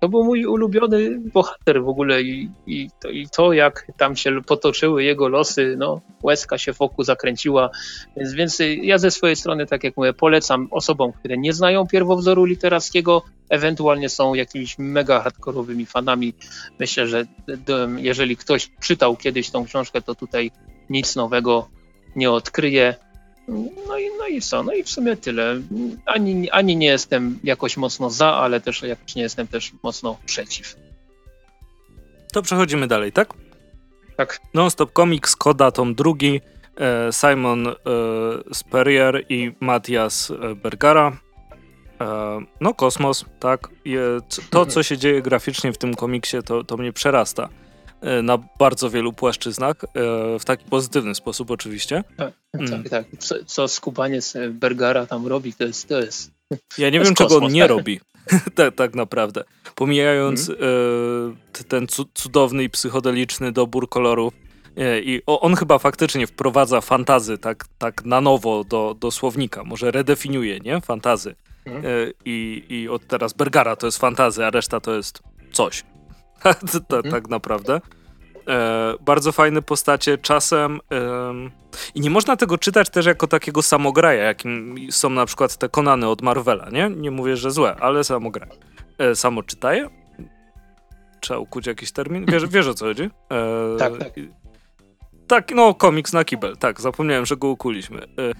[0.00, 4.42] to był mój ulubiony bohater w ogóle i, i, to, i to, jak tam się
[4.42, 7.70] potoczyły jego losy, no łezka się wokół zakręciła,
[8.16, 12.44] więc, więc ja ze swojej strony, tak jak mówię, polecam osobom, które nie znają pierwowzoru
[12.44, 16.34] literackiego, ewentualnie są jakimiś mega hardkorowymi fanami.
[16.78, 17.24] Myślę, że
[17.96, 20.50] jeżeli ktoś czytał kiedyś tą książkę, to tutaj
[20.90, 21.68] nic nowego
[22.16, 22.94] nie odkryje.
[23.48, 24.62] No i, no i co?
[24.62, 25.60] No i w sumie tyle.
[26.06, 30.76] Ani, ani nie jestem jakoś mocno za, ale też jakoś nie jestem też mocno przeciw.
[32.32, 33.34] To przechodzimy dalej, tak?
[34.16, 34.40] Tak.
[34.54, 36.40] Non-Stop Comics, Koda, tom drugi,
[36.76, 37.74] e, Simon e,
[38.54, 41.16] Spurrier i Matthias e, Bergara.
[42.60, 43.68] no, kosmos, tak.
[44.50, 47.48] To, co się dzieje graficznie w tym komiksie, to, to mnie przerasta
[48.22, 49.76] na bardzo wielu płaszczyznach,
[50.40, 52.04] w taki pozytywny sposób oczywiście.
[52.16, 52.82] Tak, mm.
[52.82, 52.88] tak.
[52.90, 53.06] tak.
[53.18, 55.88] Co, co skubaniec Bergara tam robi, to jest...
[55.88, 56.34] To jest
[56.78, 58.00] ja nie wiem, czego on nie robi.
[58.54, 59.44] tak, tak naprawdę.
[59.74, 60.60] Pomijając mm.
[61.60, 64.34] e, ten cudowny i psychodeliczny dobór kolorów.
[64.76, 69.64] E, I on chyba faktycznie wprowadza fantazy tak, tak na nowo do, do słownika.
[69.64, 70.80] Może redefiniuje, nie?
[70.80, 71.34] Fantazy.
[71.66, 71.72] E,
[72.24, 75.84] I, I od teraz Bergara to jest fantazy, a reszta to jest coś.
[76.92, 77.12] mm.
[77.12, 77.80] Tak naprawdę.
[78.48, 81.32] E, bardzo fajne postacie, czasem e,
[81.94, 86.08] i nie można tego czytać też jako takiego samograja, jakim są na przykład te Konany
[86.08, 86.90] od Marvela, nie?
[86.90, 88.48] Nie mówię, że złe, ale samograj.
[88.98, 89.90] E, samo czytaje?
[91.20, 92.26] Trzeba ukuć jakiś termin?
[92.26, 93.02] Wiesz, wiesz o co chodzi?
[93.30, 94.12] E, tak, tak.
[95.26, 96.56] Tak, no, komiks na kibel.
[96.56, 97.98] Tak, zapomniałem, że go ukuliśmy.
[97.98, 98.06] E,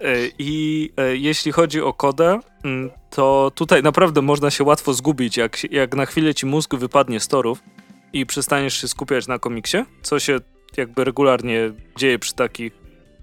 [0.00, 5.36] e, I e, jeśli chodzi o kodę, mm, to tutaj naprawdę można się łatwo zgubić,
[5.36, 7.62] jak, jak na chwilę ci mózg wypadnie z torów
[8.12, 10.38] i przestaniesz się skupiać na komiksie, co się
[10.76, 12.72] jakby regularnie dzieje przy takich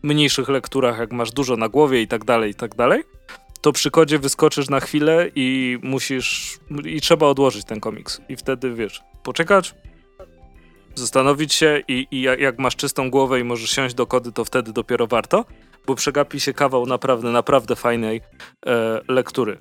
[0.03, 3.03] mniejszych lekturach, jak masz dużo na głowie i tak dalej, i tak dalej,
[3.61, 8.21] to przy kodzie wyskoczysz na chwilę i musisz, i trzeba odłożyć ten komiks.
[8.29, 9.75] I wtedy, wiesz, poczekać,
[10.95, 14.73] zastanowić się i, i jak masz czystą głowę i możesz siąść do kody, to wtedy
[14.73, 15.45] dopiero warto,
[15.87, 18.21] bo przegapi się kawał naprawdę, naprawdę fajnej
[18.65, 19.57] e, lektury.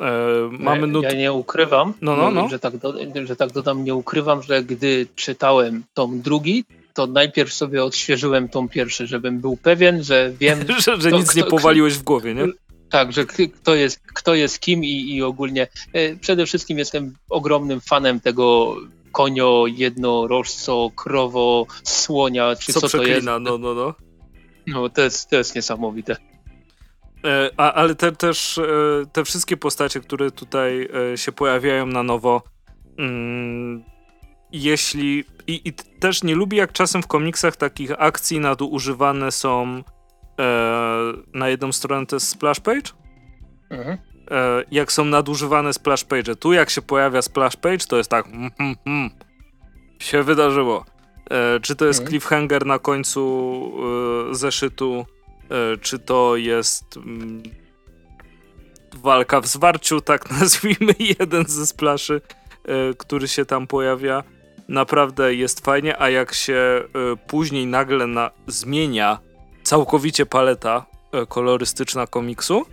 [0.00, 1.04] E, mamy nut...
[1.04, 2.48] Ja nie ukrywam, no, no, no.
[2.48, 6.64] Że, tak do, że tak dodam, nie ukrywam, że gdy czytałem tom drugi,
[6.94, 10.58] to najpierw sobie odświeżyłem tą pierwszy, żebym był pewien, że wiem...
[10.84, 12.46] że, że nic kto, nie powaliłeś w głowie, nie?
[12.90, 17.80] Tak, że kto jest, kto jest kim i, i ogólnie e, przede wszystkim jestem ogromnym
[17.80, 18.76] fanem tego
[19.12, 23.26] konio, jednorożco, krowo, słonia, czy co, co to jest.
[23.26, 23.94] no, no, no.
[24.66, 26.16] No, to jest, to jest niesamowite.
[27.24, 28.62] E, a, ale te, też e,
[29.12, 32.42] te wszystkie postacie, które tutaj e, się pojawiają na nowo,
[32.98, 33.84] mm,
[34.52, 35.24] jeśli.
[35.46, 39.82] I, I, też nie lubię, jak czasem w komiksach takich akcji nadużywane są
[41.34, 42.90] na jedną stronę to jest splash page.
[43.70, 43.98] Mhm.
[44.70, 46.36] Jak są nadużywane splash page.
[46.36, 48.26] Tu jak się pojawia splash page, to jest tak.
[48.26, 49.10] Mm, mm, mm,
[49.98, 50.84] się wydarzyło.
[51.62, 52.10] czy to jest mhm.
[52.10, 53.72] cliffhanger na końcu
[54.30, 55.06] zeszytu?
[55.52, 57.42] E, czy to jest mm,
[58.92, 62.20] walka w zwarciu, tak nazwijmy, jeden ze splaszy,
[62.64, 64.22] e, który się tam pojawia.
[64.68, 69.18] Naprawdę jest fajnie, a jak się e, później nagle na, zmienia
[69.62, 70.86] całkowicie paleta
[71.28, 72.66] kolorystyczna komiksu,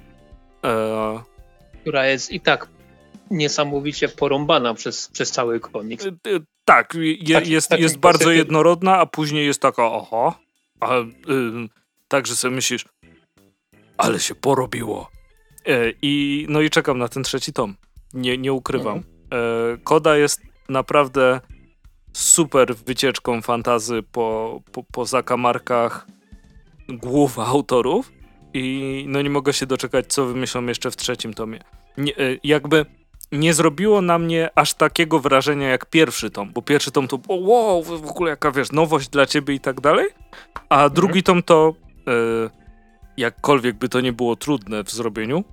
[1.89, 2.67] która jest i tak
[3.31, 6.05] niesamowicie porąbana przez, przez cały komiks.
[6.65, 10.39] Tak, je, tak, jest, jest bardzo jednorodna, a później jest taka, oho,
[10.79, 11.05] a, y,
[12.07, 12.85] tak, że sobie myślisz,
[13.97, 15.09] ale się porobiło.
[15.65, 17.75] E, I no i czekam na ten trzeci tom.
[18.13, 18.97] Nie, nie ukrywam.
[18.97, 19.73] Mhm.
[19.73, 21.41] E, Koda jest naprawdę
[22.13, 26.07] super wycieczką fantazy po, po, po zakamarkach
[26.89, 28.11] głów autorów
[28.53, 31.59] i no nie mogę się doczekać, co wymyślą jeszcze w trzecim tomie.
[31.97, 32.85] Nie, e, jakby
[33.31, 37.83] nie zrobiło na mnie aż takiego wrażenia jak pierwszy tom, bo pierwszy tom to wow,
[37.83, 40.07] w ogóle jaka wiesz, nowość dla ciebie i tak dalej,
[40.69, 40.93] a mhm.
[40.93, 41.73] drugi tom to
[42.09, 42.49] E,
[43.17, 45.43] jakkolwiek by to nie było trudne w zrobieniu,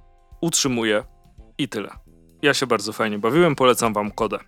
[0.40, 1.04] utrzymuję
[1.58, 1.88] i tyle.
[2.42, 4.38] Ja się bardzo fajnie bawiłem, polecam wam kodę.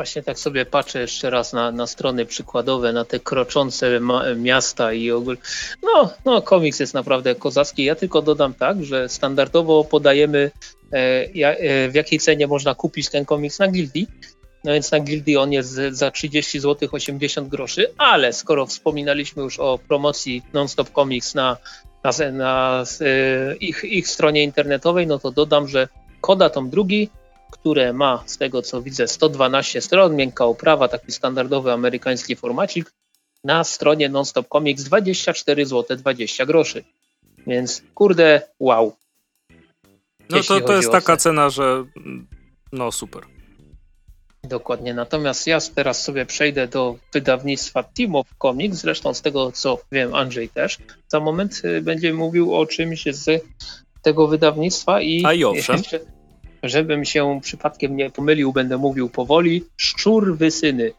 [0.00, 4.00] Właśnie tak sobie patrzę jeszcze raz na, na strony przykładowe, na te kroczące
[4.36, 5.40] miasta i ogólnie.
[5.82, 7.84] No, no, komiks jest naprawdę kozacki.
[7.84, 10.50] Ja tylko dodam tak, że standardowo podajemy
[10.92, 14.06] e, e, w jakiej cenie można kupić ten komiks na Gildii.
[14.64, 19.58] No więc na Gildii on jest za 30 zł 80 groszy, ale skoro wspominaliśmy już
[19.58, 21.56] o promocji Nonstop Comics na,
[22.04, 25.88] na, na e, ich, ich stronie internetowej, no to dodam, że
[26.20, 27.10] Koda tom drugi,
[27.50, 32.92] które ma z tego co widzę 112 stron, miękka oprawa, taki standardowy amerykański formacik,
[33.44, 36.84] na stronie Nonstop Comics 24 zł 20 groszy.
[37.46, 38.96] Więc kurde, wow.
[40.30, 41.84] No to, to jest taka cena, że
[42.72, 43.22] no super.
[44.44, 44.94] Dokładnie.
[44.94, 50.14] Natomiast ja teraz sobie przejdę do wydawnictwa Team of Comics, zresztą z tego co wiem,
[50.14, 50.78] Andrzej też.
[51.08, 53.44] Za moment y, będzie mówił o czymś z
[54.02, 55.22] tego wydawnictwa i.
[55.24, 55.82] A i owszem.
[56.62, 59.64] Żebym się przypadkiem nie pomylił, będę mówił powoli.
[59.76, 60.92] Szczur Wysyny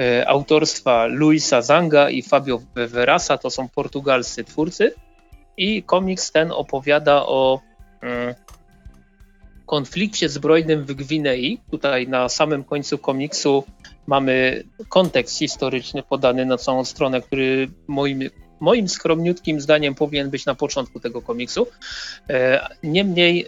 [0.00, 4.94] y, autorstwa Luisa Zanga i Fabio Verasa to są portugalscy twórcy.
[5.56, 7.60] I komiks ten opowiada o
[8.02, 8.34] mm,
[9.66, 11.58] konflikcie zbrojnym w Gwinei.
[11.70, 13.64] Tutaj na samym końcu komiksu
[14.06, 18.30] mamy kontekst historyczny podany na całą stronę, który moim
[18.60, 21.66] moim skromniutkim zdaniem powinien być na początku tego komiksu.
[22.82, 23.46] Niemniej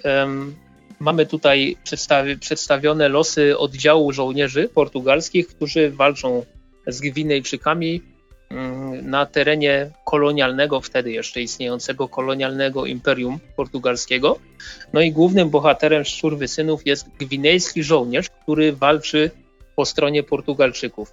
[1.03, 6.45] mamy tutaj przedstawi przedstawione losy oddziału żołnierzy portugalskich, którzy walczą
[6.87, 8.03] z Gwinejczykami
[8.51, 14.39] mm, na terenie kolonialnego, wtedy jeszcze istniejącego kolonialnego imperium portugalskiego.
[14.93, 19.31] No i głównym bohaterem Szczurwy Synów jest gwinejski żołnierz, który walczy
[19.77, 21.12] po stronie Portugalczyków.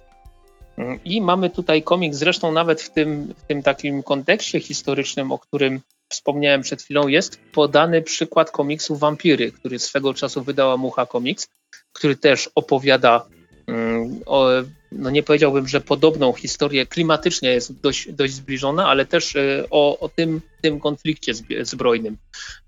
[0.76, 5.38] Mm, I mamy tutaj komiks, zresztą nawet w tym, w tym takim kontekście historycznym, o
[5.38, 5.80] którym
[6.10, 11.48] wspomniałem przed chwilą, jest podany przykład komiksu Wampiry, który swego czasu wydała Mucha Comics,
[11.92, 13.26] który też opowiada
[13.66, 14.48] mm, o,
[14.92, 19.98] no nie powiedziałbym, że podobną historię klimatycznie jest dość, dość zbliżona, ale też e, o,
[19.98, 21.32] o tym, tym konflikcie
[21.62, 22.16] zbrojnym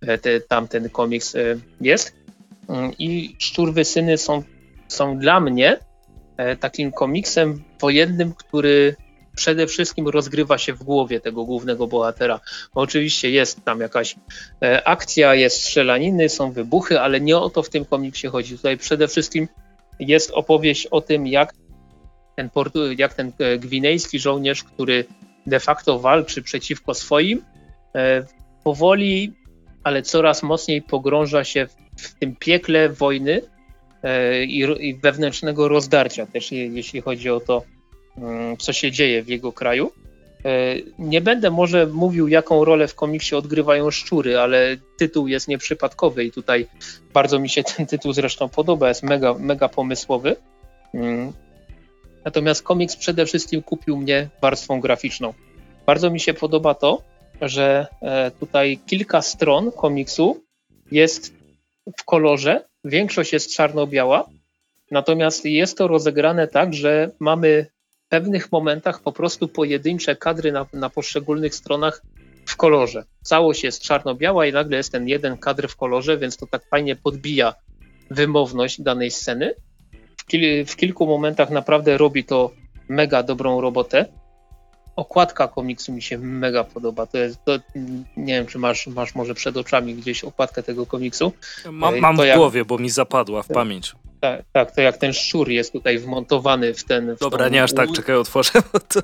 [0.00, 2.14] e, te, tamten komiks e, jest.
[2.68, 4.42] Mm, I Szczurwy Syny są,
[4.88, 5.78] są dla mnie
[6.60, 8.96] takim komiksem wojennym, który
[9.36, 12.40] przede wszystkim rozgrywa się w głowie tego głównego bohatera.
[12.74, 14.16] Bo oczywiście jest tam jakaś
[14.62, 18.56] e, akcja, jest strzelaniny, są wybuchy, ale nie o to w tym komiksie chodzi.
[18.56, 19.48] Tutaj przede wszystkim
[20.00, 21.52] jest opowieść o tym, jak
[22.36, 22.50] ten,
[22.98, 25.04] jak ten e, gwinejski żołnierz, który
[25.46, 27.44] de facto walczy przeciwko swoim,
[27.94, 28.24] e,
[28.64, 29.32] powoli,
[29.82, 33.42] ale coraz mocniej pogrąża się w tym piekle wojny
[34.48, 37.62] i wewnętrznego rozdarcia, też jeśli chodzi o to,
[38.58, 39.92] co się dzieje w jego kraju.
[40.44, 46.24] E, nie będę może mówił, jaką rolę w komiksie odgrywają szczury, ale tytuł jest nieprzypadkowy
[46.24, 46.66] i tutaj
[47.12, 50.36] bardzo mi się ten tytuł zresztą podoba, jest mega, mega pomysłowy.
[50.94, 51.32] Mm.
[52.24, 55.34] Natomiast komiks przede wszystkim kupił mnie warstwą graficzną.
[55.86, 57.02] Bardzo mi się podoba to,
[57.40, 60.42] że e, tutaj kilka stron komiksu
[60.90, 61.32] jest
[61.98, 64.28] w kolorze, większość jest czarno-biała,
[64.90, 67.66] natomiast jest to rozegrane tak, że mamy
[68.12, 72.02] pewnych momentach po prostu pojedyncze kadry na, na poszczególnych stronach
[72.46, 73.04] w kolorze.
[73.22, 76.96] Całość jest czarno-biała i nagle jest ten jeden kadr w kolorze, więc to tak fajnie
[76.96, 77.54] podbija
[78.10, 79.54] wymowność danej sceny.
[80.16, 82.50] W, kil w kilku momentach naprawdę robi to
[82.88, 84.06] mega dobrą robotę.
[84.96, 87.06] Okładka komiksu mi się mega podoba.
[87.06, 87.52] To jest, to,
[88.16, 91.32] nie wiem, czy masz, masz może przed oczami gdzieś okładkę tego komiksu.
[91.70, 92.38] Mam, mam w jak...
[92.38, 93.54] głowie, bo mi zapadła w tak.
[93.54, 93.94] pamięć.
[94.22, 97.16] Tak, tak, to jak ten szczur jest tutaj wmontowany w ten...
[97.16, 97.50] W Dobra, tą...
[97.50, 98.52] nie aż tak, czekaj, otworzę.
[98.88, 99.00] To...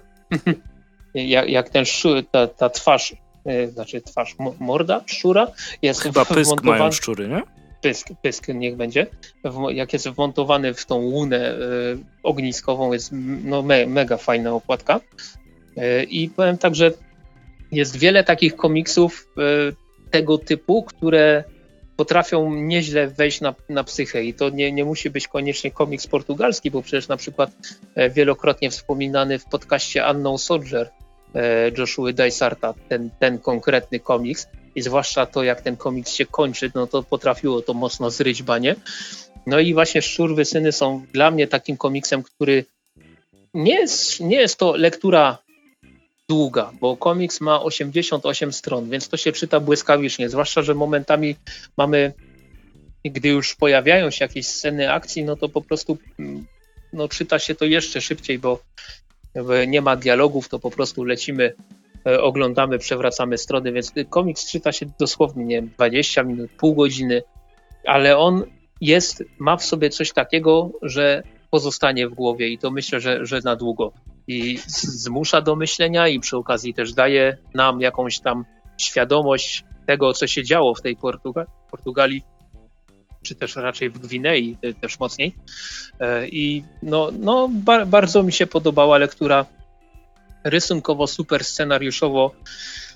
[1.14, 5.46] jak, jak ten szczur, ta, ta twarz, yy, znaczy twarz, morda szczura
[5.82, 6.78] jest Chyba pysk wmontowany...
[6.78, 7.42] mają szczury, nie?
[7.82, 9.06] Pysk, pysk niech będzie.
[9.70, 11.58] Jak jest wmontowany w tą łunę y,
[12.22, 13.10] ogniskową, jest
[13.44, 15.00] no, me, mega fajna okładka.
[15.78, 16.92] Y, I powiem tak, że
[17.72, 19.28] jest wiele takich komiksów
[20.10, 21.44] tego typu, które
[21.98, 26.70] potrafią nieźle wejść na, na psychę i to nie, nie musi być koniecznie komiks portugalski,
[26.70, 27.50] bo przecież na przykład
[27.94, 30.90] e, wielokrotnie wspominany w podcaście Unknown Soldier
[31.34, 36.70] e, Joshua Dysarta, ten, ten konkretny komiks i zwłaszcza to, jak ten komiks się kończy,
[36.74, 38.74] no to potrafiło to mocno zryć banie.
[39.46, 42.64] No i właśnie Szczurwy Syny są dla mnie takim komiksem, który
[43.54, 45.38] nie jest, nie jest to lektura
[46.28, 51.36] długa, bo komiks ma 88 stron, więc to się czyta błyskawicznie, zwłaszcza, że momentami
[51.76, 52.12] mamy,
[53.04, 56.46] gdy już pojawiają się jakieś sceny akcji, no to po prostu mm,
[56.92, 58.60] no, czyta się to jeszcze szybciej, bo
[59.66, 61.54] nie ma dialogów, to po prostu lecimy,
[62.06, 67.22] e, oglądamy, przewracamy strony, więc komiks czyta się dosłownie, nie wiem, 20 minut, pół godziny,
[67.86, 68.44] ale on
[68.80, 73.40] jest, ma w sobie coś takiego, że pozostanie w głowie i to myślę, że, że
[73.44, 73.92] na długo
[74.28, 78.44] i zmusza do myślenia i przy okazji też daje nam jakąś tam
[78.78, 82.22] świadomość tego, co się działo w tej Portuga Portugalii,
[83.22, 85.34] czy też raczej w Gwinei też mocniej.
[86.00, 89.46] E, I no, no ba bardzo mi się podobała lektura
[90.44, 92.34] rysunkowo, super scenariuszowo,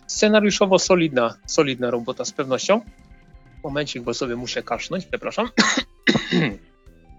[0.06, 2.80] scenariuszowo solidna, solidna robota z pewnością.
[3.64, 5.48] Momencik, bo sobie muszę kasznąć, przepraszam.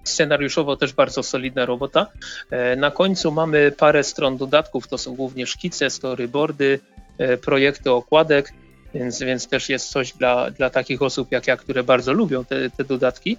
[0.04, 2.08] Scenariuszowo też bardzo solidna robota.
[2.52, 6.80] E, na końcu mamy parę stron dodatków, to są głównie szkice, storyboardy,
[7.18, 8.54] e, projekty okładek,
[8.94, 12.70] więc, więc też jest coś dla, dla takich osób jak ja, które bardzo lubią te,
[12.70, 13.38] te dodatki.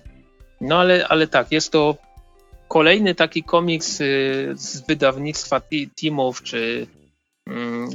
[0.61, 1.97] No ale, ale tak, jest to
[2.69, 5.61] kolejny taki komiks y, z wydawnictwa
[6.01, 6.87] Teamów, czy
[7.47, 7.91] mm,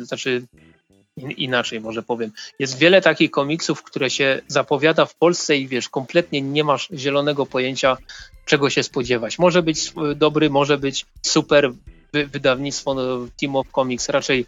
[1.37, 2.31] inaczej może powiem.
[2.59, 7.45] Jest wiele takich komiksów, które się zapowiada w Polsce i wiesz, kompletnie nie masz zielonego
[7.45, 7.97] pojęcia,
[8.45, 9.39] czego się spodziewać.
[9.39, 11.71] Może być dobry, może być super
[12.13, 14.45] wydawnictwo no, Team of Comics, raczej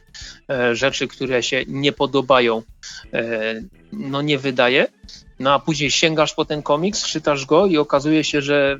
[0.49, 2.64] e, rzeczy, które się nie podobają,
[3.14, 3.61] e,
[3.91, 4.88] no nie wydaje.
[5.39, 8.80] No a później sięgasz po ten komiks, czytasz go i okazuje się, że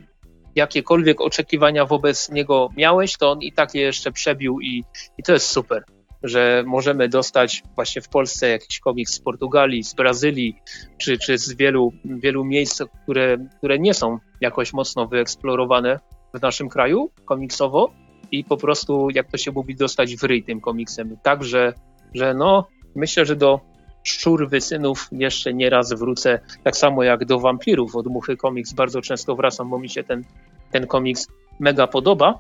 [0.56, 4.84] jakiekolwiek oczekiwania wobec niego miałeś, to on i tak je jeszcze przebił i,
[5.18, 5.84] i to jest super.
[6.24, 10.56] Że możemy dostać właśnie w Polsce jakiś komiks z Portugalii, z Brazylii,
[10.98, 16.00] czy, czy z wielu, wielu miejsc, które, które nie są jakoś mocno wyeksplorowane
[16.34, 17.94] w naszym kraju komiksowo
[18.32, 21.18] i po prostu, jak to się mówi, dostać w ryj tym komiksem.
[21.24, 21.74] Także,
[22.14, 23.60] że no, myślę, że do
[24.04, 27.96] szczur wysynów jeszcze nie raz wrócę, tak samo jak do wampirów.
[27.96, 30.24] Od Muchy Komiks bardzo często wracam, bo mi się ten,
[30.72, 31.28] ten komiks
[31.60, 32.40] mega podoba.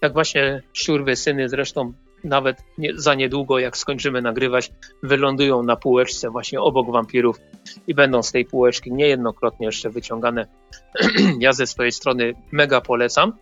[0.00, 1.92] Tak właśnie szczur wysyny zresztą
[2.24, 4.72] nawet nie, za niedługo, jak skończymy nagrywać,
[5.02, 7.40] wylądują na półeczce właśnie obok wampirów
[7.86, 10.46] i będą z tej półeczki niejednokrotnie jeszcze wyciągane.
[11.38, 13.32] ja ze swojej strony mega polecam.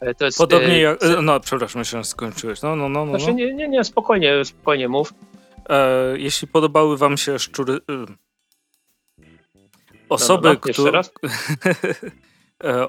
[0.00, 0.98] E, to jest, Podobnie e, jak.
[1.22, 2.62] No, przepraszam, że skończyłeś.
[2.62, 3.18] No, no, no, no.
[3.18, 5.14] Znaczy, nie, nie, nie, spokojnie, spokojnie mów.
[5.68, 7.78] E, jeśli podobały Wam się szczury.
[10.08, 10.72] Osoby, no, no, no.
[10.72, 11.00] które.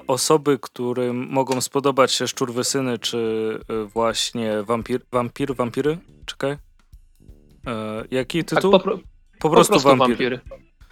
[0.06, 5.98] osoby, którym mogą spodobać się szczurwysyny, czy właśnie wampir, wampir, wampiry?
[6.26, 6.56] Czekaj.
[7.66, 8.72] E, jaki tak, tytuł?
[8.72, 9.06] Tak, po, po, prostu,
[9.40, 10.06] po prostu wampiry.
[10.06, 10.40] wampiry.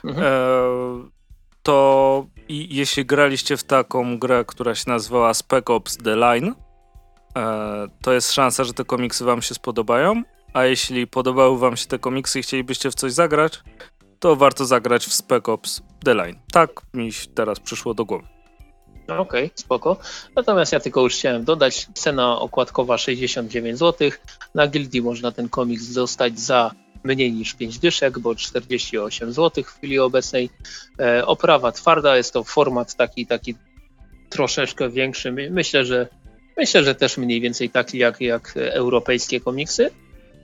[0.05, 0.27] Mhm.
[0.27, 1.09] E,
[1.63, 6.55] to i jeśli graliście w taką grę, która się nazywała Spec Ops The Line,
[7.37, 10.23] e, to jest szansa, że te komiksy wam się spodobają,
[10.53, 13.61] a jeśli podobały wam się te komiksy i chcielibyście w coś zagrać,
[14.19, 16.41] to warto zagrać w Spec Ops The Line.
[16.53, 18.38] Tak mi teraz przyszło do głowy.
[19.09, 19.97] Okej, okay, spoko.
[20.37, 24.11] Natomiast ja tylko już chciałem dodać, cena okładkowa 69 zł.
[24.55, 26.71] Na Gildii można ten komiks dostać za
[27.05, 30.51] mniej niż 5 dyszek, bo 48 zł w chwili obecnej.
[31.01, 33.55] E, oprawa twarda, jest to format taki, taki
[34.31, 35.33] troszeczkę większy.
[35.51, 36.09] Myślę, że
[36.57, 39.91] myślę, że też mniej więcej taki jak, jak europejskie komiksy,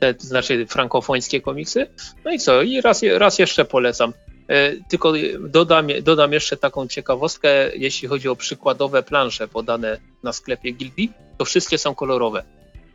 [0.00, 1.86] te, to znaczy frankofońskie komiksy.
[2.24, 2.62] No i co?
[2.62, 4.12] I raz, raz jeszcze polecam.
[4.48, 10.72] E, tylko dodam, dodam jeszcze taką ciekawostkę, jeśli chodzi o przykładowe plansze podane na sklepie
[10.72, 12.44] Gildi, to wszystkie są kolorowe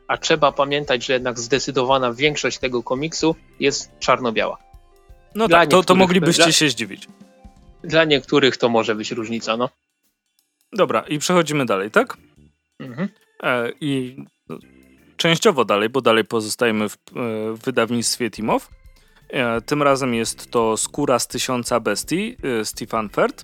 [0.09, 4.57] a trzeba pamiętać, że jednak zdecydowana większość tego komiksu jest czarno-biała.
[5.35, 7.07] No dla tak, to, to moglibyście dla, się zdziwić.
[7.83, 9.69] Dla niektórych to może być różnica, no.
[10.73, 12.17] Dobra, i przechodzimy dalej, tak?
[12.79, 13.09] Mhm.
[13.43, 14.17] E, I
[15.17, 16.97] częściowo dalej, bo dalej pozostajemy w, e,
[17.65, 18.69] wydawnictwie Timow.
[19.29, 23.43] E, tym razem jest to Skóra z tysiąca bestii, e, Stefan Fert.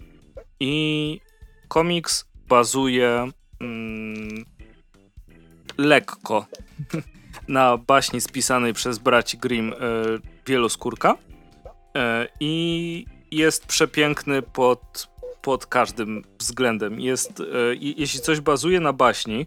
[0.60, 1.20] I
[1.68, 3.28] komiks bazuje
[3.60, 4.45] mm,
[5.78, 6.45] lekko
[7.48, 9.76] na baśni spisanej przez braci Grimm e,
[10.48, 11.18] Wieloskórka
[12.40, 15.10] i jest przepiękny pod,
[15.41, 16.99] pod każdym względem.
[16.99, 17.44] Jest,
[17.80, 19.45] jeśli coś bazuje na baśni,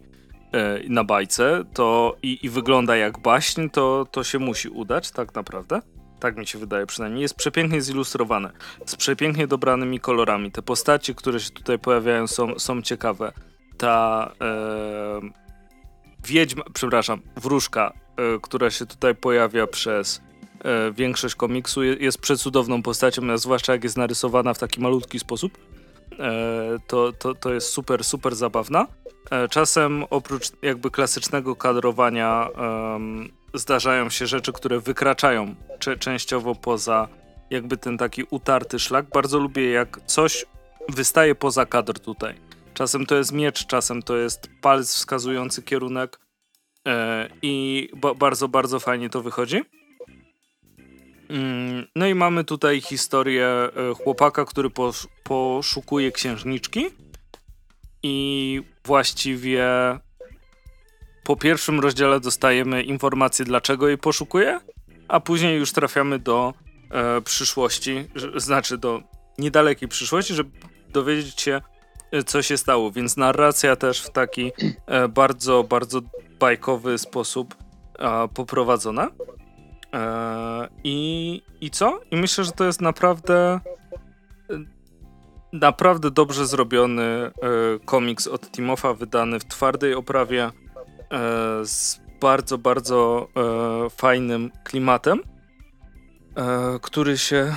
[0.89, 5.81] na bajce to i, i, wygląda jak baśń, to, to się musi udać, tak naprawdę.
[6.19, 7.21] Tak mi się wydaje przynajmniej.
[7.21, 8.51] Jest przepięknie zilustrowane,
[8.85, 10.51] z przepięknie dobranymi kolorami.
[10.51, 13.31] Te postacie, które się tutaj pojawiają, są, są ciekawe.
[13.77, 15.21] Ta, e,
[16.27, 17.93] wiedźma, przepraszam, wróżka,
[18.35, 23.97] y, która się tutaj pojawia przez y, większość komiksu, jest przecudowną postacią, zwłaszcza jak jest
[23.97, 25.57] narysowana w taki malutki sposób.
[26.19, 28.87] E, to, to, to jest super, super zabawna.
[29.31, 32.49] E, czasem oprócz jakby klasycznego kadrowania
[33.53, 35.55] zdarzają się rzeczy, które wykraczają
[35.99, 37.07] częściowo poza
[37.49, 39.05] jakby ten taki utarty szlak.
[39.13, 40.45] Bardzo lubię jak coś
[40.89, 42.49] wystaje poza kadr tutaj
[42.79, 46.19] Czasem to jest miecz, czasem to jest palec wskazujący kierunek
[46.87, 49.61] e, i ba bardzo, bardzo fajnie to wychodzi.
[51.29, 53.69] Mm, no i mamy tutaj historię e,
[54.03, 56.85] chłopaka, który posz poszukuje księżniczki
[58.03, 59.65] i właściwie
[61.29, 64.59] po pierwszym rozdziale dostajemy informację, dlaczego jej poszukuje,
[65.07, 66.53] a później już trafiamy do
[66.91, 69.01] e, przyszłości, znaczy do
[69.37, 70.49] niedalekiej przyszłości, żeby
[70.93, 71.61] dowiedzieć się,
[72.25, 74.51] co się stało, więc narracja też w taki
[74.85, 76.01] e, bardzo, bardzo
[76.39, 77.55] bajkowy sposób
[77.99, 79.07] e, poprowadzona.
[79.93, 81.99] E, i, I co?
[82.11, 83.59] I myślę, że to jest naprawdę
[85.53, 87.31] naprawdę dobrze zrobiony e,
[87.85, 90.51] komiks od Timofa, wydany w twardej oprawie e,
[91.63, 93.27] z bardzo, bardzo
[93.85, 95.23] e, fajnym klimatem,
[96.81, 97.55] który się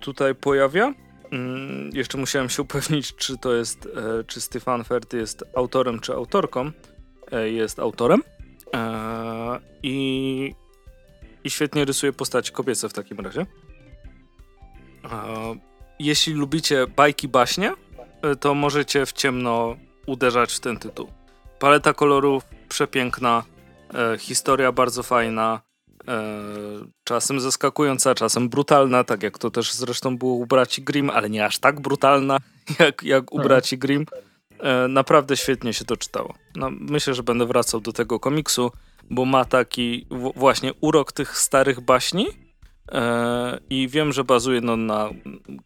[0.00, 0.94] tutaj pojawia.
[1.32, 3.88] Mm, jeszcze musiałem się upewnić, czy to jest,
[4.20, 6.70] e, czy Stefan Ferty jest autorem, czy autorką.
[7.32, 8.22] E, jest autorem.
[8.74, 10.54] E, I,
[11.44, 13.46] I świetnie rysuje postaci kobiece w takim razie.
[15.98, 17.72] Jeśli lubicie bajki baśnie,
[18.40, 19.76] to możecie w ciemno
[20.06, 21.08] uderzać w ten tytuł.
[21.58, 23.42] Paleta kolorów przepiękna,
[24.18, 25.60] historia bardzo fajna,
[26.08, 26.32] E,
[27.04, 31.44] czasem zaskakująca, czasem brutalna, tak jak to też zresztą było u braci Grimm, ale nie
[31.44, 32.38] aż tak brutalna
[32.78, 33.48] jak, jak u mhm.
[33.48, 34.06] braci Grimm.
[34.60, 36.34] E, naprawdę świetnie się to czytało.
[36.56, 38.70] No, myślę, że będę wracał do tego komiksu,
[39.10, 42.26] bo ma taki właśnie urok tych starych baśni.
[42.92, 45.10] E, I wiem, że bazuje no, na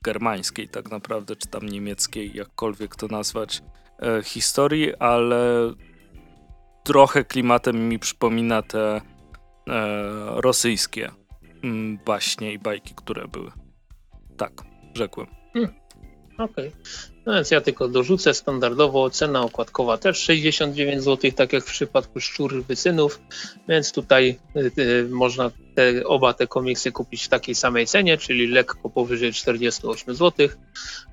[0.03, 3.63] germańskiej, tak naprawdę, czy tam niemieckiej, jakkolwiek to nazwać,
[4.03, 5.73] e, historii, ale
[6.89, 9.01] trochę klimatem mi przypomina te
[10.35, 11.11] rosyjskie
[11.63, 13.51] mm, baśnie i bajki, które były.
[14.37, 14.53] Tak,
[14.95, 15.27] rzekłem.
[15.53, 15.75] Hmm.
[16.39, 16.69] Okej.
[16.69, 16.73] Okay.
[17.27, 22.21] No więc ja tylko dorzucę standardowo cena okładkowa też 69 zł, tak jak w przypadku
[22.21, 23.21] Szczur Wysynów,
[23.69, 28.47] więc tutaj y, y, można te, oba te komiksy kupić w takiej samej cenie, czyli
[28.47, 30.49] lekko powyżej 48 zł.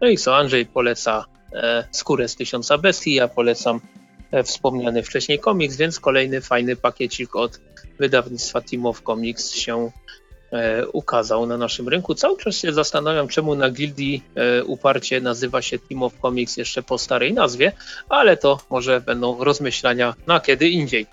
[0.02, 4.05] No i co, Andrzej poleca e, Skórę z Tysiąca Bestii, ja polecam e,
[4.44, 7.60] wspomniany wcześniej komiks, więc kolejny fajny pakiecik od
[8.00, 9.92] wydawnictwa Team of Comics się
[10.52, 12.16] E, ukazał na naszym rynku.
[12.16, 16.84] Cały czas się zastanawiam, czemu na gildii e, uparcie nazywa się Team of Comics jeszcze
[16.84, 17.72] po starej nazwie,
[18.10, 21.06] ale to może będą rozmyślania na kiedy indziej.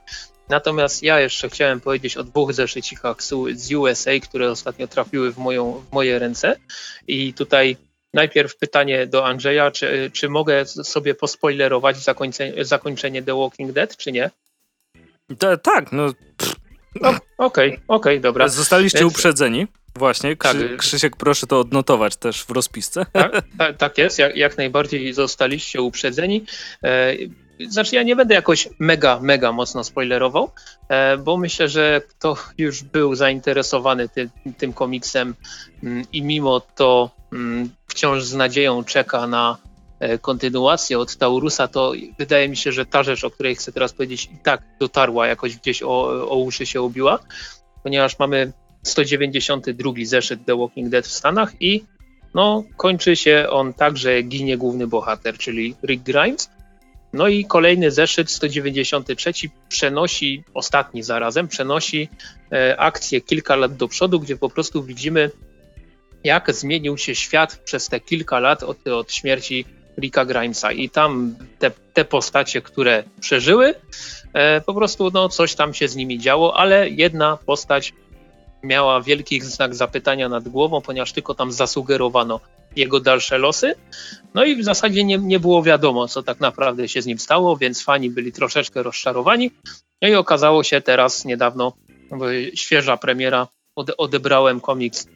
[0.49, 3.23] Natomiast ja jeszcze chciałem powiedzieć o dwóch zeszycikach
[3.53, 6.57] z USA, które ostatnio trafiły w, moją, w moje ręce.
[7.07, 7.77] I tutaj
[8.15, 14.13] najpierw pytanie do Andrzeja, czy, czy mogę sobie pospoilerować zakończenie, zakończenie The Walking Dead, czy
[14.13, 14.31] nie?
[15.63, 16.13] tak, no
[16.95, 18.49] Okej, okej, okay, okay, dobra.
[18.49, 19.13] Zostaliście Więc...
[19.13, 19.67] uprzedzeni.
[19.97, 20.79] Właśnie, Krzy, tak.
[20.79, 23.07] Krzysiek, proszę to odnotować też w rozpisce.
[23.13, 26.45] Tak, tak, tak jest, jak, jak, najbardziej zostaliście uprzedzeni.
[27.69, 30.51] Znaczy, ja nie będę jakoś mega, mega mocno spoilerował,
[30.89, 35.35] e, bo myślę, że kto już był zainteresowany ty, tym komiksem
[35.83, 39.59] mm, i mimo to mm, wciąż z nadzieją czeka na
[40.03, 43.93] E, kontynuację od Taurusa, to wydaje mi się, że ta rzecz, o której chcę teraz
[43.93, 47.19] powiedzieć, i tak dotarła, jakoś gdzieś o, o uszy się obiła,
[47.83, 48.53] ponieważ mamy
[48.83, 51.85] 192 zeszyt The Walking Dead w Stanach i
[52.35, 56.51] no, kończy się on tak, że ginie główny bohater, czyli Rick Grimes.
[57.13, 59.33] No i kolejny zeszyt, 193,
[59.69, 62.09] przenosi, ostatni zarazem, przenosi
[62.53, 65.31] e, akcję kilka lat do przodu, gdzie po prostu widzimy,
[66.25, 69.65] jak zmienił się świat przez te kilka lat od, od śmierci
[69.99, 70.73] Ricka Grimesa.
[70.73, 73.75] I tam te, te postacie, które przeżyły,
[74.33, 77.93] e, po prostu no, coś tam się z nimi działo, ale jedna postać
[78.63, 82.41] miała wielki znak zapytania nad głową, ponieważ tylko tam zasugerowano
[82.77, 83.75] jego dalsze losy.
[84.35, 87.57] No i w zasadzie nie, nie było wiadomo, co tak naprawdę się z nim stało,
[87.57, 89.51] więc fani byli troszeczkę rozczarowani.
[90.03, 91.73] No i okazało się teraz niedawno,
[92.55, 93.49] świeża premiera,
[93.99, 95.07] odebrałem komiks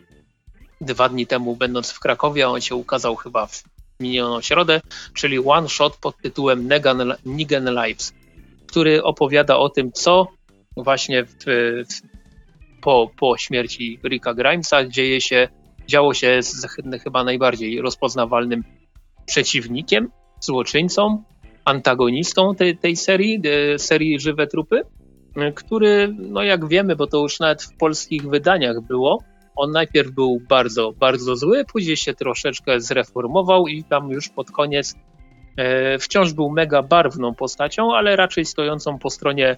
[0.81, 2.49] dwa dni temu, będąc w Krakowie.
[2.49, 3.63] On się ukazał chyba w
[4.01, 4.81] minioną środę,
[5.15, 8.13] czyli one shot pod tytułem Negan, Negan Lives,
[8.67, 10.27] który opowiada o tym, co
[10.77, 12.16] właśnie w, w,
[12.81, 15.49] po, po śmierci Ricka Grimesa dzieje się,
[15.87, 16.67] działo się z
[17.05, 18.65] chyba najbardziej rozpoznawalnym
[19.27, 21.23] przeciwnikiem, złoczyńcą,
[21.65, 23.43] antagonistą tej, tej serii,
[23.77, 24.83] serii Żywe Trupy,
[25.55, 29.23] który, no jak wiemy, bo to już nawet w polskich wydaniach było,
[29.57, 34.95] on najpierw był bardzo, bardzo zły, później się troszeczkę zreformował i tam już pod koniec
[35.57, 39.57] e, wciąż był mega barwną postacią, ale raczej stojącą po stronie,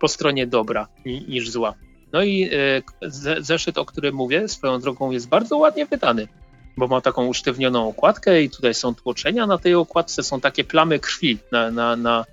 [0.00, 1.74] po stronie dobra niż zła.
[2.12, 6.28] No i e, zeszyt, o którym mówię, swoją drogą jest bardzo ładnie wydany,
[6.76, 10.98] bo ma taką usztywnioną okładkę i tutaj są tłoczenia na tej okładce, są takie plamy
[10.98, 12.24] krwi na, na, na,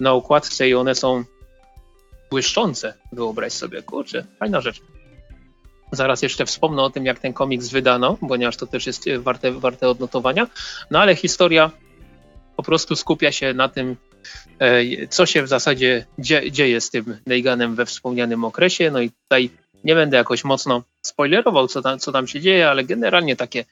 [0.00, 1.24] na okładce i one są
[2.30, 4.80] błyszczące, wyobraź sobie, kurczę, fajna rzecz.
[5.92, 9.88] Zaraz jeszcze wspomnę o tym, jak ten komiks wydano, ponieważ to też jest warte, warte
[9.88, 10.46] odnotowania.
[10.90, 11.70] No ale historia
[12.56, 13.96] po prostu skupia się na tym,
[15.10, 16.06] co się w zasadzie
[16.50, 18.90] dzieje z tym Neiganem we wspomnianym okresie.
[18.90, 19.50] No i tutaj
[19.84, 23.64] nie będę jakoś mocno spoilerował, co tam, co tam się dzieje, ale generalnie takie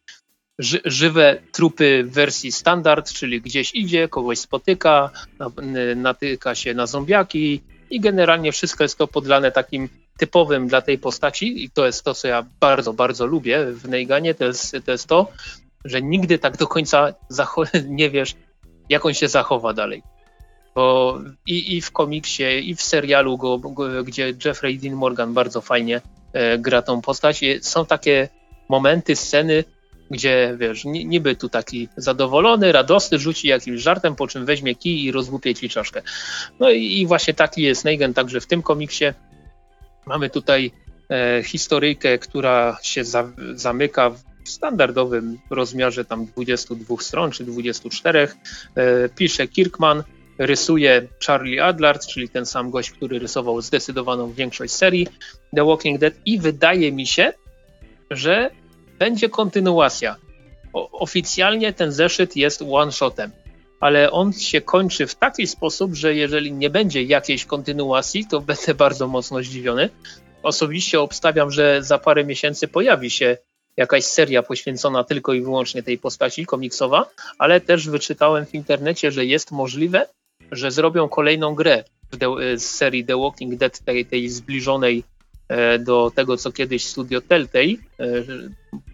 [0.59, 5.11] ży, żywe trupy w wersji standard, czyli gdzieś idzie, kogoś spotyka,
[5.97, 11.65] natyka się na zombiaki i generalnie wszystko jest to podlane takim typowym dla tej postaci
[11.65, 15.07] i to jest to, co ja bardzo, bardzo lubię w Neiganie, to jest to, jest
[15.07, 15.33] to
[15.85, 17.15] że nigdy tak do końca
[17.89, 18.35] nie wiesz,
[18.89, 20.03] jak on się zachowa dalej.
[20.81, 25.61] Bo i, i w komiksie, i w serialu, go, go, gdzie Jeffrey Dean Morgan bardzo
[25.61, 26.01] fajnie
[26.33, 28.29] e, gra tą postać, są takie
[28.69, 29.65] momenty, sceny,
[30.11, 35.13] gdzie wiesz, niby tu taki zadowolony, radosny, rzuci jakimś żartem, po czym weźmie kij i
[35.13, 36.03] rozłupie ci czaszkę.
[36.61, 39.05] No i, i właśnie taki jest Negan także w tym komiksie.
[40.07, 40.73] Mamy tutaj
[41.11, 48.29] e, historyjkę, która się za, zamyka w standardowym rozmiarze tam 22 stron czy 24.
[48.75, 50.03] E, pisze Kirkman,
[50.41, 55.07] rysuje Charlie Adlard, czyli ten sam gość, który rysował zdecydowaną większość serii
[55.57, 57.33] The Walking Dead i wydaje mi się,
[58.11, 58.51] że
[58.99, 60.17] będzie kontynuacja.
[60.73, 63.31] O, oficjalnie ten zeszyt jest one-shotem.
[63.81, 68.75] ale on się kończy w taki sposób, że jeżeli nie będzie jakiejś kontynuacji, to będę
[68.75, 69.89] bardzo mocno zdziwiony.
[70.43, 73.37] Osobiście obstawiam, że za parę miesięcy pojawi się
[73.77, 79.25] jakaś seria poświęcona tylko i wyłącznie tej postaci komiksowa, ale też wyczytałem w internecie, że
[79.25, 80.07] jest możliwe,
[80.53, 81.85] że zrobią kolejną grę
[82.57, 85.05] z serii The Walking Dead, tej, tej zbliżonej
[85.49, 87.75] e, do tego, co kiedyś studio Telltale e,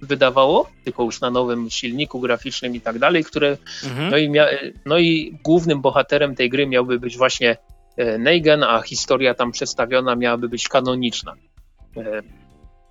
[0.03, 4.11] wydawało, tylko już na nowym silniku graficznym i tak dalej, które mhm.
[4.11, 4.47] no, i mia,
[4.87, 7.57] no i głównym bohaterem tej gry miałby być właśnie
[7.97, 11.35] e, Negan, a historia tam przedstawiona miałaby być kanoniczna.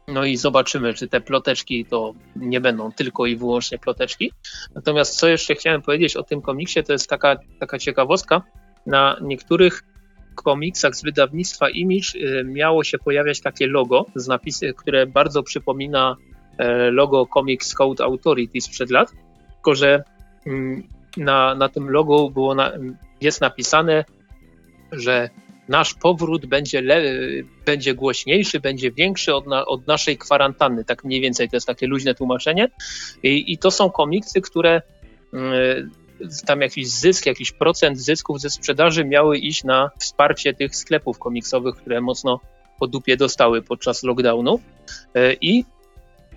[0.08, 4.32] No i zobaczymy, czy te ploteczki to nie będą tylko i wyłącznie ploteczki.
[4.76, 8.42] Natomiast co jeszcze chciałem powiedzieć o tym komiksie, to jest taka, taka ciekawostka.
[8.86, 9.84] Na niektórych
[10.36, 16.16] komiksach z wydawnictwa Image y, miało się pojawiać takie logo z napisy, które bardzo przypomina
[16.58, 19.12] e, logo Comics Code Authority sprzed lat,
[19.54, 20.04] tylko że
[20.46, 20.84] mm,
[21.18, 22.72] na, na tym logo było na,
[23.22, 24.06] jest napisane,
[24.92, 25.30] że
[25.68, 27.02] nasz powrót będzie, le,
[27.66, 30.86] będzie głośniejszy, będzie większy od, na, od, naszej kwarantanny.
[30.86, 32.68] Tak mniej więcej to jest takie luźne tłumaczenie.
[33.24, 34.82] I, i to są komiksy, które
[35.34, 41.20] y, tam jakiś zysk, jakiś procent zysków ze sprzedaży miały iść na wsparcie tych sklepów
[41.20, 42.40] komiksowych, które mocno
[42.80, 44.60] po dupie dostały podczas lockdownu.
[45.18, 45.66] Y, I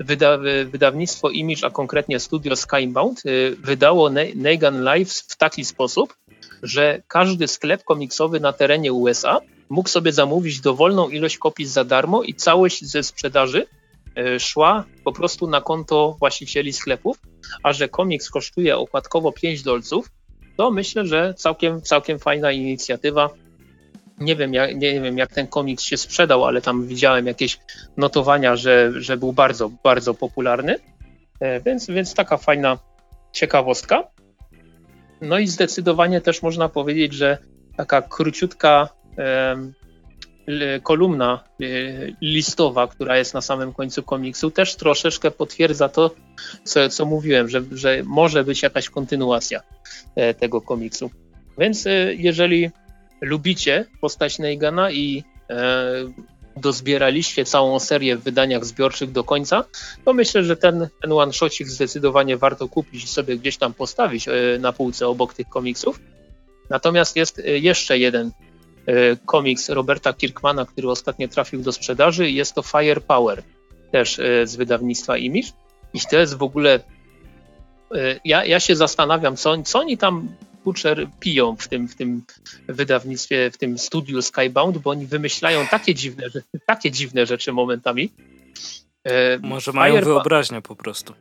[0.01, 6.15] wyda, wydawnictwo Image, a konkretnie studio Skybound, y, wydało Negan Live w taki sposób,
[6.63, 12.23] że każdy sklep komiksowy na terenie USA mógł sobie zamówić dowolną ilość kopii za darmo
[12.23, 13.67] i całość ze sprzedaży
[14.17, 17.19] e, szła po prostu na konto właścicieli sklepów,
[17.63, 20.11] a że komiks kosztuje okładkowo 5 dolców,
[20.57, 23.31] to myślę, że całkiem, całkiem fajna inicjatywa.
[24.19, 27.59] Nie wiem, jak, nie wiem, jak ten komiks się sprzedał, ale tam widziałem jakieś
[27.97, 30.77] notowania, że, że był bardzo, bardzo popularny.
[31.41, 32.79] E, więc, więc taka fajna
[33.33, 34.05] ciekawostka.
[35.21, 37.39] No i zdecydowanie też można powiedzieć, że
[37.77, 38.89] taka króciutka
[40.83, 41.65] kolumna e,
[42.21, 46.11] listowa, która jest na samym końcu komiksu, też troszeczkę potwierdza to,
[46.65, 49.61] co, co mówiłem, że, że może być jakaś kontynuacja
[50.17, 51.11] e, tego komiksu.
[51.59, 52.71] Więc e, jeżeli
[53.21, 55.25] lubicie postać Neigana i
[56.61, 59.65] dozbieraliście całą serię w wydaniach zbiorczych do końca,
[60.05, 64.33] to myślę, że ten, ten one-shotcik zdecydowanie warto kupić i sobie gdzieś tam postawić e,
[64.61, 66.01] na półce obok tych komiksów.
[66.71, 68.31] Natomiast jest e, jeszcze jeden
[68.87, 72.31] e, komiks Roberta Kirkmana, który ostatnio trafił do sprzedaży.
[72.31, 73.43] Jest to Firepower,
[73.93, 75.49] też z wydawnictwa Image.
[75.95, 76.81] I to jest w ogóle.
[78.25, 80.29] Ja, ja się zastanawiam, co, co oni tam
[80.69, 82.23] kurczę piją w tym, w tym
[82.69, 86.25] wydawnictwie, w tym studiu Skybound, bo oni wymyślają takie dziwne,
[86.67, 88.13] takie dziwne rzeczy momentami.
[89.05, 91.15] E, Może mają wyobraźnię po prostu.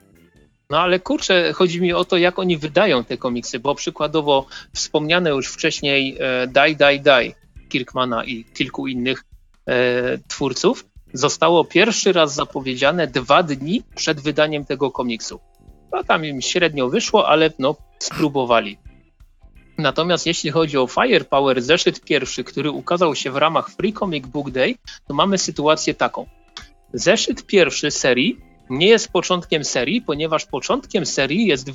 [0.69, 5.29] No ale kurczę, chodzi mi o to, jak oni wydają te komiksy, bo przykładowo wspomniane
[5.29, 6.17] już wcześniej
[6.47, 7.33] Die, Die, Die
[7.69, 9.23] Kirkmana i kilku innych
[9.67, 15.39] e, twórców zostało pierwszy raz zapowiedziane dwa dni przed wydaniem tego komiksu.
[15.91, 18.77] No tam im średnio wyszło, ale no spróbowali.
[19.77, 24.51] Natomiast jeśli chodzi o Firepower, zeszyt pierwszy, który ukazał się w ramach Free Comic Book
[24.51, 24.75] Day,
[25.07, 26.25] to mamy sytuację taką.
[26.93, 28.37] Zeszyt pierwszy serii
[28.69, 31.69] nie jest początkiem serii, ponieważ początkiem serii jest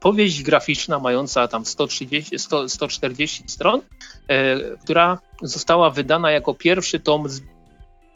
[0.00, 3.80] powieść graficzna mająca tam 130, 100, 140 stron,
[4.28, 7.42] e, która została wydana jako pierwszy tom z,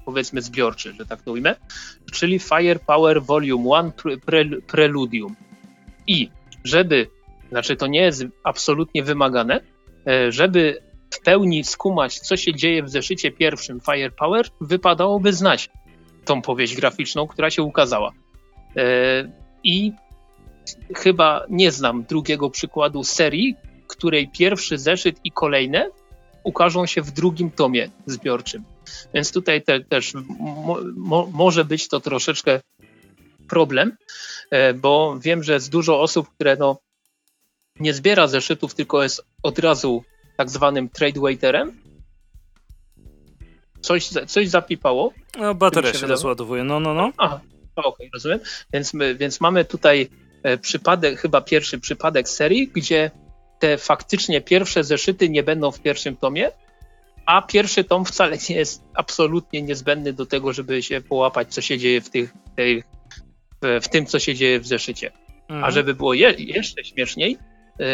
[0.04, 1.54] powiedzmy zbiorczy, że tak to ujmę,
[2.12, 5.36] czyli Firepower Volume 1 Preludium.
[6.06, 6.30] I
[6.64, 7.06] żeby
[7.50, 9.60] znaczy, to nie jest absolutnie wymagane,
[10.06, 15.70] e, żeby w pełni skumać, co się dzieje w zeszycie pierwszym Firepower, wypadałoby znać
[16.24, 18.12] tą powieść graficzną, która się ukazała.
[18.76, 18.82] E,
[19.64, 19.92] I
[20.96, 23.56] chyba nie znam drugiego przykładu serii,
[23.86, 25.90] której pierwszy zeszyt i kolejne
[26.44, 28.64] ukażą się w drugim tomie zbiorczym.
[29.14, 32.60] Więc tutaj te, też mo, mo, może być to troszeczkę
[33.48, 33.96] problem,
[34.50, 36.78] e, bo wiem, że jest dużo osób, które no,
[37.80, 40.04] nie zbiera zeszytów, tylko jest od razu
[40.36, 41.80] tak zwanym trade waiterem.
[43.80, 45.12] Coś, coś zapipało.
[45.38, 47.12] No, bateria się, się rozładowuje, no, no, no.
[47.16, 47.40] Aha,
[47.76, 48.40] okej, okay, rozumiem.
[48.72, 50.08] Więc, my, więc mamy tutaj
[50.42, 53.10] e, przypadek, chyba pierwszy przypadek serii, gdzie
[53.58, 56.50] te faktycznie pierwsze zeszyty nie będą w pierwszym tomie,
[57.26, 61.78] a pierwszy tom wcale nie jest absolutnie niezbędny do tego, żeby się połapać, co się
[61.78, 62.84] dzieje w, tych, tych
[63.60, 65.12] w, tym, co się dzieje w zeszycie.
[65.42, 65.64] Mhm.
[65.64, 67.38] A żeby było je, jeszcze śmieszniej,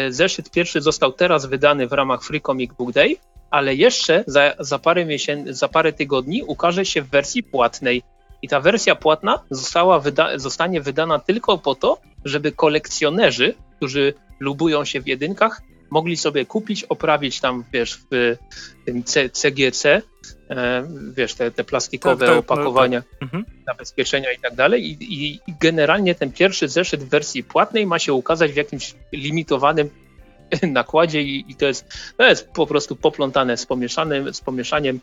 [0.09, 3.15] zeszyt pierwszy został teraz wydany w ramach Free Comic Book Day,
[3.49, 8.03] ale jeszcze za, za, parę miesięcy, za parę tygodni ukaże się w wersji płatnej.
[8.41, 14.85] I ta wersja płatna została wyda zostanie wydana tylko po to, żeby kolekcjonerzy, którzy lubują
[14.85, 18.37] się w jedynkach, mogli sobie kupić, oprawić tam, wiesz, w
[18.85, 20.01] tym CGC,
[20.49, 23.29] e, wiesz, te, te plastikowe tak, tak, opakowania, tak.
[23.67, 24.91] zabezpieczenia i tak dalej.
[24.91, 29.89] I, I generalnie ten pierwszy zeszyt w wersji płatnej ma się ukazać w jakimś limitowanym
[30.61, 31.87] nakładzie i, i to, jest,
[32.17, 34.99] to jest po prostu poplątane z, pomieszanym, z pomieszaniem.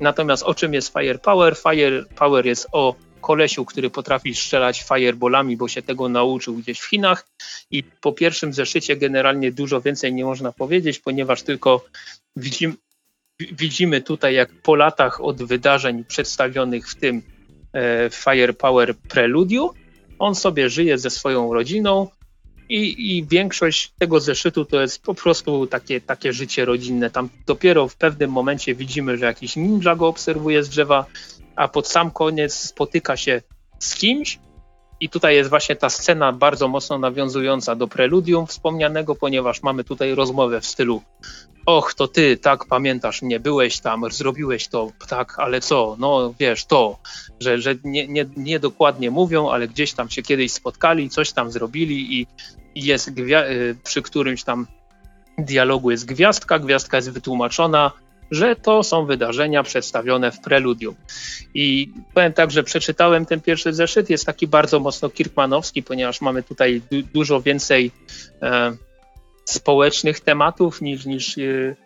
[0.00, 1.56] Natomiast o czym jest Firepower?
[1.56, 2.94] Firepower jest o
[3.26, 7.26] kolesiu, który potrafi strzelać fireballami, bo się tego nauczył gdzieś w Chinach.
[7.70, 11.84] I po pierwszym zeszycie generalnie dużo więcej nie można powiedzieć, ponieważ tylko
[12.36, 12.74] widzimy,
[13.40, 17.22] widzimy tutaj, jak po latach od wydarzeń przedstawionych w tym
[17.72, 19.70] e, Firepower Preludium,
[20.18, 22.08] on sobie żyje ze swoją rodziną,
[22.68, 27.10] i, I, większość tego zeszytu to jest po prostu takie, takie życie rodzinne.
[27.10, 31.06] Tam dopiero w pewnym momencie widzimy, że jakiś ninja go obserwuje z drzewa,
[31.56, 33.42] a pod sam koniec spotyka się
[33.78, 34.38] z kimś.
[35.00, 40.14] I tutaj jest właśnie ta scena bardzo mocno nawiązująca do preludium wspomnianego, ponieważ mamy tutaj
[40.14, 41.02] rozmowę w stylu
[41.66, 46.64] Och, to ty, tak, pamiętasz mnie, byłeś tam, zrobiłeś to, tak, ale co, no wiesz,
[46.64, 46.98] to,
[47.40, 51.50] że, że nie, nie, nie dokładnie mówią, ale gdzieś tam się kiedyś spotkali, coś tam
[51.50, 52.26] zrobili i,
[52.74, 54.66] i jest y, przy którymś tam
[55.38, 57.92] dialogu jest gwiazdka, gwiazdka jest wytłumaczona,
[58.30, 60.94] że to są wydarzenia przedstawione w preludium.
[61.54, 66.42] I powiem tak, że przeczytałem ten pierwszy zeszyt, jest taki bardzo mocno kirkmanowski, ponieważ mamy
[66.42, 67.90] tutaj du dużo więcej
[68.42, 68.76] e,
[69.44, 71.76] społecznych tematów niż, niż, e,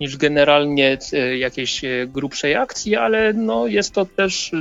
[0.00, 4.52] niż generalnie e, jakiejś e, grubszej akcji, ale no jest to też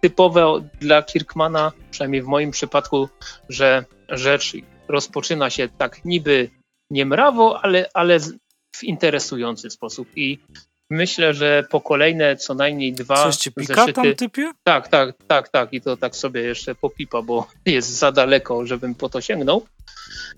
[0.00, 3.08] typowe dla Kirkmana, przynajmniej w moim przypadku,
[3.48, 4.52] że rzecz
[4.88, 6.50] rozpoczyna się tak niby
[6.90, 8.18] niemrawo, ale, ale
[8.76, 10.08] w interesujący sposób.
[10.16, 10.38] I
[10.90, 13.92] myślę, że po kolejne co najmniej dwa Coś ci pika zeszyty...
[13.92, 14.52] tam typie?
[14.64, 15.72] Tak, tak, tak, tak.
[15.72, 19.66] I to tak sobie jeszcze popipa, bo jest za daleko, żebym po to sięgnął.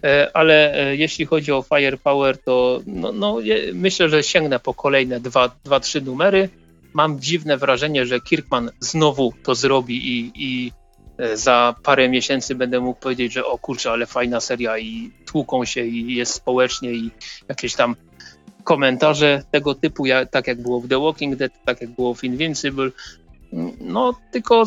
[0.05, 3.39] E, ale e, jeśli chodzi o Firepower, to no, no,
[3.75, 6.49] myślę, że sięgnę po kolejne dwa, dwa, trzy numery.
[6.93, 10.73] Mam dziwne wrażenie, że Kirkman znowu to zrobi i, i
[11.19, 15.65] e, za parę miesięcy będę mógł powiedzieć, że o kurczę, ale fajna seria i tłuką
[15.65, 17.11] się i jest społecznie i
[17.49, 17.97] jakieś tam
[18.69, 22.91] komentarze tego typu, tak jak było w The Walking Dead, tak jak było w Invincible.
[23.81, 24.65] No tylko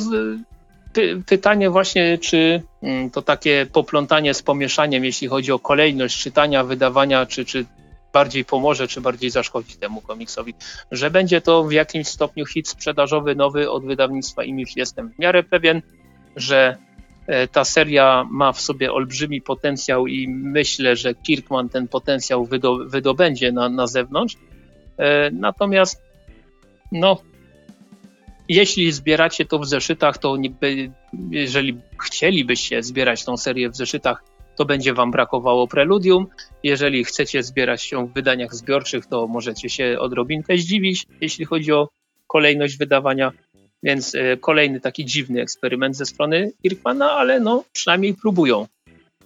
[0.93, 6.63] py, pytanie właśnie, czy mm, to takie poplątanie z pomieszaniem, jeśli chodzi o kolejność czytania,
[6.63, 7.65] wydawania, czy, czy
[8.13, 10.53] bardziej pomoże, czy bardziej zaszkodzi temu komiksowi.
[10.91, 15.43] Że będzie to w jakimś stopniu hit sprzedażowy nowy od wydawnictwa Image jestem w miarę
[15.43, 15.81] pewien,
[16.35, 16.77] że
[17.51, 23.51] ta seria ma w sobie olbrzymi potencjał i myślę, że Kirkman ten potencjał wydo, wydobędzie
[23.51, 24.37] na, na zewnątrz.
[24.97, 26.01] E, natomiast,
[26.91, 27.21] no,
[28.49, 30.49] jeśli zbieracie to w zeszytach, to nie,
[31.29, 34.23] jeżeli chcielibyście zbierać tą serię w zeszytach,
[34.55, 36.27] to będzie Wam brakowało preludium.
[36.63, 41.89] Jeżeli chcecie zbierać ją w wydaniach zbiorczych, to możecie się odrobinkę zdziwić, jeśli chodzi o
[42.27, 43.31] kolejność wydawania.
[43.83, 48.67] Więc e, kolejny taki dziwny eksperyment ze strony Kirkmana, ale no przynajmniej próbują.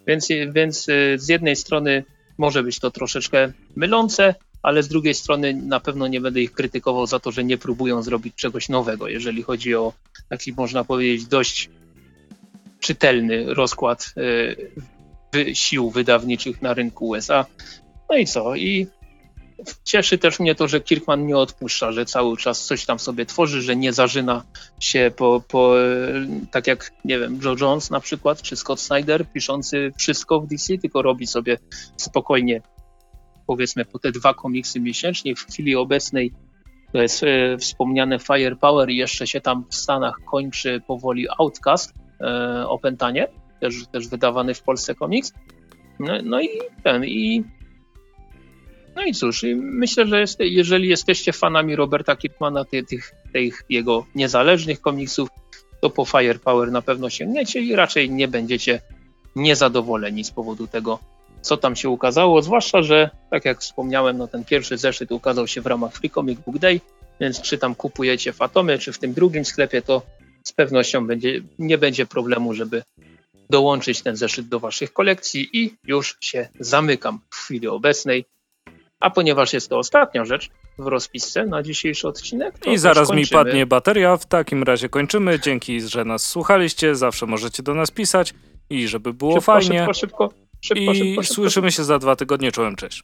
[0.07, 2.03] Więc, e, więc e, z jednej strony
[2.37, 7.07] może być to troszeczkę mylące, ale z drugiej strony na pewno nie będę ich krytykował
[7.07, 9.93] za to, że nie próbują zrobić czegoś nowego, jeżeli chodzi o
[10.29, 11.69] taki, można powiedzieć, dość
[12.79, 14.13] czytelny rozkład
[15.53, 17.45] sił wydawniczych na rynku USA.
[18.09, 18.55] No i co?
[18.55, 18.87] I
[19.83, 23.61] Cieszy też mnie to, że Kirkman nie odpuszcza, że cały czas coś tam sobie tworzy,
[23.61, 24.43] że nie zażyna
[24.79, 25.73] się po, po
[26.51, 30.77] tak jak, nie wiem, Joe Jones na przykład, czy Scott Snyder, piszący wszystko w DC,
[30.77, 31.57] tylko robi sobie
[31.97, 32.61] spokojnie,
[33.47, 35.35] powiedzmy, po te dwa komiksy miesięcznie.
[35.35, 36.33] W chwili obecnej
[36.93, 42.67] to jest e, wspomniane Firepower i jeszcze się tam w Stanach kończy powoli Outcast, e,
[42.67, 43.27] opętanie,
[43.61, 45.33] też, też wydawany w Polsce komiks.
[45.99, 46.49] No, no i
[46.83, 47.43] ten, i
[48.95, 54.05] no i cóż, myślę, że jest, jeżeli jesteście fanami Roberta Kirkmana, tych, tych, tych jego
[54.15, 55.29] niezależnych komiksów,
[55.81, 58.81] to po Firepower na pewno sięgniecie i raczej nie będziecie
[59.35, 60.99] niezadowoleni z powodu tego,
[61.41, 65.61] co tam się ukazało, zwłaszcza, że tak jak wspomniałem, no ten pierwszy zeszyt ukazał się
[65.61, 66.81] w ramach Free Comic Book Day,
[67.19, 70.01] więc czy tam kupujecie Fatomy, czy w tym drugim sklepie, to
[70.43, 72.83] z pewnością będzie, nie będzie problemu, żeby
[73.49, 78.25] dołączyć ten zeszyt do waszych kolekcji i już się zamykam w chwili obecnej.
[78.99, 82.55] A ponieważ jest to ostatnia rzecz w rozpisce na dzisiejszy odcinek.
[82.67, 84.17] I zaraz mi padnie bateria.
[84.17, 85.39] W takim razie kończymy.
[85.39, 86.95] Dzięki, że nas słuchaliście.
[86.95, 88.33] Zawsze możecie do nas pisać
[88.69, 89.79] i żeby było szybko, fajnie.
[89.79, 92.51] Szybko, szybko, szybko, I szybko, szybko, słyszymy się za dwa tygodnie.
[92.51, 93.03] Czołem, cześć.